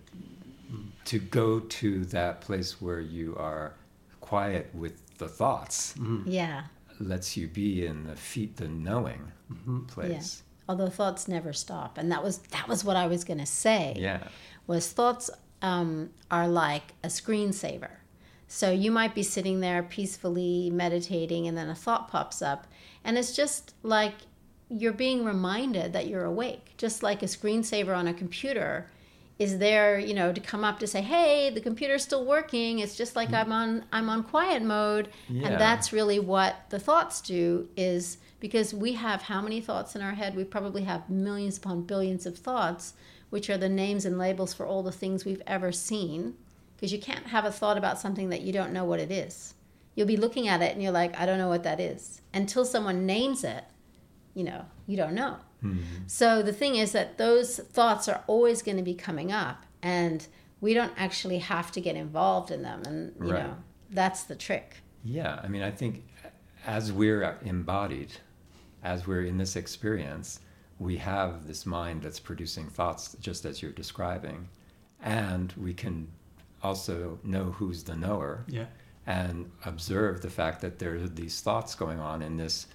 to 1.07 1.19
go 1.19 1.61
to 1.61 2.05
that 2.07 2.41
place 2.41 2.81
where 2.81 3.01
you 3.01 3.37
are 3.37 3.75
quiet 4.21 4.71
with 4.75 5.01
the 5.19 5.29
thoughts 5.29 5.95
yeah. 5.97 6.03
Mhm. 6.05 6.23
yeah 6.27 6.63
lets 7.01 7.37
you 7.37 7.47
be 7.49 7.85
in 7.87 8.05
the 8.05 8.17
feet 8.17 8.57
the 8.57 8.69
knowing 8.69 9.31
Mhm. 9.53 9.87
place. 9.87 10.43
although 10.69 10.89
thoughts 10.89 11.29
never 11.29 11.53
stop 11.53 11.99
and 11.99 12.11
that 12.11 12.23
was 12.25 12.39
that 12.57 12.67
was 12.69 12.85
what 12.85 12.97
i 12.97 13.07
was 13.07 13.23
going 13.25 13.39
to 13.39 13.47
say 13.47 13.95
Yeah. 13.99 14.27
was 14.67 14.91
thoughts 14.93 15.31
um, 15.63 16.11
are 16.31 16.49
like 16.49 16.95
a 17.03 17.09
screensaver 17.09 17.91
so 18.55 18.71
you 18.71 18.93
might 18.93 19.17
be 19.17 19.23
sitting 19.25 19.59
there 19.59 19.83
peacefully 19.83 20.71
meditating 20.71 21.49
and 21.49 21.59
then 21.59 21.69
a 21.69 21.75
thought 21.75 22.07
pops 22.07 22.41
up 22.41 22.69
and 23.03 23.19
it's 23.19 23.35
just 23.35 23.75
like 23.83 24.15
you're 24.69 24.93
being 24.93 25.25
reminded 25.25 25.93
that 25.93 26.07
you're 26.07 26.25
awake. 26.25 26.73
Just 26.79 27.03
like 27.03 27.21
a 27.25 27.27
screensaver 27.27 27.97
on 27.97 28.07
a 28.07 28.15
computer 28.15 28.89
is 29.41 29.59
there 29.59 29.99
you 29.99 30.15
know 30.15 30.33
to 30.33 30.41
come 30.41 30.63
up 30.63 30.79
to 30.79 30.87
say 30.87 31.03
hey 31.03 31.51
the 31.51 31.61
computer's 31.61 32.05
still 32.05 32.25
working. 32.25 32.79
It's 32.79 32.97
just 32.97 33.17
like 33.17 33.31
mm-hmm. 33.31 33.51
i'm 33.51 33.53
on 33.53 33.85
i'm 33.93 34.09
on 34.09 34.23
quiet 34.23 34.63
mode 34.63 35.09
Yeah. 35.29 35.49
and 35.49 35.61
that's 35.61 35.93
really 35.93 36.21
what 36.21 36.55
the 36.71 36.79
thoughts 36.79 37.21
do 37.21 37.69
is 37.77 38.19
because 38.39 38.73
we 38.73 38.93
have 38.93 39.23
how 39.23 39.43
many 39.43 39.61
thoughts 39.61 39.97
in 39.97 40.01
our 40.01 40.13
head? 40.15 40.37
We 40.37 40.45
probably 40.45 40.85
have 40.85 41.11
millions 41.11 41.59
upon 41.59 41.83
billions 41.83 42.25
of 42.25 42.39
thoughts 42.39 42.95
which 43.31 43.51
are 43.51 43.59
the 43.59 43.69
names 43.69 44.05
and 44.05 44.17
labels 44.17 44.55
for 44.55 44.65
all 44.65 44.85
the 44.85 44.93
things 44.93 45.25
we've 45.25 45.43
ever 45.45 45.73
seen 45.73 46.37
because 46.77 46.93
you 46.93 46.99
can't 46.99 47.27
have 47.27 47.45
a 47.45 47.53
thought 47.53 47.79
about 47.79 47.99
something 47.99 48.29
that 48.31 48.43
you 48.43 48.53
don't 48.53 48.73
know 48.73 48.85
what 48.85 49.01
it 49.01 49.11
is 49.11 49.55
you'll 49.95 50.07
be 50.07 50.17
looking 50.17 50.49
at 50.49 50.61
it 50.63 50.73
and 50.73 50.83
you're 50.83 50.93
like 50.93 51.19
i 51.19 51.27
don't 51.27 51.39
know 51.39 51.49
what 51.49 51.63
that 51.63 51.81
is 51.81 52.21
until 52.33 52.65
someone 52.65 53.07
names 53.07 53.45
it 53.45 53.65
you 54.35 54.45
know 54.45 54.65
you 54.87 54.97
don't 54.97 55.15
know 55.15 55.37
mm-hmm. 55.63 55.81
so 56.07 56.43
the 56.43 56.53
thing 56.53 56.77
is 56.77 56.93
that 56.93 57.17
those 57.19 57.59
thoughts 57.59 58.09
are 58.09 58.23
always 58.27 58.63
going 58.63 58.77
to 58.77 58.83
be 58.83 58.95
coming 58.95 59.33
up, 59.33 59.65
and 59.83 60.27
we 60.61 60.75
don't 60.75 60.93
actually 60.97 61.39
have 61.39 61.71
to 61.73 61.81
get 61.81 61.97
involved 61.97 62.51
in 62.51 62.63
them. 62.63 62.83
And 62.87 63.15
you 63.21 63.33
Right. 63.33 63.45
know, 63.47 63.57
that's 63.91 64.25
the 64.25 64.35
trick. 64.35 64.79
Yeah. 65.05 65.41
I 65.43 65.49
mean, 65.49 65.63
I 65.63 65.71
think 65.71 66.05
as 66.67 66.93
we're 66.93 67.39
embodied, 67.45 68.13
as 68.83 69.07
we're 69.07 69.25
in 69.25 69.37
this 69.39 69.57
experience, 69.57 70.41
we 70.79 70.97
have 70.97 71.47
this 71.47 71.67
mind 71.67 72.03
that's 72.03 72.19
producing 72.21 72.69
thoughts 72.69 73.17
just 73.21 73.45
as 73.45 73.63
you're 73.63 73.73
describing, 73.73 74.49
and 75.03 75.53
we 75.57 75.73
can 75.75 76.09
also 76.65 77.19
know 77.23 77.45
who's 77.59 77.85
the 77.85 77.95
knower. 77.95 78.45
Yeah. 78.49 78.67
and 79.07 79.51
observe 79.67 80.23
the 80.23 80.31
fact 80.31 80.63
that 80.63 80.79
there 80.79 80.95
are 80.95 81.09
these 81.09 81.41
thoughts 81.43 81.75
going 81.75 82.01
on 82.01 82.23
in 82.23 82.39
this 82.39 82.67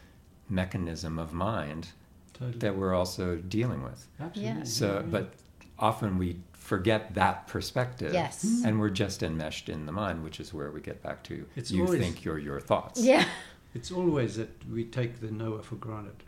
mechanism 0.47 1.17
of 1.17 1.33
mind 1.33 1.87
Totally. 2.33 2.59
that 2.59 2.75
we're 2.77 2.93
also 2.93 3.37
dealing 3.37 3.81
with. 3.83 4.07
Absolutely. 4.19 4.65
So, 4.65 5.03
but 5.09 5.33
often 5.79 6.19
we 6.19 6.37
forget 6.53 7.15
that 7.15 7.47
perspective. 7.47 8.13
Yes. 8.13 8.45
Mm-hmm. 8.45 8.65
And 8.67 8.79
we're 8.79 8.91
just 8.91 9.23
enmeshed 9.23 9.69
in 9.69 9.87
the 9.87 9.91
mind, 9.91 10.23
which 10.23 10.39
is 10.39 10.53
where 10.53 10.69
we 10.71 10.81
get 10.81 11.01
back 11.01 11.23
to 11.23 11.45
It's 11.55 11.71
you 11.71 11.83
always- 11.85 11.99
think 11.99 12.23
you're 12.23 12.37
your 12.37 12.59
thoughts. 12.59 13.01
Yeah. 13.01 13.25
It's 13.73 13.91
always 13.91 14.35
that 14.37 14.49
we 14.69 14.83
take 14.85 15.19
the 15.21 15.31
knower 15.31 15.61
for 15.63 15.75
granted. 15.75 16.23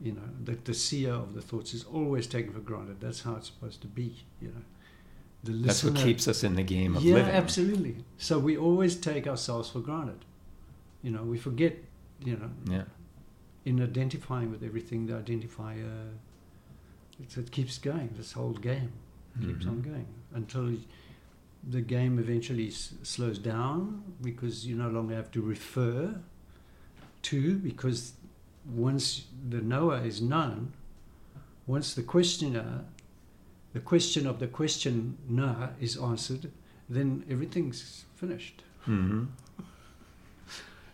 You 0.00 0.12
know, 0.12 0.28
that 0.44 0.64
the 0.64 0.74
seer 0.74 1.12
of 1.12 1.34
the 1.34 1.40
thoughts 1.42 1.72
is 1.74 1.84
always 1.84 2.26
taken 2.26 2.52
for 2.52 2.58
granted. 2.60 3.00
That's 3.00 3.22
how 3.22 3.36
it's 3.36 3.46
supposed 3.46 3.80
to 3.82 3.86
be. 3.88 4.24
You 4.40 4.48
know, 4.48 4.62
the 5.44 5.52
That's 5.52 5.82
what 5.84 5.96
keeps 5.96 6.28
us 6.28 6.44
in 6.44 6.54
the 6.54 6.62
game 6.62 6.96
of 6.96 7.02
yeah, 7.02 7.14
living. 7.14 7.32
absolutely. 7.34 7.96
So 8.18 8.38
we 8.38 8.56
always 8.56 8.94
take 8.96 9.26
ourselves 9.26 9.68
for 9.70 9.80
granted. 9.80 10.24
You 11.02 11.10
know, 11.10 11.22
we 11.24 11.38
forget. 11.38 11.76
You 12.24 12.36
know, 12.36 12.50
Yeah. 12.72 12.84
in 13.64 13.82
identifying 13.82 14.50
with 14.52 14.62
everything, 14.62 15.06
the 15.06 15.14
identifier. 15.14 16.10
It, 17.20 17.36
it 17.36 17.50
keeps 17.50 17.78
going. 17.78 18.10
This 18.16 18.32
whole 18.32 18.52
game 18.54 18.92
keeps 19.40 19.64
Mhm. 19.64 19.68
on 19.70 19.80
going 19.82 20.06
until 20.34 20.76
the 21.68 21.80
game 21.80 22.18
eventually 22.20 22.68
s- 22.68 22.94
slows 23.02 23.38
down 23.38 24.02
because 24.22 24.66
you 24.66 24.76
no 24.76 24.88
longer 24.90 25.14
have 25.16 25.30
to 25.32 25.40
refer 25.42 26.20
to 27.22 27.56
because 27.58 28.14
once 28.74 29.26
the 29.48 29.60
knower 29.60 30.04
is 30.04 30.20
known, 30.20 30.72
once 31.66 31.94
the 31.94 32.02
questioner, 32.02 32.84
the 33.72 33.80
question 33.80 34.26
of 34.26 34.38
the 34.38 34.46
questioner 34.46 35.70
is 35.80 35.96
answered, 35.96 36.50
then 36.88 37.24
everything's 37.30 38.04
finished. 38.16 38.62
hmm 38.84 39.24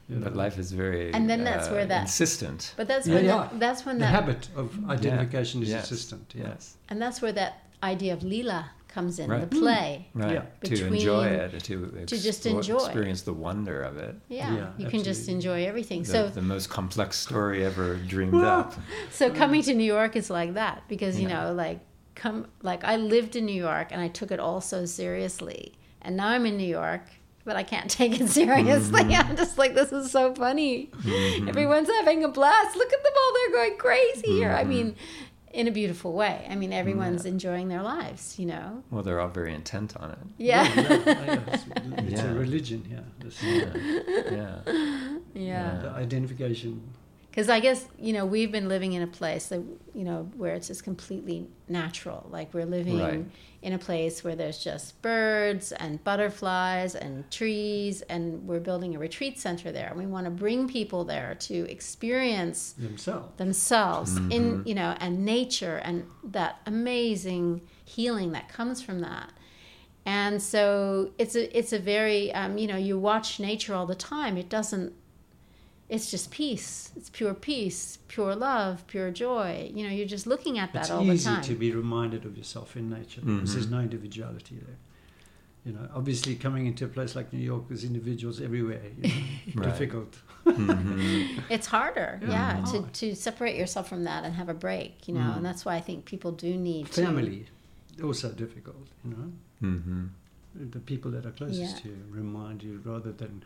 you 0.08 0.16
But 0.20 0.34
life 0.34 0.58
is 0.58 0.72
very 0.72 1.12
And 1.12 1.28
then 1.28 1.44
that's 1.44 1.68
uh, 1.68 1.72
where 1.72 1.86
that- 1.86 2.02
insistent. 2.02 2.72
But 2.78 2.88
that's 2.88 3.06
Yeah, 3.06 3.14
when 3.14 3.24
yeah. 3.24 3.36
that, 3.36 3.60
that's 3.60 3.84
when 3.84 3.96
the 3.98 4.04
that 4.06 4.14
habit 4.14 4.48
of 4.56 4.66
identification 4.88 5.62
is 5.62 5.68
Yes. 5.68 5.90
insistent. 5.90 6.32
Yeah. 6.34 6.48
Yes. 6.48 6.76
and 6.88 7.00
that's 7.02 7.20
where 7.20 7.32
that 7.32 7.52
idea 7.82 8.14
of 8.14 8.22
lila 8.22 8.70
comes 8.88 9.18
in, 9.18 9.30
Right. 9.30 9.42
the 9.42 9.46
play. 9.60 10.08
Right. 10.14 10.32
Yeah. 10.32 10.44
To 10.76 10.86
enjoy 10.86 11.26
it, 11.26 11.62
to, 11.64 12.04
to 12.06 12.16
just 12.18 12.46
enjoy. 12.46 12.76
experience 12.76 13.20
the 13.22 13.34
wonder 13.34 13.82
of 13.82 13.98
it. 13.98 14.14
Yeah, 14.28 14.54
Yeah, 14.56 14.70
you 14.78 14.88
can 14.88 15.02
just 15.04 15.28
enjoy 15.28 15.66
everything. 15.66 16.02
The, 16.04 16.08
so 16.14 16.28
the 16.30 16.40
most 16.54 16.70
complex 16.70 17.18
story 17.18 17.62
ever 17.66 17.96
dreamed 17.96 18.42
up. 18.42 18.72
So 19.12 19.30
coming 19.30 19.62
to 19.64 19.74
New 19.74 19.84
York 19.96 20.16
is 20.16 20.30
like 20.30 20.54
that 20.54 20.84
because 20.88 21.20
you 21.20 21.28
Yeah. 21.28 21.34
know, 21.34 21.52
like 21.52 21.80
come 22.18 22.46
like 22.62 22.84
I 22.84 22.96
lived 22.96 23.36
in 23.36 23.46
New 23.46 23.60
York 23.70 23.88
and 23.92 24.00
I 24.00 24.08
took 24.08 24.30
it 24.30 24.40
all 24.40 24.60
so 24.60 24.84
seriously, 24.84 25.74
and 26.02 26.16
now 26.16 26.28
I'm 26.28 26.44
in 26.46 26.56
New 26.58 26.66
York, 26.82 27.02
but 27.44 27.56
I 27.56 27.62
can't 27.62 27.90
take 28.00 28.20
it 28.20 28.28
seriously. 28.28 29.04
Mm-hmm. 29.04 29.30
I'm 29.30 29.36
just 29.36 29.56
like, 29.56 29.74
this 29.74 29.92
is 29.92 30.10
so 30.10 30.34
funny. 30.34 30.90
Everyone's 31.48 31.88
having 31.88 32.24
a 32.24 32.28
blast. 32.28 32.76
Look 32.76 32.92
at 32.92 33.02
them 33.02 33.12
all; 33.16 33.32
they're 33.34 33.52
going 33.60 33.78
crazy 33.78 34.26
here. 34.38 34.48
Mm-hmm. 34.50 34.60
I 34.60 34.64
mean, 34.64 34.96
in 35.52 35.66
a 35.66 35.70
beautiful 35.70 36.12
way. 36.12 36.46
I 36.50 36.54
mean, 36.56 36.72
everyone's 36.72 37.24
enjoying 37.24 37.68
their 37.68 37.82
lives. 37.82 38.38
You 38.38 38.46
know. 38.46 38.82
Well, 38.90 39.02
they're 39.02 39.20
all 39.20 39.28
very 39.40 39.54
intent 39.54 39.96
on 39.96 40.10
it. 40.10 40.18
Yeah. 40.36 40.64
Yeah, 40.64 40.92
yeah, 40.92 41.24
yeah, 41.24 41.40
It's, 41.54 41.64
it's 42.12 42.22
Yeah. 42.22 42.30
a 42.30 42.34
religion, 42.34 42.80
yeah. 42.94 43.04
This, 43.20 43.36
Yeah. 44.38 44.58
yeah. 45.34 45.78
The 45.82 45.90
identification. 46.04 46.72
Because 47.30 47.48
I 47.48 47.60
guess 47.60 47.86
you 47.98 48.12
know 48.12 48.26
we've 48.26 48.50
been 48.50 48.68
living 48.68 48.94
in 48.94 49.02
a 49.02 49.06
place 49.06 49.46
that 49.48 49.62
you 49.94 50.04
know 50.04 50.28
where 50.36 50.54
it's 50.54 50.68
just 50.68 50.82
completely 50.82 51.46
natural. 51.68 52.26
Like 52.30 52.52
we're 52.52 52.66
living 52.66 52.98
Right. 52.98 53.24
in 53.62 53.72
a 53.74 53.78
place 53.78 54.24
where 54.24 54.34
there's 54.34 54.58
just 54.64 55.00
birds 55.02 55.70
and 55.72 56.02
butterflies 56.02 56.94
and 56.96 57.30
trees, 57.30 58.02
and 58.02 58.46
we're 58.48 58.60
building 58.60 58.96
a 58.96 58.98
retreat 58.98 59.38
center 59.38 59.70
there. 59.70 59.88
And 59.88 59.98
we 59.98 60.06
want 60.06 60.24
to 60.24 60.30
bring 60.30 60.68
people 60.68 61.04
there 61.04 61.36
to 61.40 61.70
experience 61.70 62.72
themselves. 62.72 63.36
themselves 63.36 64.12
Mm-hmm. 64.18 64.32
in 64.32 64.62
you 64.66 64.74
know 64.74 64.96
and 64.98 65.24
nature 65.24 65.76
and 65.84 66.06
that 66.24 66.60
amazing 66.66 67.60
healing 67.84 68.32
that 68.32 68.48
comes 68.48 68.82
from 68.82 69.00
that. 69.00 69.30
And 70.06 70.40
so 70.42 71.12
it's 71.18 71.36
a 71.36 71.56
it's 71.56 71.72
a 71.72 71.78
very 71.78 72.32
um, 72.34 72.58
you 72.58 72.66
know 72.66 72.76
you 72.76 72.98
watch 72.98 73.38
nature 73.38 73.74
all 73.74 73.86
the 73.86 73.94
time. 73.94 74.36
It 74.38 74.48
doesn't 74.48 74.92
it's 75.88 76.10
just 76.10 76.30
peace. 76.30 76.90
It's 76.96 77.08
pure 77.10 77.34
peace, 77.34 77.98
pure 78.08 78.34
love, 78.36 78.86
pure 78.86 79.10
joy. 79.10 79.70
You 79.74 79.84
know, 79.86 79.90
you're 79.92 80.06
just 80.06 80.26
looking 80.26 80.58
at 80.58 80.72
that 80.74 80.82
It's 80.82 80.90
all 80.90 81.00
the 81.00 81.06
time. 81.06 81.38
It's 81.38 81.46
easy 81.48 81.54
to 81.54 81.58
be 81.58 81.72
reminded 81.72 82.24
of 82.24 82.36
yourself 82.36 82.76
in 82.76 82.90
nature 82.90 83.20
because 83.22 83.54
there's 83.54 83.70
no 83.70 83.80
individuality 83.80 84.56
there. 84.56 84.76
You 85.64 85.72
know, 85.72 85.88
obviously 85.94 86.34
coming 86.34 86.66
into 86.66 86.84
a 86.84 86.88
place 86.88 87.14
like 87.16 87.32
New 87.32 87.40
York, 87.40 87.64
there's 87.68 87.84
individuals 87.84 88.40
everywhere. 88.40 88.80
You 89.02 89.08
know, 89.10 89.14
Right. 89.56 89.64
Difficult. 89.64 90.16
Mhm. 90.46 91.42
It's 91.50 91.66
harder, 91.66 92.18
Yeah, 92.22 92.28
yeah, 92.30 92.60
it's 92.62 92.72
to, 92.72 92.82
to 93.00 93.14
separate 93.14 93.56
yourself 93.56 93.88
from 93.88 94.04
that 94.04 94.24
and 94.24 94.34
have 94.34 94.48
a 94.48 94.54
break, 94.54 95.06
you 95.08 95.14
know, 95.14 95.20
Mm. 95.20 95.36
and 95.38 95.44
that's 95.46 95.64
why 95.66 95.74
I 95.74 95.80
think 95.80 96.04
people 96.06 96.32
do 96.32 96.56
need 96.56 96.88
family. 96.88 97.22
to. 97.22 97.96
Family, 97.96 98.06
also 98.08 98.30
difficult. 98.32 98.86
You 99.04 99.10
know, 99.10 99.32
Mhm. 99.68 100.08
the 100.74 100.78
people 100.80 101.10
that 101.10 101.26
are 101.26 101.32
closest 101.32 101.60
Yeah. 101.76 101.82
to 101.82 101.88
you 101.88 101.98
remind 102.10 102.62
you 102.62 102.80
rather 102.84 103.12
than 103.12 103.42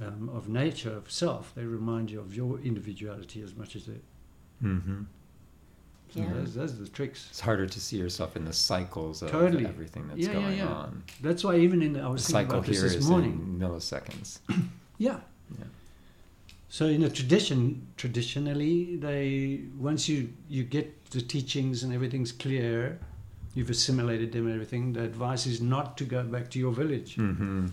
um, 0.00 0.28
of 0.34 0.48
nature 0.48 0.92
of 0.92 1.10
self. 1.10 1.52
They 1.54 1.64
remind 1.64 2.10
you 2.10 2.20
of 2.20 2.34
your 2.34 2.58
individuality 2.60 3.42
as 3.42 3.54
much 3.56 3.74
as 3.76 3.86
they. 3.86 4.00
Mhm. 4.62 5.06
So 6.10 6.20
Yeah. 6.20 6.32
those, 6.34 6.54
those 6.54 6.72
are 6.72 6.82
the 6.84 6.88
tricks. 6.88 7.26
It's 7.30 7.40
harder 7.40 7.66
to 7.66 7.80
see 7.80 7.98
yourself 7.98 8.34
in 8.36 8.44
the 8.46 8.52
cycles 8.52 9.20
of 9.22 9.30
Totally. 9.30 9.66
everything 9.66 10.08
that's 10.08 10.20
Yeah, 10.20 10.32
yeah, 10.32 10.40
going 10.40 10.56
yeah. 10.58 10.66
on. 10.68 11.02
That's 11.20 11.44
why 11.44 11.58
even 11.58 11.82
in 11.82 11.92
the, 11.92 12.00
I 12.00 12.04
The 12.04 12.10
was 12.10 12.26
thinking 12.26 12.46
cycle 12.46 12.54
about 12.60 12.66
this 12.66 12.78
here 12.80 12.88
this 12.88 12.96
is 13.04 13.08
morning. 13.08 13.32
in 13.32 13.58
milliseconds. 13.58 14.38
Yeah. 15.00 15.20
Yeah. 15.58 15.64
So 16.70 16.86
in 16.86 17.02
a 17.04 17.08
tradition, 17.10 17.86
traditionally, 17.96 18.96
they 18.96 19.62
once 19.78 20.08
you 20.08 20.32
you 20.48 20.64
get 20.64 21.10
the 21.10 21.20
teachings 21.20 21.82
and 21.84 21.92
everything's 21.92 22.32
clear, 22.32 22.98
you've 23.54 23.70
assimilated 23.70 24.32
them 24.32 24.46
and 24.46 24.54
everything. 24.54 24.92
The 24.94 25.04
advice 25.04 25.46
is 25.46 25.60
not 25.60 25.96
to 25.98 26.04
go 26.04 26.24
back 26.24 26.50
to 26.50 26.58
your 26.58 26.72
village. 26.72 27.14
hmm 27.14 27.66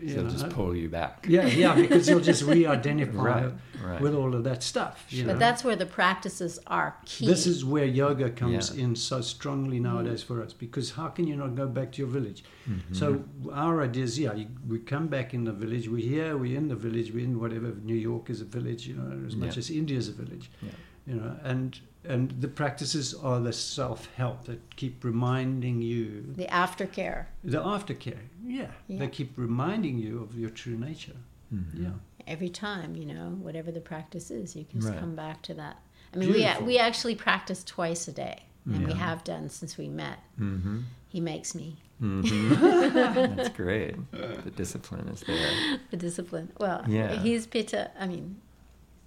You 0.00 0.14
They'll 0.14 0.24
know? 0.24 0.30
just 0.30 0.50
pull 0.50 0.74
you 0.76 0.88
back. 0.88 1.26
Yeah, 1.28 1.46
yeah, 1.46 1.74
because 1.74 2.08
you'll 2.08 2.20
just 2.20 2.42
re-identify 2.54 3.22
Right, 3.44 3.52
right. 3.84 4.00
with 4.00 4.14
all 4.14 4.34
of 4.34 4.44
that 4.44 4.62
stuff. 4.62 5.04
You 5.08 5.24
But 5.24 5.32
know? 5.34 5.38
that's 5.40 5.64
where 5.64 5.74
the 5.76 5.84
practices 5.86 6.60
are 6.68 6.96
key. 7.04 7.26
This 7.26 7.46
is 7.46 7.64
where 7.64 7.84
yoga 7.84 8.30
comes 8.30 8.72
Yeah. 8.74 8.84
in 8.84 8.96
so 8.96 9.20
strongly 9.20 9.80
nowadays 9.80 10.22
for 10.22 10.42
us 10.42 10.52
because 10.52 10.92
how 10.92 11.08
can 11.08 11.26
you 11.26 11.34
not 11.36 11.56
go 11.56 11.66
back 11.66 11.92
to 11.92 11.98
your 12.02 12.08
village? 12.08 12.44
Mhm. 12.68 12.94
So 12.94 13.24
our 13.52 13.82
idea 13.82 14.04
is, 14.04 14.18
yeah, 14.18 14.32
you, 14.34 14.46
we 14.68 14.78
come 14.78 15.08
back 15.08 15.34
in 15.34 15.44
the 15.44 15.52
village. 15.52 15.88
We're 15.88 16.08
here. 16.08 16.36
We're 16.36 16.56
in 16.56 16.68
the 16.68 16.76
village. 16.76 17.12
We're 17.12 17.24
in 17.24 17.38
whatever. 17.40 17.72
New 17.82 17.96
York 17.96 18.30
is 18.30 18.40
a 18.40 18.44
village, 18.44 18.86
you 18.86 18.94
know, 18.94 19.26
as 19.26 19.34
much 19.34 19.54
Yeah. 19.56 19.58
as 19.58 19.70
India 19.70 19.98
is 19.98 20.08
a 20.08 20.12
village, 20.12 20.50
Yeah. 20.62 20.70
you 21.06 21.14
know. 21.16 21.36
And 21.42 21.78
and 22.04 22.30
the 22.40 22.48
practices 22.48 23.14
are 23.14 23.40
the 23.40 23.52
self 23.52 24.08
help 24.16 24.44
that 24.44 24.76
keep 24.76 25.04
reminding 25.04 25.82
you 25.82 26.24
the 26.36 26.46
aftercare. 26.46 27.26
the 27.44 27.58
aftercare. 27.58 28.18
Yeah, 28.44 28.70
Yeah. 28.88 28.98
they 29.00 29.08
keep 29.08 29.32
reminding 29.36 29.98
you 29.98 30.22
of 30.22 30.38
your 30.38 30.50
true 30.50 30.76
nature. 30.76 31.16
Mhm. 31.54 31.82
Yeah, 31.84 31.90
Every 32.26 32.48
time, 32.48 32.94
you 32.96 33.06
know, 33.06 33.30
whatever 33.40 33.70
the 33.72 33.80
practice 33.80 34.30
is, 34.30 34.54
you 34.54 34.64
can 34.64 34.80
just 34.80 34.92
Right. 34.92 35.00
come 35.00 35.14
back 35.16 35.42
to 35.42 35.54
that. 35.54 35.76
I 36.14 36.18
mean, 36.18 36.28
we, 36.30 36.38
Beautiful. 36.38 36.66
we 36.66 36.78
actually 36.78 37.14
practice 37.16 37.64
twice 37.64 38.06
a 38.08 38.12
day, 38.12 38.44
and 38.66 38.86
we 38.86 38.92
have 38.94 39.24
done 39.24 39.48
since 39.48 39.76
we 39.76 39.88
met. 39.88 40.18
Mhm. 40.38 40.84
He 41.08 41.20
makes 41.20 41.54
me 41.54 41.76
Mhm. 42.00 42.22
That's 43.36 43.48
great. 43.50 43.94
The 44.12 44.50
discipline 44.50 45.08
is 45.08 45.20
there. 45.20 45.78
the 45.90 45.96
discipline. 45.96 46.50
Well, 46.58 46.82
Yeah. 46.88 47.12
he's 47.20 47.46
Pitta, 47.46 47.90
I 47.98 48.06
mean, 48.06 48.36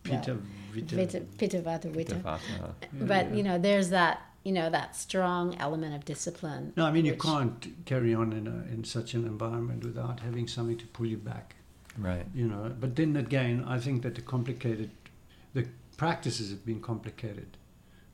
well, 0.10 0.20
Peter 0.20 0.38
Vita. 0.74 0.96
Pitta, 0.96 1.20
Pitta 1.38 1.60
Vata 1.62 1.90
Vita. 1.92 2.16
Devata. 2.16 2.74
But, 2.94 3.30
yeah. 3.30 3.36
you 3.36 3.44
know, 3.44 3.58
there's 3.58 3.90
that, 3.90 4.22
you 4.44 4.52
know, 4.52 4.70
that 4.70 4.96
strong 4.96 5.56
element 5.60 5.96
of 5.96 6.04
discipline. 6.06 6.74
No, 6.76 6.86
I 6.86 6.92
mean 6.92 7.06
you 7.06 7.16
can't 7.16 7.74
carry 7.86 8.14
on 8.14 8.34
in 8.34 8.48
a, 8.48 8.74
in 8.74 8.84
such 8.84 9.14
an 9.14 9.26
environment 9.26 9.84
without 9.86 10.20
having 10.20 10.48
something 10.48 10.78
to 10.78 10.88
pull 10.88 11.06
you 11.06 11.18
back. 11.18 11.56
Right. 11.96 12.26
you 12.34 12.48
know 12.48 12.74
but 12.80 12.96
then 12.96 13.16
again 13.16 13.64
i 13.68 13.78
think 13.78 14.02
that 14.02 14.16
the 14.16 14.22
complicated 14.22 14.90
the 15.54 15.68
practices 15.96 16.50
have 16.50 16.66
been 16.66 16.82
complicated 16.82 17.56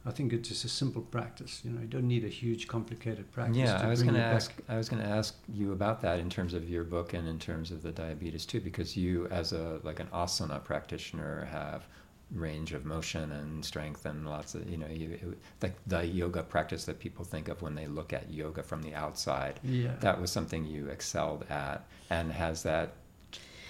i 0.05 0.11
think 0.11 0.33
it's 0.33 0.49
just 0.49 0.65
a 0.65 0.67
simple 0.67 1.01
practice 1.01 1.61
you 1.63 1.71
know 1.71 1.79
you 1.79 1.87
don't 1.87 2.09
need 2.15 2.25
a 2.25 2.33
huge 2.41 2.67
complicated 2.67 3.31
practice 3.31 3.55
Yeah, 3.55 3.77
to 3.77 3.85
I 3.85 3.87
was 3.87 4.03
going 4.03 4.15
to 4.15 4.21
ask. 4.21 4.53
back. 4.57 4.65
I 4.67 4.75
was 4.75 4.89
going 4.89 5.01
to 5.01 5.07
ask 5.07 5.33
you 5.53 5.71
about 5.71 6.01
that 6.01 6.19
in 6.19 6.29
terms 6.29 6.53
of 6.53 6.67
your 6.69 6.83
book 6.83 7.13
and 7.13 7.25
in 7.25 7.39
terms 7.39 7.71
of 7.71 7.81
the 7.81 7.91
diabetes 7.93 8.45
too, 8.45 8.59
because 8.59 8.97
you, 8.97 9.27
as 9.27 9.53
a 9.53 9.79
like 9.83 10.01
an 10.01 10.07
asana 10.07 10.61
practitioner, 10.61 11.45
have 11.45 11.87
range 12.31 12.73
of 12.73 12.85
motion 12.85 13.31
and 13.31 13.65
strength 13.65 14.05
and 14.05 14.27
lots 14.29 14.53
of 14.53 14.69
you 14.69 14.77
know 14.77 14.87
you 14.87 15.09
it- 15.13 15.37
like 15.63 15.75
the 15.87 16.05
yoga 16.05 16.43
practice 16.43 16.85
that 16.85 16.99
people 16.99 17.25
think 17.25 17.47
of 17.47 17.61
when 17.61 17.73
they 17.73 17.87
look 17.87 18.13
at 18.13 18.29
yoga 18.31 18.61
from 18.61 18.81
the 18.83 18.93
outside. 18.93 19.59
yeah 19.63 19.95
That 20.01 20.21
was 20.21 20.31
something 20.31 20.63
you 20.65 20.87
excelled 20.89 21.43
at, 21.49 21.85
and 22.09 22.31
has 22.31 22.61
that 22.63 22.93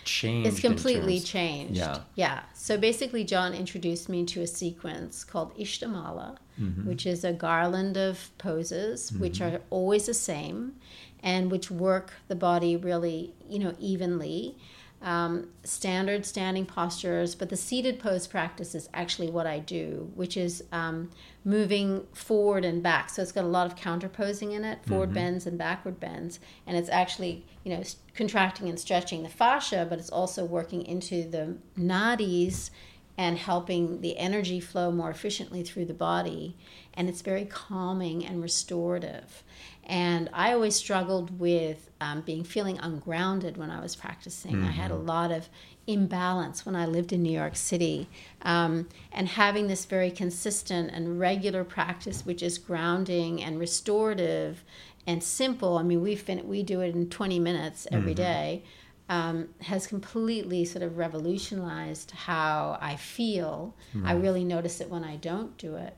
changed? 0.03 0.47
It's 0.49 0.59
completely 0.59 1.17
terms- 1.19 1.29
changed. 1.29 1.75
Yeah. 1.77 1.99
Yeah. 2.15 2.41
So 2.53 2.77
basically, 2.77 3.23
John 3.23 3.53
introduced 3.53 4.09
me 4.09 4.25
to 4.25 4.41
a 4.41 4.47
sequence 4.47 5.23
called 5.23 5.55
Ishtamala, 5.57 6.37
Mhm. 6.59 6.85
which 6.85 7.05
is 7.05 7.23
a 7.23 7.31
garland 7.33 7.95
of 7.97 8.29
poses, 8.37 9.11
which 9.11 9.39
are 9.41 9.61
always 9.69 10.05
the 10.07 10.13
same 10.13 10.75
and 11.21 11.51
which 11.51 11.69
work 11.69 12.13
the 12.27 12.35
body 12.35 12.75
really, 12.75 13.33
you 13.49 13.59
know, 13.59 13.75
evenly. 13.79 14.55
Um, 15.01 15.47
standard 15.63 16.25
standing 16.25 16.65
postures, 16.65 17.33
but 17.33 17.49
the 17.49 17.55
seated 17.55 17.99
pose 17.99 18.27
practice 18.27 18.75
is 18.75 18.89
actually 18.93 19.29
what 19.29 19.47
I 19.47 19.59
do, 19.59 20.11
which 20.15 20.35
is 20.35 20.63
um, 20.71 21.09
moving 21.45 22.05
forward 22.13 22.65
and 22.65 22.83
back. 22.83 23.09
So 23.09 23.21
it's 23.21 23.31
got 23.31 23.45
a 23.45 23.47
lot 23.47 23.65
of 23.65 23.77
counterposing 23.77 24.51
in 24.51 24.65
it, 24.65 24.83
forward 24.85 25.13
bends 25.13 25.47
and 25.47 25.57
backward 25.57 25.99
bends, 25.99 26.39
and 26.67 26.75
it's 26.75 26.89
actually 26.89 27.45
you 27.63 27.75
know 27.75 27.83
contracting 28.13 28.67
and 28.67 28.79
stretching 28.79 29.23
the 29.23 29.29
fascia, 29.29 29.87
but 29.89 29.99
it's 29.99 30.09
also 30.09 30.43
working 30.43 30.85
into 30.85 31.29
the 31.29 31.55
nadis 31.77 32.69
and 33.17 33.37
helping 33.37 33.99
the 33.99 34.17
energy 34.17 34.61
flow 34.61 34.91
more 34.91 35.09
efficiently 35.09 35.61
through 35.61 35.83
the 35.83 35.93
body. 35.93 36.55
And 36.93 37.09
it's 37.09 37.21
very 37.21 37.43
calming 37.43 38.25
and 38.25 38.41
restorative. 38.41 39.43
And 39.89 40.29
I 40.31 40.53
always 40.53 40.75
struggled 40.75 41.39
with 41.39 41.89
um, 41.99 42.21
being 42.21 42.43
feeling 42.43 42.77
ungrounded 42.77 43.57
when 43.57 43.71
I 43.71 43.81
was 43.81 43.95
practicing. 43.95 44.63
I 44.63 44.71
had 44.71 44.91
a 44.91 44.95
lot 44.95 45.31
of 45.31 45.49
imbalance 45.87 46.65
when 46.65 46.75
I 46.75 46.85
lived 46.85 47.11
in 47.11 47.23
New 47.23 47.31
York 47.31 47.55
City. 47.55 48.07
Um, 48.43 48.87
and 49.11 49.27
having 49.27 49.67
this 49.67 49.85
very 49.85 50.11
consistent 50.11 50.91
and 50.93 51.19
regular 51.19 51.63
practice, 51.63 52.23
which 52.23 52.43
is 52.43 52.59
grounding 52.59 53.41
and 53.41 53.59
restorative 53.59 54.63
and 55.07 55.23
simple. 55.23 55.79
I 55.79 55.83
mean, 55.83 56.01
we 56.01 56.15
fin- 56.15 56.47
we 56.47 56.61
do 56.61 56.81
it 56.81 56.93
in 56.93 57.09
20 57.09 57.39
minutes 57.39 57.87
every 57.91 58.13
day 58.13 58.63
um, 59.09 59.49
has 59.61 59.87
completely 59.87 60.63
sort 60.65 60.83
of 60.83 60.97
revolutionized 60.97 62.11
how 62.11 62.77
I 62.79 62.95
feel. 62.95 63.75
I 64.05 64.13
really 64.13 64.43
notice 64.43 64.79
it 64.81 64.89
when 64.89 65.03
I 65.03 65.15
don't 65.15 65.57
do 65.57 65.75
it. 65.75 65.95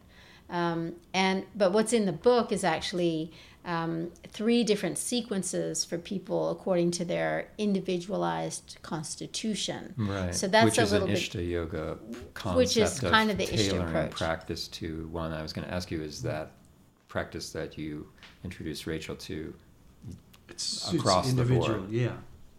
Um, 0.50 0.94
and 1.14 1.46
but 1.56 1.72
what's 1.72 1.94
in 1.94 2.06
the 2.06 2.14
book 2.14 2.52
is 2.52 2.64
actually 2.64 3.32
um, 3.66 4.12
three 4.30 4.64
different 4.64 4.98
sequences 4.98 5.86
for 5.86 5.98
people 5.98 6.50
according 6.50 6.92
to 6.92 7.06
their 7.06 7.48
individualized 7.58 8.78
constitution. 8.82 9.94
Right. 9.98 10.34
So 10.34 10.48
that's 10.48 10.66
which 10.66 10.78
a 10.80 10.82
is 10.82 10.92
little 10.92 11.08
an 11.08 11.14
bit- 11.14 11.22
Ishta 11.24 11.48
yoga 11.48 11.98
concept 12.34 12.58
Which 12.58 12.78
is 12.78 13.04
of 13.04 13.12
kind 13.12 13.30
of 13.32 13.38
the 13.38 13.46
Ishta 13.46 13.56
tailoring 13.70 13.88
approach. 13.96 14.12
practice 14.12 14.68
to 14.70 15.08
one. 15.12 15.32
I 15.32 15.42
was 15.42 15.54
going 15.54 15.68
to 15.68 15.74
ask 15.74 15.92
you 15.92 16.02
is 16.02 16.22
that 16.24 16.52
practice 17.08 17.52
that 17.52 17.78
you 17.78 18.08
introduced 18.44 18.88
Rachel 18.88 19.16
to 19.18 19.54
It 20.50 20.60
suits 20.60 20.94
Across 21.00 21.26
the 21.26 21.30
individual, 21.32 21.80
board. 21.80 21.92
yeah. 21.92 22.14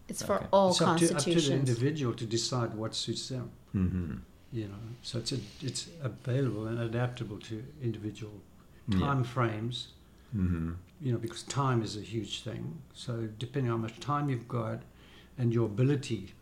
It's 0.07 0.23
for 0.23 0.35
Okay. 0.35 0.45
all 0.51 0.71
it's 0.71 0.81
up 0.81 0.97
to, 0.99 1.15
up 1.15 1.21
to 1.23 1.35
the 1.35 1.53
individual 1.53 2.13
to 2.15 2.25
decide 2.25 2.73
what 2.75 2.95
suits 2.95 3.29
them. 3.29 3.51
hmm 3.71 4.15
You 4.51 4.67
know, 4.67 4.75
so 5.01 5.17
it's 5.19 5.31
a, 5.31 5.39
it's 5.61 5.87
available 6.01 6.67
and 6.67 6.79
adaptable 6.79 7.39
to 7.49 7.63
individual 7.81 8.33
Yeah. 8.87 8.99
time 8.99 9.23
frames. 9.23 9.87
hmm 10.31 10.71
You 11.03 11.11
know, 11.11 11.17
because 11.17 11.43
time 11.43 11.83
is 11.83 11.97
a 11.97 12.01
huge 12.01 12.43
thing. 12.43 12.81
So 12.93 13.27
depending 13.37 13.71
on 13.71 13.79
how 13.79 13.83
much 13.83 13.99
time 13.99 14.29
you've 14.29 14.47
got 14.47 14.81
and 15.37 15.53
your 15.53 15.65
ability, 15.65 16.33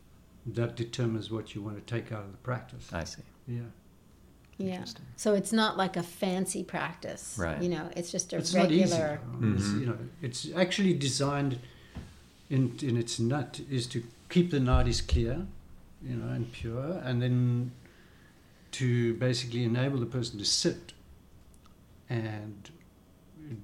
that 0.45 0.75
determines 0.75 1.31
what 1.31 1.55
you 1.55 1.61
want 1.61 1.75
to 1.85 1.93
take 1.93 2.11
out 2.11 2.23
of 2.23 2.31
the 2.31 2.37
practice. 2.37 2.87
I 2.93 3.03
see. 3.03 3.23
Yeah, 3.47 3.61
yeah. 4.57 4.85
So 5.15 5.33
it's 5.33 5.51
not 5.51 5.77
like 5.77 5.97
a 5.97 6.03
fancy 6.03 6.63
practice. 6.63 7.35
Right. 7.39 7.61
You 7.61 7.69
know, 7.69 7.89
it's 7.95 8.11
just 8.11 8.33
a 8.33 8.37
it's 8.37 8.53
not 8.53 8.71
easy. 8.71 8.93
regular. 8.93 9.19
though. 9.39 9.53
It's, 9.53 9.63
mm-hmm. 9.63 9.79
you 9.79 9.85
know, 9.87 9.97
it's 10.21 10.47
actually 10.55 10.93
designed 10.93 11.59
in 12.49 12.77
in 12.81 12.97
its 12.97 13.19
nut 13.19 13.61
is 13.69 13.87
to 13.87 14.03
keep 14.29 14.51
the 14.51 14.59
nadis 14.59 15.05
clear, 15.05 15.45
you 16.03 16.15
know, 16.15 16.33
and 16.33 16.51
pure, 16.51 17.01
and 17.03 17.21
then 17.21 17.71
to 18.71 19.13
basically 19.15 19.63
enable 19.63 19.99
the 19.99 20.05
person 20.05 20.39
to 20.39 20.45
sit 20.45 20.93
and 22.09 22.69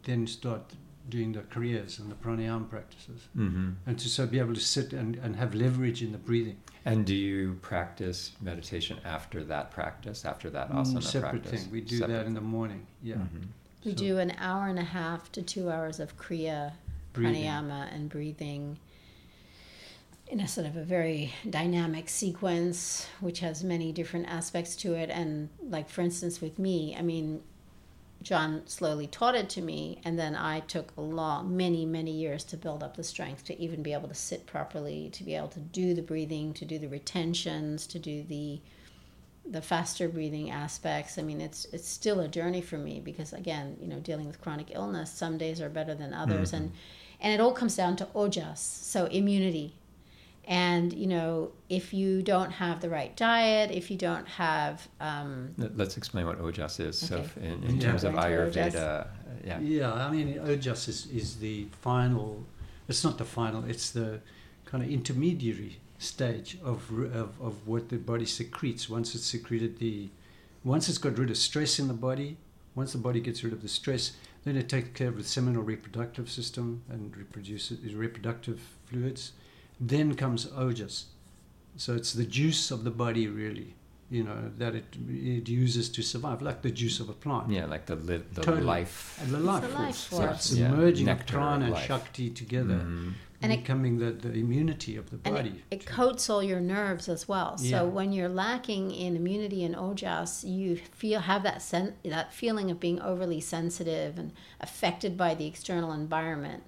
then 0.04 0.28
start 0.28 0.74
doing 1.10 1.32
the 1.34 1.39
kriyas 1.41 1.99
and 1.99 2.12
the 2.12 2.16
pranayama 2.16 2.70
practices, 2.70 3.28
hmm 3.34 3.72
and 3.86 3.97
to 3.99 4.10
so 4.10 4.26
be 4.28 4.39
able 4.39 4.53
to 4.53 4.60
sit 4.60 4.93
and, 4.93 5.16
and 5.18 5.36
have 5.36 5.55
leverage 5.55 6.01
in 6.01 6.12
the 6.12 6.18
breathing. 6.18 6.58
And 6.86 7.05
do 7.05 7.16
you 7.16 7.58
practice 7.62 8.32
meditation 8.41 8.97
after 9.03 9.43
that 9.45 9.72
practice, 9.72 10.26
after 10.26 10.49
that 10.51 10.72
Mm, 10.72 10.76
asana 10.86 11.03
separate 11.03 11.43
practice? 11.43 11.64
thing. 11.64 11.72
We 11.72 11.82
do 11.82 11.97
Separate 11.97 12.14
that 12.14 12.26
in 12.28 12.34
the 12.34 12.41
morning. 12.41 12.86
Yeah. 13.03 13.16
Mhm. 13.16 13.47
We 13.86 13.91
So- 13.91 13.97
do 13.97 14.18
an 14.20 14.32
hour 14.38 14.68
and 14.68 14.80
a 14.80 14.84
half 14.84 15.32
to 15.34 15.41
two 15.41 15.70
hours 15.70 15.99
of 15.99 16.18
Kriya, 16.18 16.74
Breathing. 17.14 17.43
pranayama, 17.43 17.93
and 17.93 18.10
breathing 18.10 18.78
in 20.28 20.39
a 20.41 20.47
sort 20.47 20.68
of 20.68 20.76
a 20.76 20.84
very 20.84 21.34
dynamic 21.49 22.10
sequence, 22.10 23.08
which 23.22 23.39
has 23.39 23.64
many 23.64 23.91
different 23.93 24.28
aspects 24.28 24.76
to 24.78 24.93
it. 24.93 25.10
And, 25.10 25.49
like, 25.62 25.88
for 25.89 26.01
instance, 26.01 26.41
with 26.41 26.60
me, 26.60 26.95
I 26.97 27.01
mean, 27.01 27.41
John 28.22 28.63
slowly 28.65 29.07
taught 29.07 29.36
it 29.36 29.49
to 29.51 29.61
me, 29.61 30.01
and 30.03 30.18
then 30.18 30.36
I 30.36 30.61
took 30.61 30.91
a 30.97 31.01
long, 31.01 31.55
many, 31.55 31.86
many 31.86 32.11
years 32.11 32.43
to 32.45 32.57
build 32.57 32.84
up 32.84 32.97
the 32.97 33.03
strength 33.03 33.45
to 33.45 33.59
even 33.59 33.84
be 33.84 33.93
able 33.93 34.07
to 34.09 34.15
sit 34.15 34.45
properly, 34.45 35.09
to 35.11 35.24
be 35.24 35.36
able 35.36 35.49
to 35.49 35.59
do 35.59 35.93
the 35.93 36.01
breathing, 36.01 36.53
to 36.55 36.65
do 36.65 36.80
the 36.80 36.89
retentions, 36.89 37.88
to 37.88 37.99
do 37.99 38.24
the 38.24 38.61
the 39.49 39.61
faster 39.61 40.09
breathing 40.09 40.51
aspects. 40.51 41.18
I 41.18 41.22
mean, 41.22 41.39
it's 41.39 41.65
it's 41.72 41.88
still 41.88 42.20
a 42.20 42.28
journey 42.28 42.61
for 42.61 42.78
me 42.78 42.99
because 42.99 43.34
again, 43.34 43.78
you 43.80 43.88
know, 43.88 43.99
dealing 43.99 44.28
with 44.28 44.41
chronic 44.41 44.72
illness, 44.72 45.11
some 45.11 45.38
days 45.38 45.61
are 45.61 45.70
better 45.70 45.95
than 45.95 46.13
others, 46.13 46.51
mm-hmm. 46.51 46.63
and 46.63 46.72
and 47.22 47.34
it 47.34 47.39
all 47.39 47.53
comes 47.53 47.76
down 47.76 47.95
to 47.97 48.05
ojas, 48.07 48.57
so 48.57 49.05
immunity. 49.05 49.76
And 50.48 50.93
you 50.93 51.08
know, 51.08 51.52
if 51.68 51.93
you 51.93 52.22
don't 52.22 52.52
have 52.52 52.80
the 52.80 52.89
right 52.89 53.14
diet, 53.18 53.70
if 53.70 53.91
you 53.91 53.98
don't 53.98 54.26
have 54.28 54.88
um, 55.02 55.54
Let- 55.58 55.78
Let's 55.78 55.98
explain 55.98 56.26
what 56.26 56.39
ojas 56.41 56.80
is. 56.80 56.98
So, 56.98 57.16
Okay. 57.16 57.24
if 57.26 57.38
in, 57.38 57.64
in 57.64 57.76
Yeah. 57.76 57.82
terms 57.82 58.04
of 58.06 58.14
Go 58.14 58.20
Ayurveda, 58.20 58.76
uh, 59.02 59.08
yeah. 59.45 59.60
Yeah, 59.60 59.93
I 59.93 60.10
mean, 60.10 60.36
ojas 60.39 60.88
is, 60.88 61.06
is 61.08 61.36
the 61.39 61.68
final, 61.82 62.45
it's 62.88 63.04
not 63.04 63.18
the 63.18 63.26
final, 63.26 63.66
it's 63.66 63.91
the 63.91 64.22
kind 64.64 64.84
of 64.84 64.89
intermediary 64.89 65.80
stage 66.00 66.58
of, 66.64 66.89
of, 67.14 67.30
of 67.41 67.68
what 67.68 67.89
the 67.89 67.98
body 67.98 68.26
secretes. 68.26 68.89
Once 68.89 69.16
it's 69.16 69.26
secreted 69.26 69.80
the, 69.80 70.10
once 70.64 70.88
it's 70.88 70.98
got 70.98 71.18
rid 71.18 71.30
of 71.30 71.38
stress 71.38 71.78
in 71.78 71.89
the 71.89 71.93
body, 71.93 72.38
once 72.74 72.93
the 72.93 72.98
body 73.00 73.20
gets 73.20 73.43
rid 73.43 73.52
of 73.52 73.62
the 73.62 73.68
stress, 73.68 74.14
then 74.45 74.56
it 74.56 74.70
takes 74.70 74.89
care 74.98 75.10
of 75.10 75.18
the 75.18 75.24
seminal 75.24 75.62
reproductive 75.64 76.30
system 76.30 76.84
and 76.89 77.18
reproduces 77.18 77.93
reproductive 77.93 78.62
fluids. 78.86 79.34
Then 79.80 80.16
comes 80.16 80.46
ojas. 80.48 81.06
So 81.76 81.94
it's 81.96 82.14
the 82.14 82.24
juice 82.26 82.72
of 82.72 82.84
the 82.84 82.90
body, 82.90 83.28
really, 83.28 83.76
you 84.10 84.24
know, 84.24 84.52
that 84.58 84.74
it, 84.74 84.86
it 85.08 85.48
uses 85.48 85.90
to 85.90 86.02
survive, 86.02 86.42
like 86.42 86.64
the 86.64 86.72
juice 86.72 87.00
of 87.00 87.10
a 87.10 87.14
plant. 87.14 87.52
Yeah, 87.52 87.66
like 87.66 87.86
the 87.86 87.96
li- 87.96 88.24
the 88.34 88.42
Totally. 88.42 88.64
life. 88.64 89.20
And 89.22 89.32
the 89.32 89.38
It's 89.38 89.46
life 89.46 89.62
the 89.62 89.68
life 89.70 89.96
force. 89.96 90.08
force. 90.08 90.28
So 90.28 90.32
it's 90.54 90.54
Yeah, 90.54 90.72
the 90.72 90.78
merging 90.78 91.06
nectar 91.06 91.38
of 91.38 91.44
of 91.44 91.60
prana 91.60 91.66
and 91.76 91.78
shakti 91.78 92.30
together, 92.32 92.80
Mhm. 92.80 93.14
And 93.44 93.54
it- 93.54 93.58
becoming 93.62 94.00
the, 94.00 94.10
the 94.12 94.34
immunity 94.34 94.96
of 94.98 95.12
the 95.12 95.18
and 95.18 95.28
it, 95.28 95.32
body. 95.38 95.64
it 95.70 95.86
coats 95.86 96.28
all 96.28 96.42
your 96.42 96.60
nerves 96.60 97.08
as 97.08 97.28
well. 97.28 97.56
So 97.60 97.88
when 97.88 98.12
you're 98.12 98.30
lacking 98.30 98.90
in 98.90 99.16
immunity 99.16 99.64
and 99.64 99.76
ojas, 99.76 100.44
you 100.44 100.78
feel 100.78 101.20
have 101.20 101.44
that 101.44 101.62
sen- 101.62 101.94
that 102.04 102.34
feeling 102.34 102.72
of 102.72 102.80
being 102.80 103.00
overly 103.00 103.40
sensitive 103.40 104.18
and 104.18 104.32
affected 104.60 105.16
by 105.16 105.36
the 105.36 105.46
external 105.46 105.92
environment. 105.92 106.64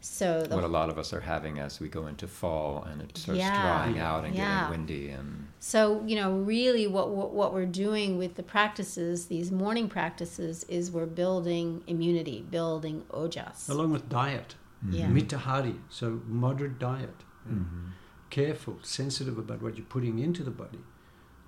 So 0.00 0.42
the 0.42 0.54
What 0.54 0.64
a 0.64 0.68
lot 0.68 0.88
of 0.90 0.98
us 0.98 1.12
are 1.12 1.20
having 1.20 1.58
as 1.58 1.80
we 1.80 1.88
go 1.88 2.06
into 2.06 2.26
fall 2.28 2.84
and 2.84 3.02
it 3.02 3.16
starts 3.18 3.40
Yeah. 3.40 3.60
drying 3.62 3.98
out 3.98 4.24
and 4.24 4.34
Yeah. 4.34 4.44
getting 4.66 4.70
windy 4.70 5.08
and 5.10 5.48
So, 5.60 6.02
you 6.06 6.14
know, 6.16 6.30
really 6.38 6.86
what, 6.86 7.10
what 7.10 7.30
what 7.32 7.52
we're 7.52 7.66
doing 7.86 8.16
with 8.16 8.36
the 8.36 8.42
practices, 8.42 9.26
these 9.26 9.50
morning 9.50 9.88
practices 9.88 10.64
is 10.68 10.90
we're 10.92 11.06
building 11.22 11.82
immunity, 11.86 12.42
building 12.58 13.04
ojas. 13.10 13.68
Along 13.68 13.90
with 13.92 14.08
diet, 14.08 14.54
Yeah. 14.90 15.06
Mm-hmm. 15.06 15.16
mitahari, 15.18 15.76
so 15.88 16.20
moderate 16.26 16.78
diet. 16.78 17.20
you 17.48 17.56
know. 17.56 17.64
Careful, 18.30 18.76
sensitive 18.82 19.38
about 19.38 19.62
what 19.62 19.76
you're 19.76 19.86
putting 19.96 20.18
into 20.18 20.42
the 20.44 20.50
body. 20.50 20.84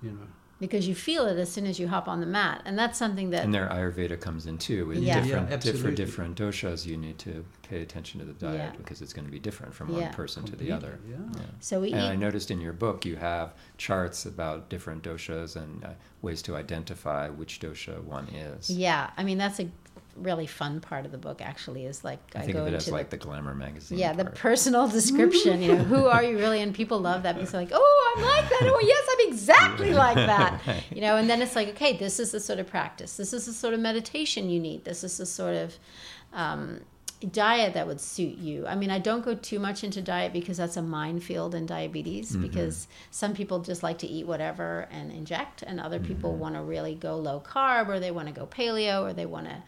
You 0.01 0.11
know, 0.11 0.27
Because 0.61 0.87
you 0.87 0.93
feel 0.93 1.25
it 1.25 1.39
as 1.39 1.51
soon 1.51 1.65
as 1.65 1.79
you 1.79 1.87
hop 1.87 2.07
on 2.07 2.19
the 2.19 2.27
mat. 2.27 2.61
And 2.65 2.77
that's 2.77 2.97
something 2.99 3.31
that 3.31 3.43
and 3.43 3.51
their 3.53 3.67
Ayurveda 3.67 4.21
comes 4.21 4.45
in 4.45 4.59
too 4.59 4.85
with 4.85 4.99
Yeah. 4.99 5.19
different 5.21 5.49
Yeah, 5.49 5.57
di- 5.57 5.71
for 5.73 5.89
different 5.91 6.37
doshas 6.37 6.85
you 6.85 6.95
need 6.97 7.17
to 7.19 7.43
pay 7.67 7.81
attention 7.81 8.19
to 8.19 8.25
the 8.27 8.33
diet 8.33 8.55
Yeah. 8.73 8.77
because 8.77 9.01
it's 9.01 9.11
going 9.11 9.25
to 9.25 9.31
be 9.31 9.39
different 9.39 9.73
from 9.73 9.89
Yeah. 9.89 10.01
one 10.03 10.13
person 10.13 10.43
to 10.45 10.55
the 10.55 10.71
other. 10.71 10.99
yeah. 11.09 11.17
so 11.59 11.81
we 11.81 11.91
And 11.93 12.01
I 12.01 12.15
noticed 12.15 12.51
in 12.51 12.61
your 12.61 12.73
book 12.73 13.05
you 13.05 13.15
have 13.15 13.53
charts 13.77 14.23
about 14.27 14.69
different 14.69 15.01
doshas 15.03 15.55
and 15.55 15.83
uh, 15.83 15.89
ways 16.21 16.43
to 16.43 16.55
identify 16.55 17.27
which 17.29 17.59
dosha 17.59 17.99
one 18.03 18.27
is. 18.27 18.69
Yeah, 18.69 19.09
I 19.17 19.23
mean 19.23 19.39
that's 19.39 19.59
a 19.59 19.67
really 20.15 20.47
fun 20.47 20.79
part 20.79 21.05
of 21.05 21.11
the 21.11 21.17
book. 21.17 21.41
Actually, 21.41 21.85
is 21.85 22.03
like 22.03 22.19
I 22.35 22.39
I, 22.39 22.41
think 22.41 22.53
go 22.53 22.61
of 22.61 22.67
it 22.67 22.73
into 22.73 22.77
as 22.87 22.91
like 22.91 23.09
the, 23.09 23.17
the 23.17 23.25
glamour 23.25 23.55
magazine. 23.55 23.97
yeah 23.97 24.13
the 24.13 24.25
personal 24.25 24.87
description. 24.99 25.61
You 25.61 25.75
know, 25.75 25.83
who 25.83 26.05
are 26.05 26.23
you 26.23 26.37
really? 26.37 26.61
And 26.61 26.73
people 26.73 26.99
love 26.99 27.23
that 27.23 27.35
because 27.35 27.51
they're 27.51 27.61
like, 27.61 27.71
oh, 27.73 28.15
I'm 28.15 28.23
like 28.23 28.49
that. 28.49 28.61
Oh, 28.63 28.79
yes, 28.81 29.07
I'm 29.11 29.27
exactly 29.27 29.93
like 29.93 30.15
that. 30.15 30.61
You 30.91 31.01
know, 31.01 31.17
and 31.17 31.29
then 31.29 31.41
it's 31.41 31.55
like, 31.55 31.69
okay, 31.69 31.95
this 31.95 32.19
is 32.19 32.31
the 32.31 32.39
sort 32.39 32.59
of 32.59 32.67
practice. 32.67 33.15
This 33.17 33.33
is 33.33 33.45
the 33.45 33.53
sort 33.53 33.73
of 33.73 33.79
meditation 33.79 34.49
you 34.49 34.59
need. 34.59 34.83
This 34.83 35.03
is 35.03 35.17
the 35.17 35.25
sort 35.25 35.55
of 35.55 35.77
um, 36.33 36.81
diet 37.29 37.73
that 37.75 37.87
would 37.87 38.01
suit 38.01 38.37
you. 38.37 38.65
I 38.65 38.75
mean, 38.75 38.89
I 38.89 38.99
don't 38.99 39.23
go 39.23 39.35
too 39.35 39.59
much 39.59 39.83
into 39.83 40.01
diet 40.01 40.33
because 40.33 40.57
that's 40.57 40.77
a 40.77 40.81
minefield 40.81 41.53
in 41.53 41.65
diabetes 41.65 42.35
because 42.35 42.87
some 43.11 43.33
people 43.33 43.59
just 43.59 43.83
like 43.83 43.99
to 43.99 44.07
eat 44.07 44.25
whatever 44.25 44.87
and 44.91 45.11
inject 45.11 45.61
and 45.61 45.79
other 45.79 45.99
people 45.99 46.35
want 46.35 46.55
to 46.55 46.61
really 46.61 46.95
go 46.95 47.17
low 47.17 47.39
carb 47.39 47.89
or 47.89 47.99
they 47.99 48.11
want 48.11 48.27
to 48.27 48.33
go 48.33 48.45
paleo 48.47 49.03
or 49.03 49.13
they 49.13 49.25
want 49.25 49.47
to 49.47 49.63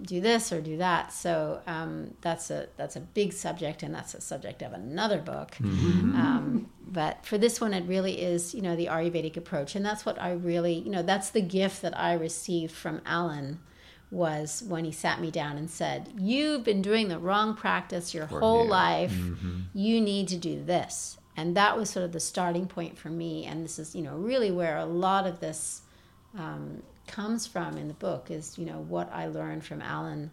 do 0.00 0.20
this 0.20 0.52
or 0.52 0.60
do 0.60 0.76
that. 0.78 1.12
So 1.12 1.60
um, 1.66 2.14
that's 2.20 2.50
a 2.50 2.68
that's 2.76 2.94
a 2.96 3.00
big 3.00 3.32
subject 3.32 3.82
and 3.82 3.94
that's 3.94 4.14
a 4.14 4.20
subject 4.20 4.62
of 4.62 4.72
another 4.72 5.18
book. 5.18 5.56
Um, 5.60 6.68
but 6.86 7.24
for 7.26 7.36
this 7.38 7.60
one, 7.60 7.74
it 7.74 7.84
really 7.86 8.20
is, 8.22 8.54
you 8.54 8.62
know, 8.62 8.76
the 8.76 8.86
Ayurvedic 8.86 9.36
approach. 9.36 9.74
And 9.74 9.84
that's 9.84 10.06
what 10.06 10.20
I 10.20 10.32
really, 10.32 10.74
you 10.74 10.90
know, 10.90 11.02
that's 11.02 11.30
the 11.30 11.40
gift 11.42 11.82
that 11.82 11.98
I 11.98 12.12
received 12.14 12.72
from 12.72 13.00
Alan 13.04 13.58
was 14.10 14.62
when 14.66 14.84
he 14.86 14.92
sat 14.92 15.20
me 15.20 15.30
down 15.30 15.58
and 15.58 15.68
said, 15.70 16.08
You've 16.16 16.64
been 16.64 16.80
doing 16.80 17.08
the 17.08 17.18
wrong 17.18 17.54
practice 17.54 18.14
your 18.14 18.26
For 18.26 18.40
whole 18.40 18.64
you. 18.64 18.70
life. 18.70 19.12
Mhm. 19.12 19.64
You 19.74 20.00
need 20.00 20.28
to 20.28 20.36
do 20.36 20.62
this. 20.64 21.18
And 21.36 21.56
that 21.56 21.76
was 21.76 21.90
sort 21.90 22.04
of 22.04 22.12
the 22.12 22.20
starting 22.20 22.66
point 22.66 22.96
for 22.98 23.10
me. 23.10 23.44
And 23.44 23.64
this 23.64 23.78
is, 23.78 23.94
you 23.94 24.02
know, 24.02 24.16
really 24.16 24.50
where 24.50 24.78
a 24.78 24.86
lot 24.86 25.26
of 25.26 25.40
this 25.40 25.82
um, 26.38 26.82
comes 27.08 27.46
from 27.46 27.76
in 27.76 27.88
the 27.88 27.94
book 27.94 28.30
is, 28.30 28.56
you 28.58 28.66
know, 28.66 28.84
what 28.88 29.10
I 29.12 29.26
learned 29.26 29.64
from 29.64 29.80
Alan 29.82 30.30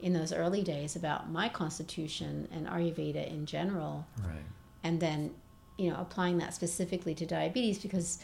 in 0.00 0.12
those 0.12 0.32
early 0.32 0.62
days 0.62 0.94
about 0.96 1.30
my 1.30 1.48
constitution 1.48 2.46
and 2.52 2.66
Ayurveda 2.66 3.26
in 3.28 3.46
general 3.46 4.06
Right. 4.22 4.44
and 4.84 5.00
then 5.00 5.32
you 5.76 5.90
know 5.90 5.96
applying 6.00 6.38
that 6.38 6.54
specifically 6.54 7.14
to 7.16 7.26
diabetes 7.26 7.78
because 7.80 8.18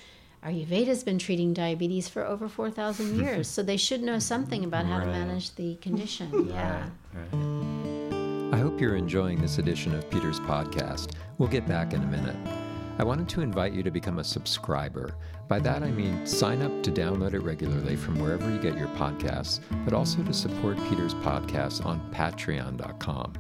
Ayurveda's 0.45 1.03
been 1.03 1.19
treating 1.19 1.53
diabetes 1.55 2.07
for 2.09 2.23
over 2.25 2.49
4,000 2.49 3.19
years, 3.23 3.49
so 3.49 3.63
they 3.63 3.77
should 3.79 4.03
know 4.03 4.19
something 4.19 4.63
about 4.65 4.85
how 4.87 5.01
to 5.01 5.07
manage 5.07 5.55
the 5.57 5.77
condition. 5.77 6.49
Yeah. 6.49 6.87
Right, 7.15 7.33
right. 7.33 8.55
I 8.55 8.59
hope 8.59 8.79
you're 8.81 8.95
enjoying 8.97 9.41
this 9.41 9.57
edition 9.59 9.95
of 9.95 10.09
Peter's 10.11 10.39
podcast. 10.41 11.13
We'll 11.39 11.49
get 11.49 11.67
back 11.67 11.93
in 11.95 12.03
a 12.03 12.07
minute. 12.07 12.37
I 12.97 13.03
wanted 13.03 13.29
to 13.31 13.41
invite 13.41 13.73
you 13.73 13.83
to 13.83 13.91
become 13.91 14.21
a 14.21 14.25
subscriber. 14.25 15.17
By 15.49 15.59
that 15.61 15.83
I 15.83 15.91
mean 15.91 16.27
sign 16.27 16.63
up 16.63 16.83
to 16.85 16.93
download 16.93 17.35
it 17.35 17.41
regularly 17.41 17.97
from 17.97 18.21
wherever 18.21 18.49
you 18.49 18.59
get 18.59 18.79
your 18.79 18.87
podcasts, 18.89 19.59
but 19.85 19.93
also 19.93 20.23
to 20.23 20.33
support 20.33 20.79
Peter's 20.89 21.15
podcast 21.15 21.85
on 21.85 22.01
patreon.com. 22.13 23.33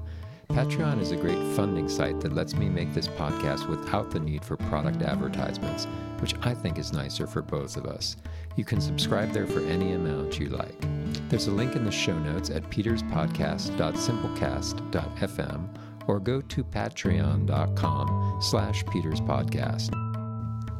Patreon 0.48 1.00
is 1.00 1.12
a 1.12 1.16
great 1.16 1.40
funding 1.54 1.88
site 1.88 2.20
that 2.20 2.34
lets 2.34 2.54
me 2.54 2.68
make 2.68 2.92
this 2.92 3.08
podcast 3.08 3.68
without 3.68 4.10
the 4.10 4.20
need 4.20 4.44
for 4.44 4.56
product 4.56 5.02
advertisements, 5.02 5.86
which 6.18 6.34
I 6.42 6.52
think 6.52 6.78
is 6.78 6.92
nicer 6.92 7.26
for 7.26 7.40
both 7.40 7.76
of 7.76 7.86
us. 7.86 8.16
You 8.56 8.64
can 8.64 8.80
subscribe 8.80 9.32
there 9.32 9.46
for 9.46 9.60
any 9.60 9.92
amount 9.92 10.38
you 10.38 10.48
like. 10.48 10.84
There's 11.28 11.46
a 11.46 11.52
link 11.52 11.76
in 11.76 11.84
the 11.84 11.90
show 11.90 12.18
notes 12.18 12.50
at 12.50 12.68
peterspodcast.simplecast.fm 12.70 15.68
or 16.06 16.20
go 16.20 16.40
to 16.40 16.64
patreon.com 16.64 18.38
slash 18.40 18.84
peterspodcast. 18.84 19.90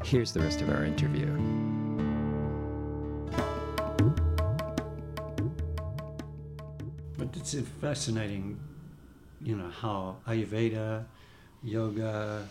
Here's 0.04 0.32
the 0.32 0.40
rest 0.40 0.60
of 0.60 0.68
our 0.68 0.84
interview. 0.84 1.26
But 7.16 7.36
it's 7.36 7.54
a 7.54 7.62
fascinating, 7.62 8.58
you 9.42 9.56
know, 9.56 9.70
how 9.70 10.16
Ayurveda, 10.26 11.04
yoga, 11.62 12.46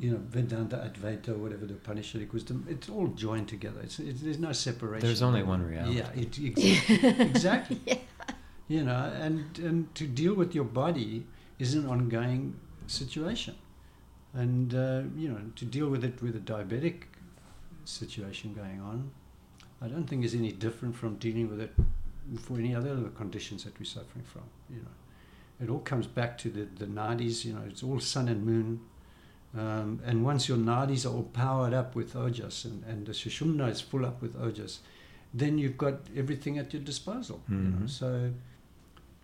you 0.00 0.10
know, 0.10 0.20
Vedanta, 0.28 0.76
Advaita, 0.76 1.36
whatever 1.36 1.66
the 1.66 1.74
Upanishadic 1.74 2.32
wisdom, 2.32 2.66
it's 2.68 2.88
all 2.88 3.06
joined 3.08 3.48
together. 3.48 3.80
It's, 3.82 3.98
it, 4.00 4.22
there's 4.22 4.38
no 4.38 4.52
separation. 4.52 5.06
There's 5.06 5.22
only 5.22 5.42
one 5.42 5.62
reality. 5.62 5.98
Yeah, 5.98 6.08
it, 6.16 6.38
ex- 6.58 7.20
exactly. 7.20 7.80
Yeah. 7.86 7.98
You 8.66 8.82
know, 8.84 9.12
and, 9.20 9.58
and 9.58 9.94
to 9.94 10.06
deal 10.06 10.32
with 10.32 10.54
your 10.54 10.64
body 10.64 11.26
is 11.58 11.74
an 11.74 11.86
ongoing 11.86 12.54
situation. 12.86 13.54
And, 14.32 14.74
uh, 14.74 15.02
you 15.16 15.28
know, 15.28 15.40
to 15.56 15.64
deal 15.64 15.88
with 15.88 16.04
it 16.04 16.20
with 16.22 16.34
a 16.36 16.40
diabetic 16.40 17.04
situation 17.84 18.52
going 18.54 18.80
on, 18.80 19.10
I 19.80 19.88
don't 19.88 20.06
think 20.06 20.24
is 20.24 20.34
any 20.34 20.52
different 20.52 20.96
from 20.96 21.16
dealing 21.16 21.48
with 21.50 21.60
it 21.60 21.72
for 22.40 22.58
any 22.58 22.74
other 22.74 22.90
of 22.90 23.02
the 23.04 23.10
conditions 23.10 23.64
that 23.64 23.78
we're 23.78 23.84
suffering 23.84 24.24
from. 24.24 24.42
You 24.70 24.76
know, 24.82 25.64
it 25.64 25.70
all 25.70 25.80
comes 25.80 26.06
back 26.06 26.36
to 26.38 26.50
the, 26.50 26.66
the 26.78 26.86
nadis. 26.86 27.44
You 27.44 27.52
know, 27.54 27.62
it's 27.68 27.82
all 27.82 28.00
sun 28.00 28.28
and 28.28 28.44
moon. 28.44 28.80
Um, 29.56 30.00
and 30.04 30.24
once 30.24 30.48
your 30.48 30.58
nadis 30.58 31.04
are 31.06 31.14
all 31.14 31.22
powered 31.32 31.74
up 31.74 31.94
with 31.94 32.14
ojas 32.14 32.64
and, 32.64 32.82
and 32.84 33.06
the 33.06 33.12
sushumna 33.12 33.70
is 33.70 33.80
full 33.80 34.04
up 34.04 34.20
with 34.20 34.34
ojas, 34.36 34.78
then 35.32 35.58
you've 35.58 35.78
got 35.78 36.00
everything 36.16 36.58
at 36.58 36.72
your 36.72 36.82
disposal. 36.82 37.40
You 37.48 37.56
know? 37.56 37.78
Mhm. 37.84 37.90
So, 37.90 38.32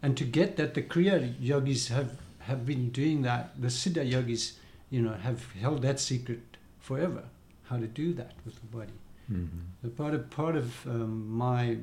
and 0.03 0.17
to 0.17 0.25
get 0.25 0.57
that, 0.57 0.75
the 0.75 0.83
Kriya 0.83 1.35
yogis 1.41 1.89
have, 1.89 2.17
have 2.41 2.65
been 2.65 2.91
doing 2.91 3.23
that. 3.23 3.61
The 3.61 3.69
Siddha 3.69 4.09
yogis, 4.09 4.59
you 4.89 5.03
know, 5.03 5.15
have 5.15 5.53
held 5.53 5.83
that 5.83 6.01
secret 6.01 6.41
forever, 6.79 7.25
how 7.65 7.77
to 7.79 7.87
do 7.87 8.13
that 8.15 8.33
with 8.45 8.55
the 8.61 8.67
body. 8.77 8.93
Mhm. 9.31 9.49
The 9.83 9.91
part 9.91 10.15
of 10.15 10.29
part 10.31 10.57
of 10.57 10.87
um, 10.87 11.31
my 11.31 11.79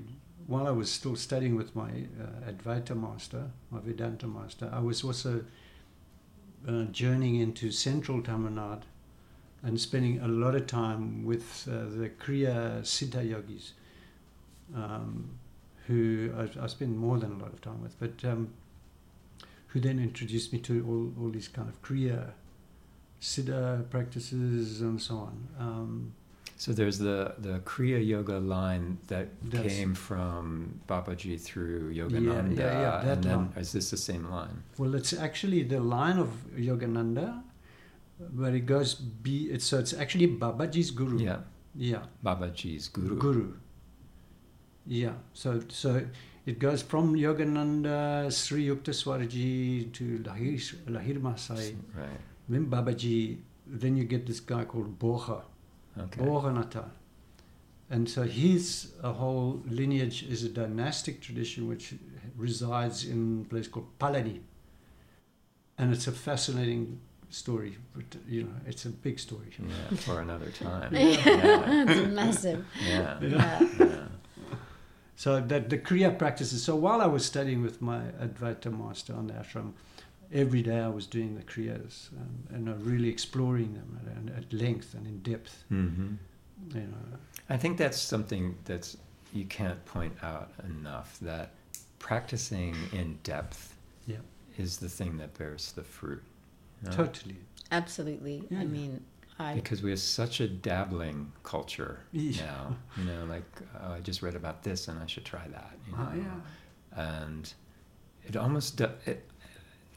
while 0.47 0.67
I 0.67 0.71
was 0.71 0.89
still 0.89 1.15
studying 1.15 1.55
with 1.55 1.75
my 1.75 1.89
uh, 1.89 2.51
Advaita 2.51 2.95
master, 2.99 3.51
my 3.69 3.79
Vedanta 3.79 4.27
master, 4.27 4.69
I 4.71 4.79
was 4.79 5.03
also 5.03 5.43
uh, 6.67 6.83
journeying 6.85 7.35
into 7.35 7.69
central 7.71 8.21
Tamil 8.21 8.51
Nadu 8.51 8.83
and 9.63 9.79
spending 9.79 10.19
a 10.21 10.27
lot 10.27 10.55
of 10.55 10.65
time 10.67 11.25
with 11.25 11.67
uh, 11.69 11.89
the 11.99 12.09
Kriya 12.09 12.81
Siddha 12.81 13.27
yogis, 13.29 13.73
um, 14.73 15.31
who 15.87 16.31
I, 16.37 16.63
I 16.63 16.67
spend 16.67 16.97
more 16.97 17.17
than 17.17 17.31
a 17.33 17.37
lot 17.37 17.53
of 17.53 17.61
time 17.61 17.81
with, 17.81 17.97
but 17.99 18.23
um, 18.29 18.49
who 19.67 19.79
then 19.79 19.99
introduced 19.99 20.51
me 20.53 20.59
to 20.59 20.73
all, 20.87 21.23
all 21.23 21.29
these 21.31 21.47
kind 21.47 21.67
of 21.69 21.81
Kriya 21.81 22.31
Siddha 23.21 23.89
practices 23.89 24.81
and 24.81 25.01
so 25.01 25.15
on. 25.17 25.47
Um, 25.59 26.13
So 26.57 26.73
there's 26.73 26.97
the, 26.97 27.35
the 27.37 27.59
Kriya 27.59 27.99
Yoga 28.05 28.39
line 28.39 28.97
that 29.07 29.27
came 29.51 29.93
from 29.93 30.79
Babaji 30.89 31.39
through 31.39 31.93
Yogananda. 31.93 32.57
yeah, 32.57 32.81
yeah, 32.81 33.01
that 33.05 33.17
and 33.17 33.23
then, 33.23 33.37
line. 33.37 33.53
is 33.57 33.71
this 33.73 33.89
the 33.91 33.97
same 33.97 34.25
line? 34.29 34.63
Well, 34.77 34.95
it's 34.95 35.13
actually 35.13 35.61
the 35.63 35.79
line 35.79 36.17
of 36.17 36.29
Yogananda, 36.57 37.43
but 38.19 38.53
it 38.53 38.65
goes 38.65 38.95
be. 38.95 39.35
It's 39.53 39.65
so 39.65 39.77
it's 39.77 39.93
actually 39.93 40.27
Babaji's 40.27 40.89
guru. 40.91 41.19
Yeah, 41.19 41.39
Yeah. 41.75 42.03
Babaji's 42.25 42.87
guru. 42.89 43.17
Guru. 43.17 43.53
Yeah. 44.87 45.13
So 45.33 45.61
so 45.69 46.01
it 46.45 46.59
goes 46.59 46.81
from 46.81 47.15
Yogananda, 47.15 48.31
Sri 48.31 48.67
Yukteswarji 48.67 49.91
to 49.93 50.19
Lahir 50.19 50.59
Lahiri 50.85 51.21
Mahasaya. 51.21 51.75
Right. 51.93 52.07
Then 52.47 52.67
Babaji. 52.67 53.37
Then 53.69 53.97
you 53.97 54.05
get 54.05 54.25
this 54.25 54.39
guy 54.39 54.63
called 54.63 54.97
Boha. 54.97 55.41
Okay. 55.99 56.21
Bhoganatha. 56.21 56.85
And 57.89 58.09
so 58.09 58.23
his 58.23 58.91
whole 59.01 59.61
lineage 59.67 60.23
is 60.23 60.43
a 60.43 60.49
dynastic 60.49 61.21
tradition 61.21 61.67
which 61.67 61.93
resides 62.35 63.05
in 63.05 63.45
a 63.45 63.49
place 63.49 63.67
called 63.67 63.87
Palani. 63.99 64.39
And 65.77 65.93
it's 65.93 66.07
a 66.07 66.11
fascinating 66.11 66.99
story, 67.29 67.77
but 67.95 68.05
you 68.27 68.43
know, 68.43 68.55
it's 68.65 68.85
a 68.85 68.89
big 68.89 69.19
story. 69.19 69.47
Yeah, 69.59 69.97
for 69.97 70.21
another 70.21 70.49
time. 70.51 70.93
Yeah. 70.93 71.01
yeah. 71.25 71.85
it's 71.87 72.11
massive. 72.13 72.65
Yeah. 72.85 73.17
Yeah. 73.21 73.67
yeah. 73.79 74.03
So 75.17 75.41
that 75.41 75.69
the 75.71 75.79
Kriya 75.79 76.17
practices. 76.17 76.63
So 76.63 76.75
while 76.75 77.01
I 77.01 77.07
was 77.07 77.25
studying 77.25 77.63
with 77.63 77.81
my 77.81 78.01
Advaita 78.21 78.71
master 78.71 79.13
on 79.15 79.25
the 79.27 79.33
ashram, 79.33 79.73
every 80.31 80.61
day 80.61 80.79
I 80.79 80.89
was 80.89 81.07
doing 81.07 81.35
the 81.35 81.41
Kriyas 81.41 82.09
and, 82.11 82.47
and 82.55 82.69
uh, 82.69 82.73
really 82.89 83.09
exploring 83.09 83.73
them 83.73 83.99
at, 84.05 84.37
at 84.43 84.53
length 84.53 84.93
and 84.93 85.07
in 85.07 85.17
depth. 85.31 85.63
hmm 85.69 86.13
You 86.73 86.81
know, 86.81 87.17
I 87.49 87.57
think 87.57 87.77
that's 87.79 87.99
something 87.99 88.55
that's 88.65 88.97
you 89.33 89.45
can't 89.45 89.83
point 89.85 90.15
out 90.23 90.51
enough 90.63 91.17
that 91.21 91.49
practicing 91.99 92.75
in 92.93 93.17
depth 93.23 93.73
Yeah. 94.05 94.17
is 94.57 94.77
the 94.77 94.89
thing 94.89 95.17
that 95.17 95.35
bears 95.37 95.71
the 95.71 95.83
fruit. 95.83 96.23
you 96.83 96.89
know? 96.89 96.95
totally. 96.95 97.37
Absolutely. 97.71 98.43
Yeah, 98.51 98.59
I 98.59 98.65
mean, 98.65 99.03
I 99.39 99.53
Because 99.55 99.83
we 99.83 99.91
have 99.91 99.99
such 99.99 100.39
a 100.39 100.47
dabbling 100.47 101.31
culture 101.43 101.99
Yeah. 102.11 102.41
now. 102.45 102.75
You 102.97 103.03
know, 103.05 103.25
like 103.25 103.45
oh, 103.81 103.93
I 103.93 103.99
just 103.99 104.21
read 104.21 104.35
about 104.35 104.63
this 104.63 104.87
and 104.87 104.97
I 104.99 105.05
should 105.05 105.25
try 105.25 105.47
that. 105.47 105.73
You 105.85 105.91
know? 105.93 105.97
Ah, 105.99 106.13
yeah. 106.15 107.21
And 107.25 107.53
it 108.25 108.35
almost 108.35 108.77
do, 108.77 108.89
it, 109.05 109.29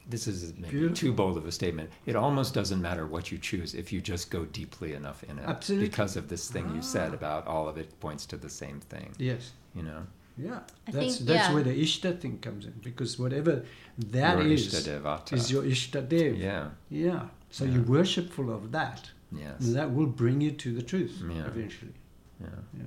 this 0.09 0.27
is 0.27 0.53
maybe 0.59 0.71
Beautiful. 0.71 0.97
too 0.97 1.13
bold 1.13 1.37
of 1.39 1.47
a 1.47 1.53
statement. 1.53 1.89
It 2.05 2.17
almost 2.17 2.53
doesn't 2.53 2.83
matter 2.83 3.07
what 3.07 3.33
you 3.33 3.39
choose 3.39 3.75
if 3.75 3.93
you 3.93 4.01
just 4.01 4.31
go 4.31 4.45
deeply 4.45 4.93
enough 4.95 5.23
in 5.25 5.39
it. 5.39 5.45
Absolutely. 5.47 5.89
Because 5.89 6.17
of 6.17 6.29
this 6.29 6.51
thing 6.51 6.71
you 6.75 6.83
said 6.83 7.11
Ah. 7.13 7.15
about 7.15 7.47
all 7.47 7.69
of 7.69 7.79
it 7.79 7.99
points 8.01 8.27
to 8.27 8.37
the 8.37 8.51
same 8.51 8.81
thing. 8.81 9.15
Yes. 9.19 9.53
You 9.75 9.83
know. 9.85 10.03
Yeah, 10.37 10.61
I 10.87 10.91
that's 10.93 11.17
think- 11.17 11.29
that's 11.29 11.49
yeah. 11.49 11.55
where 11.55 11.63
the 11.63 11.83
Ishta 11.83 12.19
thing 12.21 12.39
comes 12.39 12.65
in 12.65 12.73
because 12.83 13.19
whatever 13.19 13.65
that 13.99 14.39
Your 14.39 14.47
is 14.47 14.73
is 15.33 15.51
your 15.51 15.63
Ishta 15.65 16.09
Dev. 16.09 16.37
Yeah. 16.37 16.69
Yeah. 16.89 17.29
So 17.51 17.65
Yeah. 17.65 17.73
you're 17.73 17.83
worshipful 17.83 18.51
of 18.51 18.73
that. 18.73 19.11
Yes. 19.33 19.61
And 19.61 19.75
that 19.77 19.95
will 19.95 20.07
bring 20.07 20.41
you 20.41 20.51
to 20.53 20.73
the 20.73 20.83
truth 20.83 21.23
Yeah. 21.23 21.47
eventually. 21.47 21.95
Yeah. 22.41 22.49
Yeah. 22.77 22.83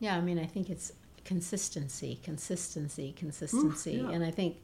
Yeah, 0.00 0.16
I 0.16 0.20
mean, 0.20 0.38
I 0.38 0.46
think 0.46 0.68
it's 0.68 0.92
consistency, 1.24 2.18
consistency, 2.24 3.14
consistency, 3.16 3.92
yeah. 3.92 4.10
and 4.10 4.24
I 4.24 4.30
think, 4.32 4.56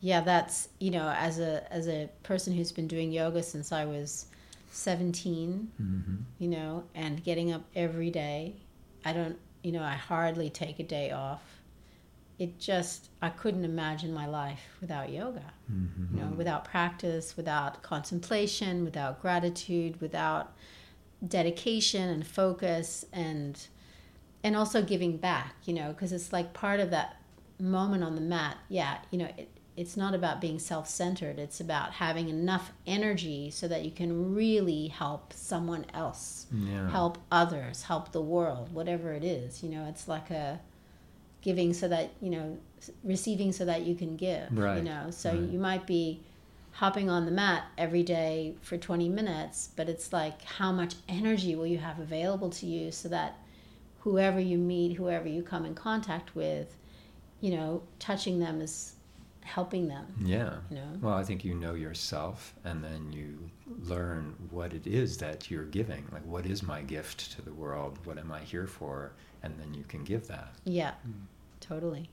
yeah, 0.00 0.20
that's 0.20 0.68
you 0.78 0.90
know, 0.90 1.08
as 1.08 1.38
a 1.38 1.72
as 1.72 1.88
a 1.88 2.10
person 2.22 2.52
who's 2.52 2.72
been 2.72 2.86
doing 2.88 3.10
yoga 3.10 3.42
since 3.42 3.72
I 3.72 3.84
was 3.86 4.26
seventeen, 4.70 5.70
hmm 5.78 6.16
you 6.38 6.48
know, 6.48 6.84
and 6.94 7.22
getting 7.24 7.52
up 7.52 7.62
every 7.74 8.10
day, 8.10 8.56
I 9.04 9.12
don't, 9.14 9.38
you 9.62 9.72
know, 9.72 9.82
I 9.82 9.92
hardly 9.94 10.50
take 10.50 10.78
a 10.80 10.82
day 10.82 11.10
off, 11.12 11.42
it 12.38 12.58
just 12.58 13.10
I 13.22 13.28
couldn't 13.28 13.64
imagine 13.64 14.12
my 14.12 14.26
life 14.26 14.76
without 14.80 15.10
yoga. 15.10 15.52
Mm-hmm. 15.72 16.16
You 16.16 16.24
know, 16.24 16.30
without 16.36 16.64
practice, 16.64 17.36
without 17.36 17.82
contemplation, 17.82 18.84
without 18.84 19.20
gratitude, 19.22 20.00
without 20.00 20.52
dedication 21.26 22.08
and 22.08 22.26
focus 22.26 23.04
and 23.12 23.66
and 24.42 24.56
also 24.56 24.82
giving 24.82 25.16
back, 25.16 25.54
you 25.64 25.72
know, 25.72 25.88
because 25.92 26.12
it's 26.12 26.32
like 26.32 26.52
part 26.52 26.78
of 26.80 26.90
that 26.90 27.16
moment 27.58 28.04
on 28.04 28.14
the 28.14 28.20
mat. 28.20 28.58
Yeah, 28.68 28.98
you 29.10 29.18
know, 29.18 29.28
it, 29.38 29.48
it's 29.76 29.96
not 29.96 30.14
about 30.14 30.40
being 30.40 30.58
self-centered. 30.58 31.38
It's 31.38 31.60
about 31.60 31.92
having 31.92 32.28
enough 32.28 32.72
energy 32.86 33.50
so 33.50 33.66
that 33.68 33.84
you 33.84 33.90
can 33.90 34.34
really 34.34 34.88
help 34.88 35.32
someone 35.32 35.86
else, 35.94 36.46
Yeah. 36.52 36.90
help 36.90 37.18
others, 37.32 37.84
help 37.84 38.12
the 38.12 38.20
world, 38.20 38.72
whatever 38.72 39.12
it 39.14 39.24
is. 39.24 39.62
You 39.62 39.70
know, 39.70 39.86
it's 39.86 40.06
like 40.06 40.30
a 40.30 40.60
giving 41.44 41.74
so 41.74 41.86
that 41.86 42.10
you 42.20 42.30
know, 42.30 42.58
receiving 43.04 43.52
so 43.52 43.64
that 43.66 43.82
you 43.82 43.94
can 43.94 44.16
give. 44.16 44.48
Right, 44.50 44.78
You 44.78 44.82
know, 44.82 45.10
so 45.10 45.30
right. 45.30 45.38
you 45.38 45.58
might 45.58 45.86
be 45.86 46.20
hopping 46.72 47.08
on 47.08 47.24
the 47.24 47.30
mat 47.30 47.64
every 47.78 48.02
day 48.02 48.54
for 48.62 48.76
20 48.76 49.08
minutes, 49.08 49.70
but 49.76 49.88
it's 49.88 50.12
like 50.12 50.42
how 50.42 50.72
much 50.72 50.94
energy 51.08 51.54
will 51.54 51.66
you 51.66 51.78
have 51.78 52.00
available 52.00 52.50
to 52.50 52.66
you 52.66 52.90
so 52.90 53.08
that 53.08 53.38
whoever 54.00 54.40
you 54.40 54.58
meet, 54.58 54.96
whoever 54.96 55.28
you 55.28 55.42
come 55.42 55.64
in 55.64 55.74
contact 55.74 56.34
with, 56.34 56.74
you 57.40 57.56
know, 57.56 57.82
touching 58.00 58.40
them 58.40 58.60
is 58.60 58.94
helping 59.42 59.86
them. 59.86 60.06
Yeah. 60.24 60.54
You 60.70 60.76
know? 60.76 60.88
Well, 61.00 61.14
I 61.14 61.22
think 61.22 61.44
you 61.44 61.54
know 61.54 61.74
yourself, 61.74 62.54
and 62.64 62.82
then 62.82 63.12
you 63.12 63.50
learn 63.82 64.34
what 64.50 64.72
it 64.72 64.86
is 64.86 65.18
that 65.18 65.50
you're 65.50 65.64
giving. 65.66 66.04
Like, 66.10 66.24
what 66.24 66.46
is 66.46 66.62
my 66.62 66.82
gift 66.82 67.32
to 67.32 67.42
the 67.42 67.52
world? 67.52 67.98
What 68.04 68.18
am 68.18 68.32
I 68.32 68.40
here 68.40 68.66
for? 68.66 69.12
And 69.42 69.54
then 69.60 69.74
you 69.74 69.84
can 69.84 70.02
give 70.02 70.26
that. 70.28 70.54
Yeah, 70.64 70.92
mm. 71.06 71.12
Totally. 71.66 72.10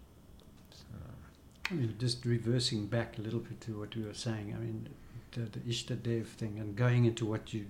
I 1.70 1.74
mean, 1.74 1.96
just 1.98 2.26
reversing 2.26 2.88
back 2.88 3.18
a 3.18 3.22
little 3.22 3.40
bit 3.40 3.62
to 3.62 3.80
what 3.80 3.96
we 3.96 4.04
were 4.04 4.14
saying. 4.14 4.54
I 4.54 4.60
mean, 4.60 4.90
the, 5.32 5.42
the 5.42 5.60
Ishta 5.60 6.02
Dev 6.02 6.28
thing 6.28 6.60
and 6.60 6.76
going 6.76 7.06
into 7.06 7.26
what 7.26 7.54
you 7.54 7.68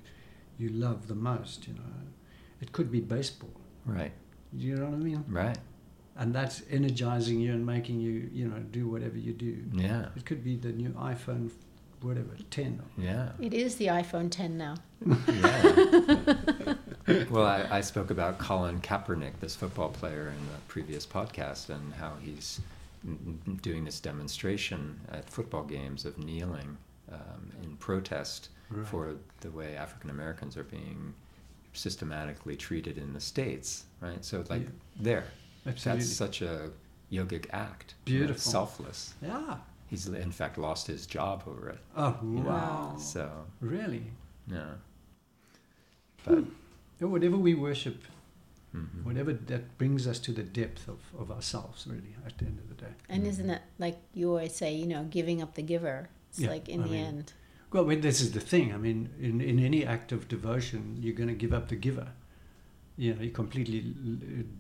you 0.57 0.69
love 0.69 1.07
the 1.07 1.15
most. 1.15 1.67
You 1.67 1.73
know, 1.75 1.82
it 2.61 2.71
could 2.71 2.91
be 2.91 2.99
baseball. 2.99 3.51
Right. 3.86 4.11
You 4.53 4.75
know 4.75 4.86
what 4.86 4.93
I 4.93 4.97
mean? 4.97 5.23
Right. 5.27 5.57
And 6.17 6.34
that's 6.36 6.61
energizing 6.69 7.39
you 7.39 7.53
and 7.53 7.65
making 7.65 7.99
you, 7.99 8.29
you 8.34 8.47
know, 8.47 8.59
do 8.59 8.88
whatever 8.88 9.17
you 9.17 9.34
do. 9.34 9.63
Yeah. 9.73 10.07
It 10.15 10.25
could 10.25 10.43
be 10.43 10.55
the 10.55 10.71
new 10.71 10.89
iPhone, 10.89 11.49
whatever, 12.01 12.36
ten. 12.49 12.82
Yeah. 12.97 13.29
It 13.39 13.53
is 13.53 13.75
the 13.75 13.88
iPhone 13.88 14.29
10 14.29 14.57
now. 14.57 14.75
Yeah. 15.05 16.73
well, 17.30 17.45
I, 17.45 17.68
I 17.78 17.82
spoke 17.82 18.09
about 18.12 18.38
Colin 18.38 18.80
Kaepernick, 18.82 19.34
this 19.39 19.55
football 19.55 19.89
player, 19.89 20.28
in 20.30 20.45
the 20.47 20.59
previous 20.68 21.05
podcast, 21.05 21.70
and 21.70 21.93
how 21.93 22.14
he's 22.22 22.59
n- 23.05 23.59
doing 23.62 23.84
this 23.86 23.99
demonstration 23.99 24.99
at 25.12 25.30
football 25.30 25.64
games 25.64 26.05
of 26.05 26.18
kneeling 26.18 26.78
um, 27.12 27.51
in 27.64 27.76
protest 27.78 28.49
Right. 28.70 28.88
for 28.88 29.16
the 29.41 29.51
way 29.51 29.76
African 29.76 30.09
Americans 30.09 30.55
are 30.55 30.64
being 30.64 31.14
systematically 31.74 32.55
treated 32.55 32.97
in 32.97 33.12
the 33.12 33.20
states. 33.20 33.84
Right. 33.99 34.24
So, 34.24 34.45
like, 34.49 34.62
Yeah. 34.62 34.68
there. 34.99 35.24
Absolutely. 35.68 36.03
That's 36.03 36.14
such 36.16 36.41
a 36.41 36.70
yogic 37.12 37.47
act. 37.51 37.95
Beautiful. 38.05 38.36
It's 38.36 38.43
selfless. 38.49 39.14
yeah. 39.22 39.57
He's 39.89 40.07
in 40.07 40.32
fact 40.32 40.57
lost 40.57 40.88
his 40.88 41.05
job 41.05 41.43
over 41.47 41.68
it. 41.68 41.80
Oh 41.97 42.18
you 42.24 42.28
know. 42.39 42.49
wow. 42.49 42.95
So 42.97 43.30
Really? 43.59 44.05
yeah. 44.47 44.76
But 46.24 46.45
Yeah, 47.02 47.08
Whatever 47.08 47.38
we 47.38 47.54
worship, 47.56 48.04
mhm. 48.76 49.04
whatever 49.04 49.34
that 49.34 49.78
brings 49.78 50.08
us 50.08 50.20
to 50.20 50.32
the 50.32 50.43
depth 50.43 50.88
of, 50.88 50.99
of 51.20 51.32
ourselves, 51.32 51.88
really, 51.88 52.16
at 52.26 52.38
the 52.38 52.45
end 52.45 52.60
of 52.60 52.70
the 52.70 52.76
day. 52.86 52.93
And 53.10 53.26
isn't 53.28 53.49
it 53.49 53.62
like 53.80 53.97
you 54.14 54.30
always 54.30 54.56
say, 54.56 54.74
you 54.76 54.86
know, 54.88 55.04
giving 55.10 55.41
up 55.41 55.56
the 55.56 55.64
giver? 55.64 56.10
It's 56.30 56.39
Yeah, 56.39 56.49
like 56.52 56.70
in 56.70 56.82
I 56.82 56.84
the 56.84 56.89
mean- 56.91 57.06
end. 57.06 57.34
Well, 57.74 57.86
I 57.86 57.88
mean, 57.88 58.02
this 58.02 58.20
is 58.20 58.32
the 58.34 58.41
thing. 58.41 58.74
I 58.74 58.78
mean, 58.78 59.10
in, 59.20 59.39
in 59.39 59.58
any 59.58 59.86
act 59.86 60.12
of 60.12 60.28
devotion, 60.28 60.97
you're 60.99 61.16
going 61.16 61.30
to 61.30 61.34
give 61.36 61.54
up 61.54 61.70
the 61.70 61.78
giver. 61.78 62.10
You 62.97 63.14
know, 63.14 63.22
you're 63.22 63.32
completely 63.32 63.80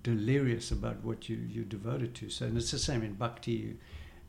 delirious 0.01 0.71
about 0.71 1.03
what 1.03 1.27
you, 1.29 1.35
you're 1.35 1.65
devoted 1.65 2.15
to. 2.15 2.29
So, 2.29 2.45
and 2.45 2.57
it's 2.57 2.71
the 2.71 2.79
same 2.79 3.03
in 3.03 3.13
bhakti. 3.15 3.77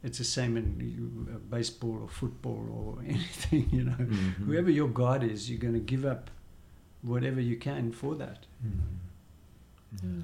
It's 0.03 0.19
the 0.19 0.25
same 0.25 0.57
in 0.57 1.29
uh, 1.33 1.39
baseball 1.49 1.99
or 2.03 2.09
football 2.09 2.67
or 2.71 3.03
anything, 3.09 3.69
you 3.71 3.85
know. 3.85 3.93
Mhm. 3.93 4.35
Whoever 4.47 4.71
your 4.71 4.89
God 4.89 5.23
is, 5.23 5.49
you're 5.49 5.61
going 5.61 5.75
to 5.75 5.81
give 5.95 6.05
up 6.05 6.31
whatever 7.03 7.41
you 7.41 7.57
can 7.57 7.93
for 7.93 8.15
that. 8.17 8.47
Mm. 10.05 10.23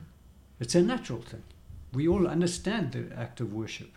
It's 0.61 0.75
a 0.75 0.83
natural 0.83 1.21
thing. 1.21 1.43
We 1.93 2.09
all 2.09 2.27
understand 2.27 2.93
the 2.93 3.17
act 3.17 3.41
of 3.41 3.53
worship, 3.53 3.91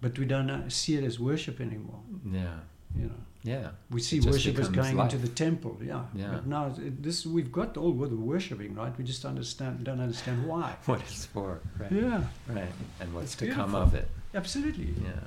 but 0.00 0.18
we 0.18 0.24
don't 0.24 0.50
uh, 0.50 0.68
see 0.68 0.96
it 0.96 1.04
as 1.04 1.18
worship 1.18 1.60
anymore. 1.60 2.00
Yeah. 2.30 2.58
You 2.96 3.06
know, 3.06 3.20
Yeah. 3.42 3.70
we 3.90 4.00
see 4.00 4.16
It 4.18 4.22
just 4.22 4.32
worship 4.32 4.58
as 4.58 4.68
going 4.68 4.96
life. 4.96 5.12
into 5.12 5.26
the 5.26 5.32
temple. 5.34 5.78
Yeah. 5.82 6.04
Yeah. 6.14 6.30
But 6.32 6.46
now 6.46 6.66
it- 6.78 7.02
this 7.02 7.26
we've 7.26 7.52
got 7.52 7.76
all 7.76 7.92
the 7.92 8.16
worshiping 8.16 8.74
right. 8.74 8.96
We 8.98 9.04
just 9.04 9.24
understand 9.24 9.84
don't 9.84 10.00
understand 10.00 10.46
why. 10.46 10.76
What 10.86 11.00
it's 11.00 11.26
for, 11.26 11.60
right? 11.78 11.92
Yeah. 11.92 12.22
Right. 12.48 12.72
And 13.00 13.12
what's 13.14 13.32
It's 13.32 13.36
to 13.36 13.52
come 13.52 13.74
of 13.74 13.94
it. 13.94 14.08
Absolutely. 14.34 14.94
Yeah. 15.02 15.20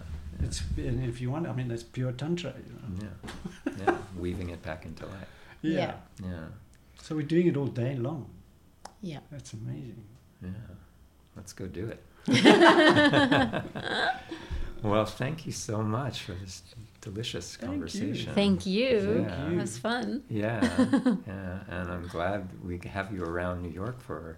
It's 0.45 0.61
and 0.77 1.03
if 1.07 1.19
you 1.21 1.29
want, 1.31 1.47
I 1.47 1.53
mean, 1.53 1.67
that's 1.67 1.83
pure 1.83 2.11
tantra. 2.13 2.53
You 2.67 2.73
know. 2.77 2.87
Yeah. 3.05 3.31
Yeah. 3.85 3.97
Weaving 4.17 4.49
it 4.49 4.61
back 4.63 4.85
into 4.85 5.05
life. 5.05 5.29
Yeah. 5.61 5.95
Yeah. 6.23 6.45
So 7.01 7.15
we're 7.15 7.23
doing 7.23 7.47
it 7.47 7.57
all 7.57 7.67
day 7.67 7.95
long. 7.95 8.29
Yeah. 9.01 9.19
That's 9.31 9.53
amazing. 9.53 10.03
Yeah. 10.41 10.49
Let's 11.35 11.53
go 11.53 11.65
do 11.67 11.87
it. 11.87 12.03
well, 14.83 15.05
thank 15.05 15.45
you 15.45 15.51
so 15.51 15.81
much 15.81 16.21
for 16.21 16.33
this 16.33 16.61
delicious 17.01 17.55
Thank 17.55 17.61
you. 17.71 17.77
conversation. 17.79 18.33
Thank 18.33 18.65
you. 18.65 19.25
Yeah. 19.27 19.49
It 19.51 19.55
was 19.57 19.77
fun. 19.77 20.23
Yeah, 20.29 20.61
yeah, 21.27 21.59
and 21.67 21.89
I'm 21.91 22.07
glad 22.07 22.47
we 22.63 22.79
have 22.89 23.11
you 23.11 23.23
around 23.23 23.63
New 23.63 23.69
York 23.71 23.99
for 24.01 24.37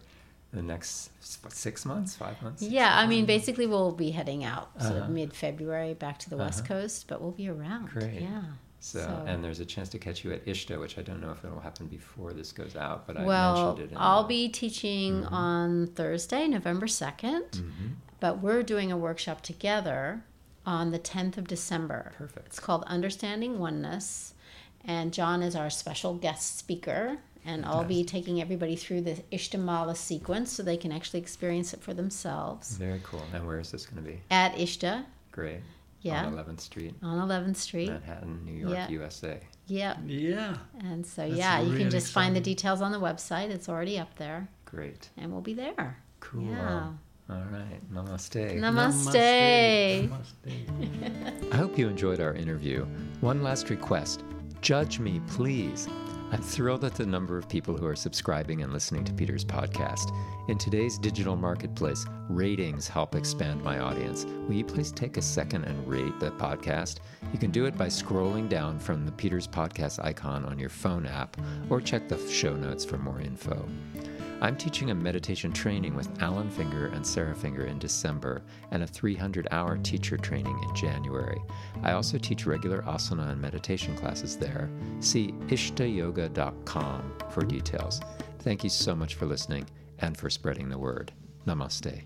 the 0.54 0.62
next 0.62 1.10
six 1.52 1.84
months, 1.86 2.16
five 2.16 2.42
months. 2.42 2.62
six 2.62 2.72
Yeah, 2.72 2.96
I 2.98 3.06
mean, 3.08 3.26
basically, 3.26 3.66
we'll 3.68 3.92
be 3.92 4.12
heading 4.12 4.44
out 4.46 4.70
sort 4.82 4.94
Uh-huh. 4.96 5.04
of 5.06 5.10
mid 5.10 5.34
February 5.34 5.94
back 5.94 6.20
to 6.20 6.30
the 6.30 6.38
West 6.38 6.60
Uh-huh. 6.64 6.68
Coast, 6.82 7.08
but 7.08 7.22
we'll 7.22 7.32
be 7.32 7.50
around. 7.50 7.90
Great. 7.90 8.22
Yeah. 8.22 8.44
So, 8.84 9.00
so- 9.00 9.24
and 9.26 9.42
there's 9.42 9.62
a 9.62 9.66
chance 9.66 9.88
to 9.90 9.98
catch 9.98 10.26
you 10.26 10.34
at 10.34 10.46
Ishta, 10.46 10.78
which 10.78 10.98
I 10.98 11.02
don't 11.04 11.22
know 11.22 11.32
if 11.32 11.46
it'll 11.46 11.62
happen 11.62 11.88
before 11.88 12.34
this 12.34 12.52
goes 12.52 12.76
out, 12.76 13.08
but 13.08 13.16
i 13.18 13.24
mentioned 13.26 13.80
it 13.80 13.92
in 13.92 13.98
i'll 13.98 14.24
the- 14.24 14.28
be 14.28 14.50
teaching 14.50 15.24
Mhm. 15.24 15.32
on 15.32 15.88
Thursday, 15.88 16.48
November 16.50 16.88
2nd, 16.88 17.50
Mhm. 17.52 17.94
but 18.20 18.40
we're 18.42 18.62
doing 18.62 18.92
a 18.92 18.98
workshop 18.98 19.40
together 19.42 20.26
on 20.66 20.92
the 20.92 21.00
10th 21.00 21.38
of 21.38 21.48
December. 21.48 22.12
Perfect. 22.18 22.48
It's 22.48 22.60
called 22.60 22.84
Understanding 22.84 23.58
Oneness, 23.58 24.34
and 24.84 25.14
John 25.14 25.42
is 25.42 25.56
our 25.56 25.70
special 25.70 26.16
guest 26.16 26.58
speaker. 26.58 27.20
And 27.46 27.66
I'll 27.66 27.84
be 27.84 28.06
taking 28.06 28.40
everybody 28.42 28.78
through 28.78 29.02
the 29.02 29.16
Ishtamala 29.32 29.98
sequence 29.98 30.52
so 30.54 30.64
they 30.64 30.78
can 30.78 30.94
actually 30.94 31.20
experience 31.20 31.74
it 31.74 31.82
for 31.82 31.94
themselves 31.94 32.78
Very 32.78 33.02
cool. 33.04 33.24
And 33.34 33.46
where 33.46 33.60
is 33.60 33.72
this 33.72 33.86
going 33.86 34.02
to 34.04 34.10
be? 34.12 34.22
at 34.32 34.56
Ishta, 34.56 35.06
Great. 35.32 35.60
Yeah, 36.04 36.26
On 36.28 36.34
11th 36.34 36.60
Street, 36.62 36.94
on 37.02 37.28
11th 37.28 37.56
Street. 37.58 37.90
Manhattan, 37.90 38.46
New 38.46 38.54
York, 38.54 38.74
Yeah. 38.74 38.90
USA. 38.90 39.40
Yeah. 39.68 39.98
Yeah. 40.06 40.58
And 40.82 41.06
so, 41.06 41.24
That's 41.24 41.36
yeah, 41.36 41.60
you 41.62 41.76
can 41.78 41.90
just 41.90 42.12
find 42.12 42.36
the 42.36 42.42
details 42.42 42.82
on 42.82 42.92
the 42.92 43.00
website. 43.00 43.50
It's 43.50 43.68
already 43.70 43.98
up 43.98 44.16
there, 44.18 44.48
Great. 44.66 45.10
and 45.18 45.32
we'll 45.32 45.42
be 45.42 45.54
there. 45.56 45.98
Cool. 46.20 46.44
Yeah. 46.44 46.92
All 47.30 47.44
right. 47.52 47.80
Namaste. 47.94 48.60
Namaste. 48.60 50.10
Namaste. 50.10 51.52
I 51.54 51.56
hope 51.56 51.78
you 51.78 51.88
enjoyed 51.88 52.20
our 52.20 52.34
interview. 52.34 52.86
One 53.22 53.42
last 53.42 53.70
request 53.70 54.24
judge 54.62 55.00
me, 55.00 55.22
please. 55.28 55.88
I'm 56.34 56.42
thrilled 56.42 56.84
at 56.84 56.96
the 56.96 57.06
number 57.06 57.38
of 57.38 57.48
people 57.48 57.78
who 57.78 57.86
are 57.86 57.96
subscribing 57.96 58.64
and 58.64 58.74
listening 58.74 59.04
to 59.04 59.14
Peter's 59.14 59.46
podcast. 59.46 60.12
In 60.48 60.58
today's 60.58 60.98
digital 60.98 61.36
marketplace, 61.36 62.08
ratings 62.28 62.88
help 62.88 63.14
expand 63.14 63.64
my 63.64 63.78
audience. 63.78 64.26
Will 64.48 64.56
you 64.56 64.66
please 64.66 64.92
take 64.92 65.18
a 65.18 65.22
second 65.22 65.66
and 65.66 65.88
rate 65.88 66.20
the 66.20 66.32
podcast? 66.32 67.02
You 67.32 67.38
can 67.38 67.52
do 67.52 67.66
it 67.66 67.78
by 67.78 67.86
scrolling 67.86 68.50
down 68.50 68.80
from 68.80 69.06
the 69.06 69.12
Peter's 69.12 69.48
podcast 69.48 70.04
icon 70.04 70.44
on 70.44 70.58
your 70.58 70.72
phone 70.72 71.06
app 71.06 71.38
or 71.70 71.80
check 71.80 72.10
the 72.10 72.18
show 72.28 72.56
notes 72.56 72.84
for 72.84 72.98
more 72.98 73.22
info. 73.22 73.70
I'm 74.44 74.58
teaching 74.58 74.92
a 74.92 74.96
meditation 74.96 75.54
training 75.54 75.96
with 75.96 76.22
Alan 76.22 76.50
Finger 76.50 76.88
and 76.88 77.08
Sarah 77.08 77.34
Finger 77.34 77.66
in 77.66 77.80
December 77.80 78.42
and 78.72 78.84
a 78.84 78.88
300 78.88 79.48
hour 79.52 79.78
teacher 79.78 80.18
training 80.18 80.60
in 80.68 80.76
January. 80.76 81.42
I 81.82 81.94
also 81.94 82.18
teach 82.18 82.46
regular 82.46 82.82
asana 82.82 83.32
and 83.32 83.42
meditation 83.42 83.96
classes 83.96 84.36
there. 84.36 84.70
See 85.00 85.32
ishtayoga.com 85.48 87.14
for 87.30 87.46
details. 87.46 88.02
Thank 88.40 88.66
you 88.66 88.70
so 88.70 88.94
much 88.94 89.16
for 89.16 89.28
listening 89.28 89.66
and 90.00 90.18
for 90.18 90.30
spreading 90.30 90.68
the 90.68 90.78
word. 90.78 91.14
Namaste. 91.48 92.04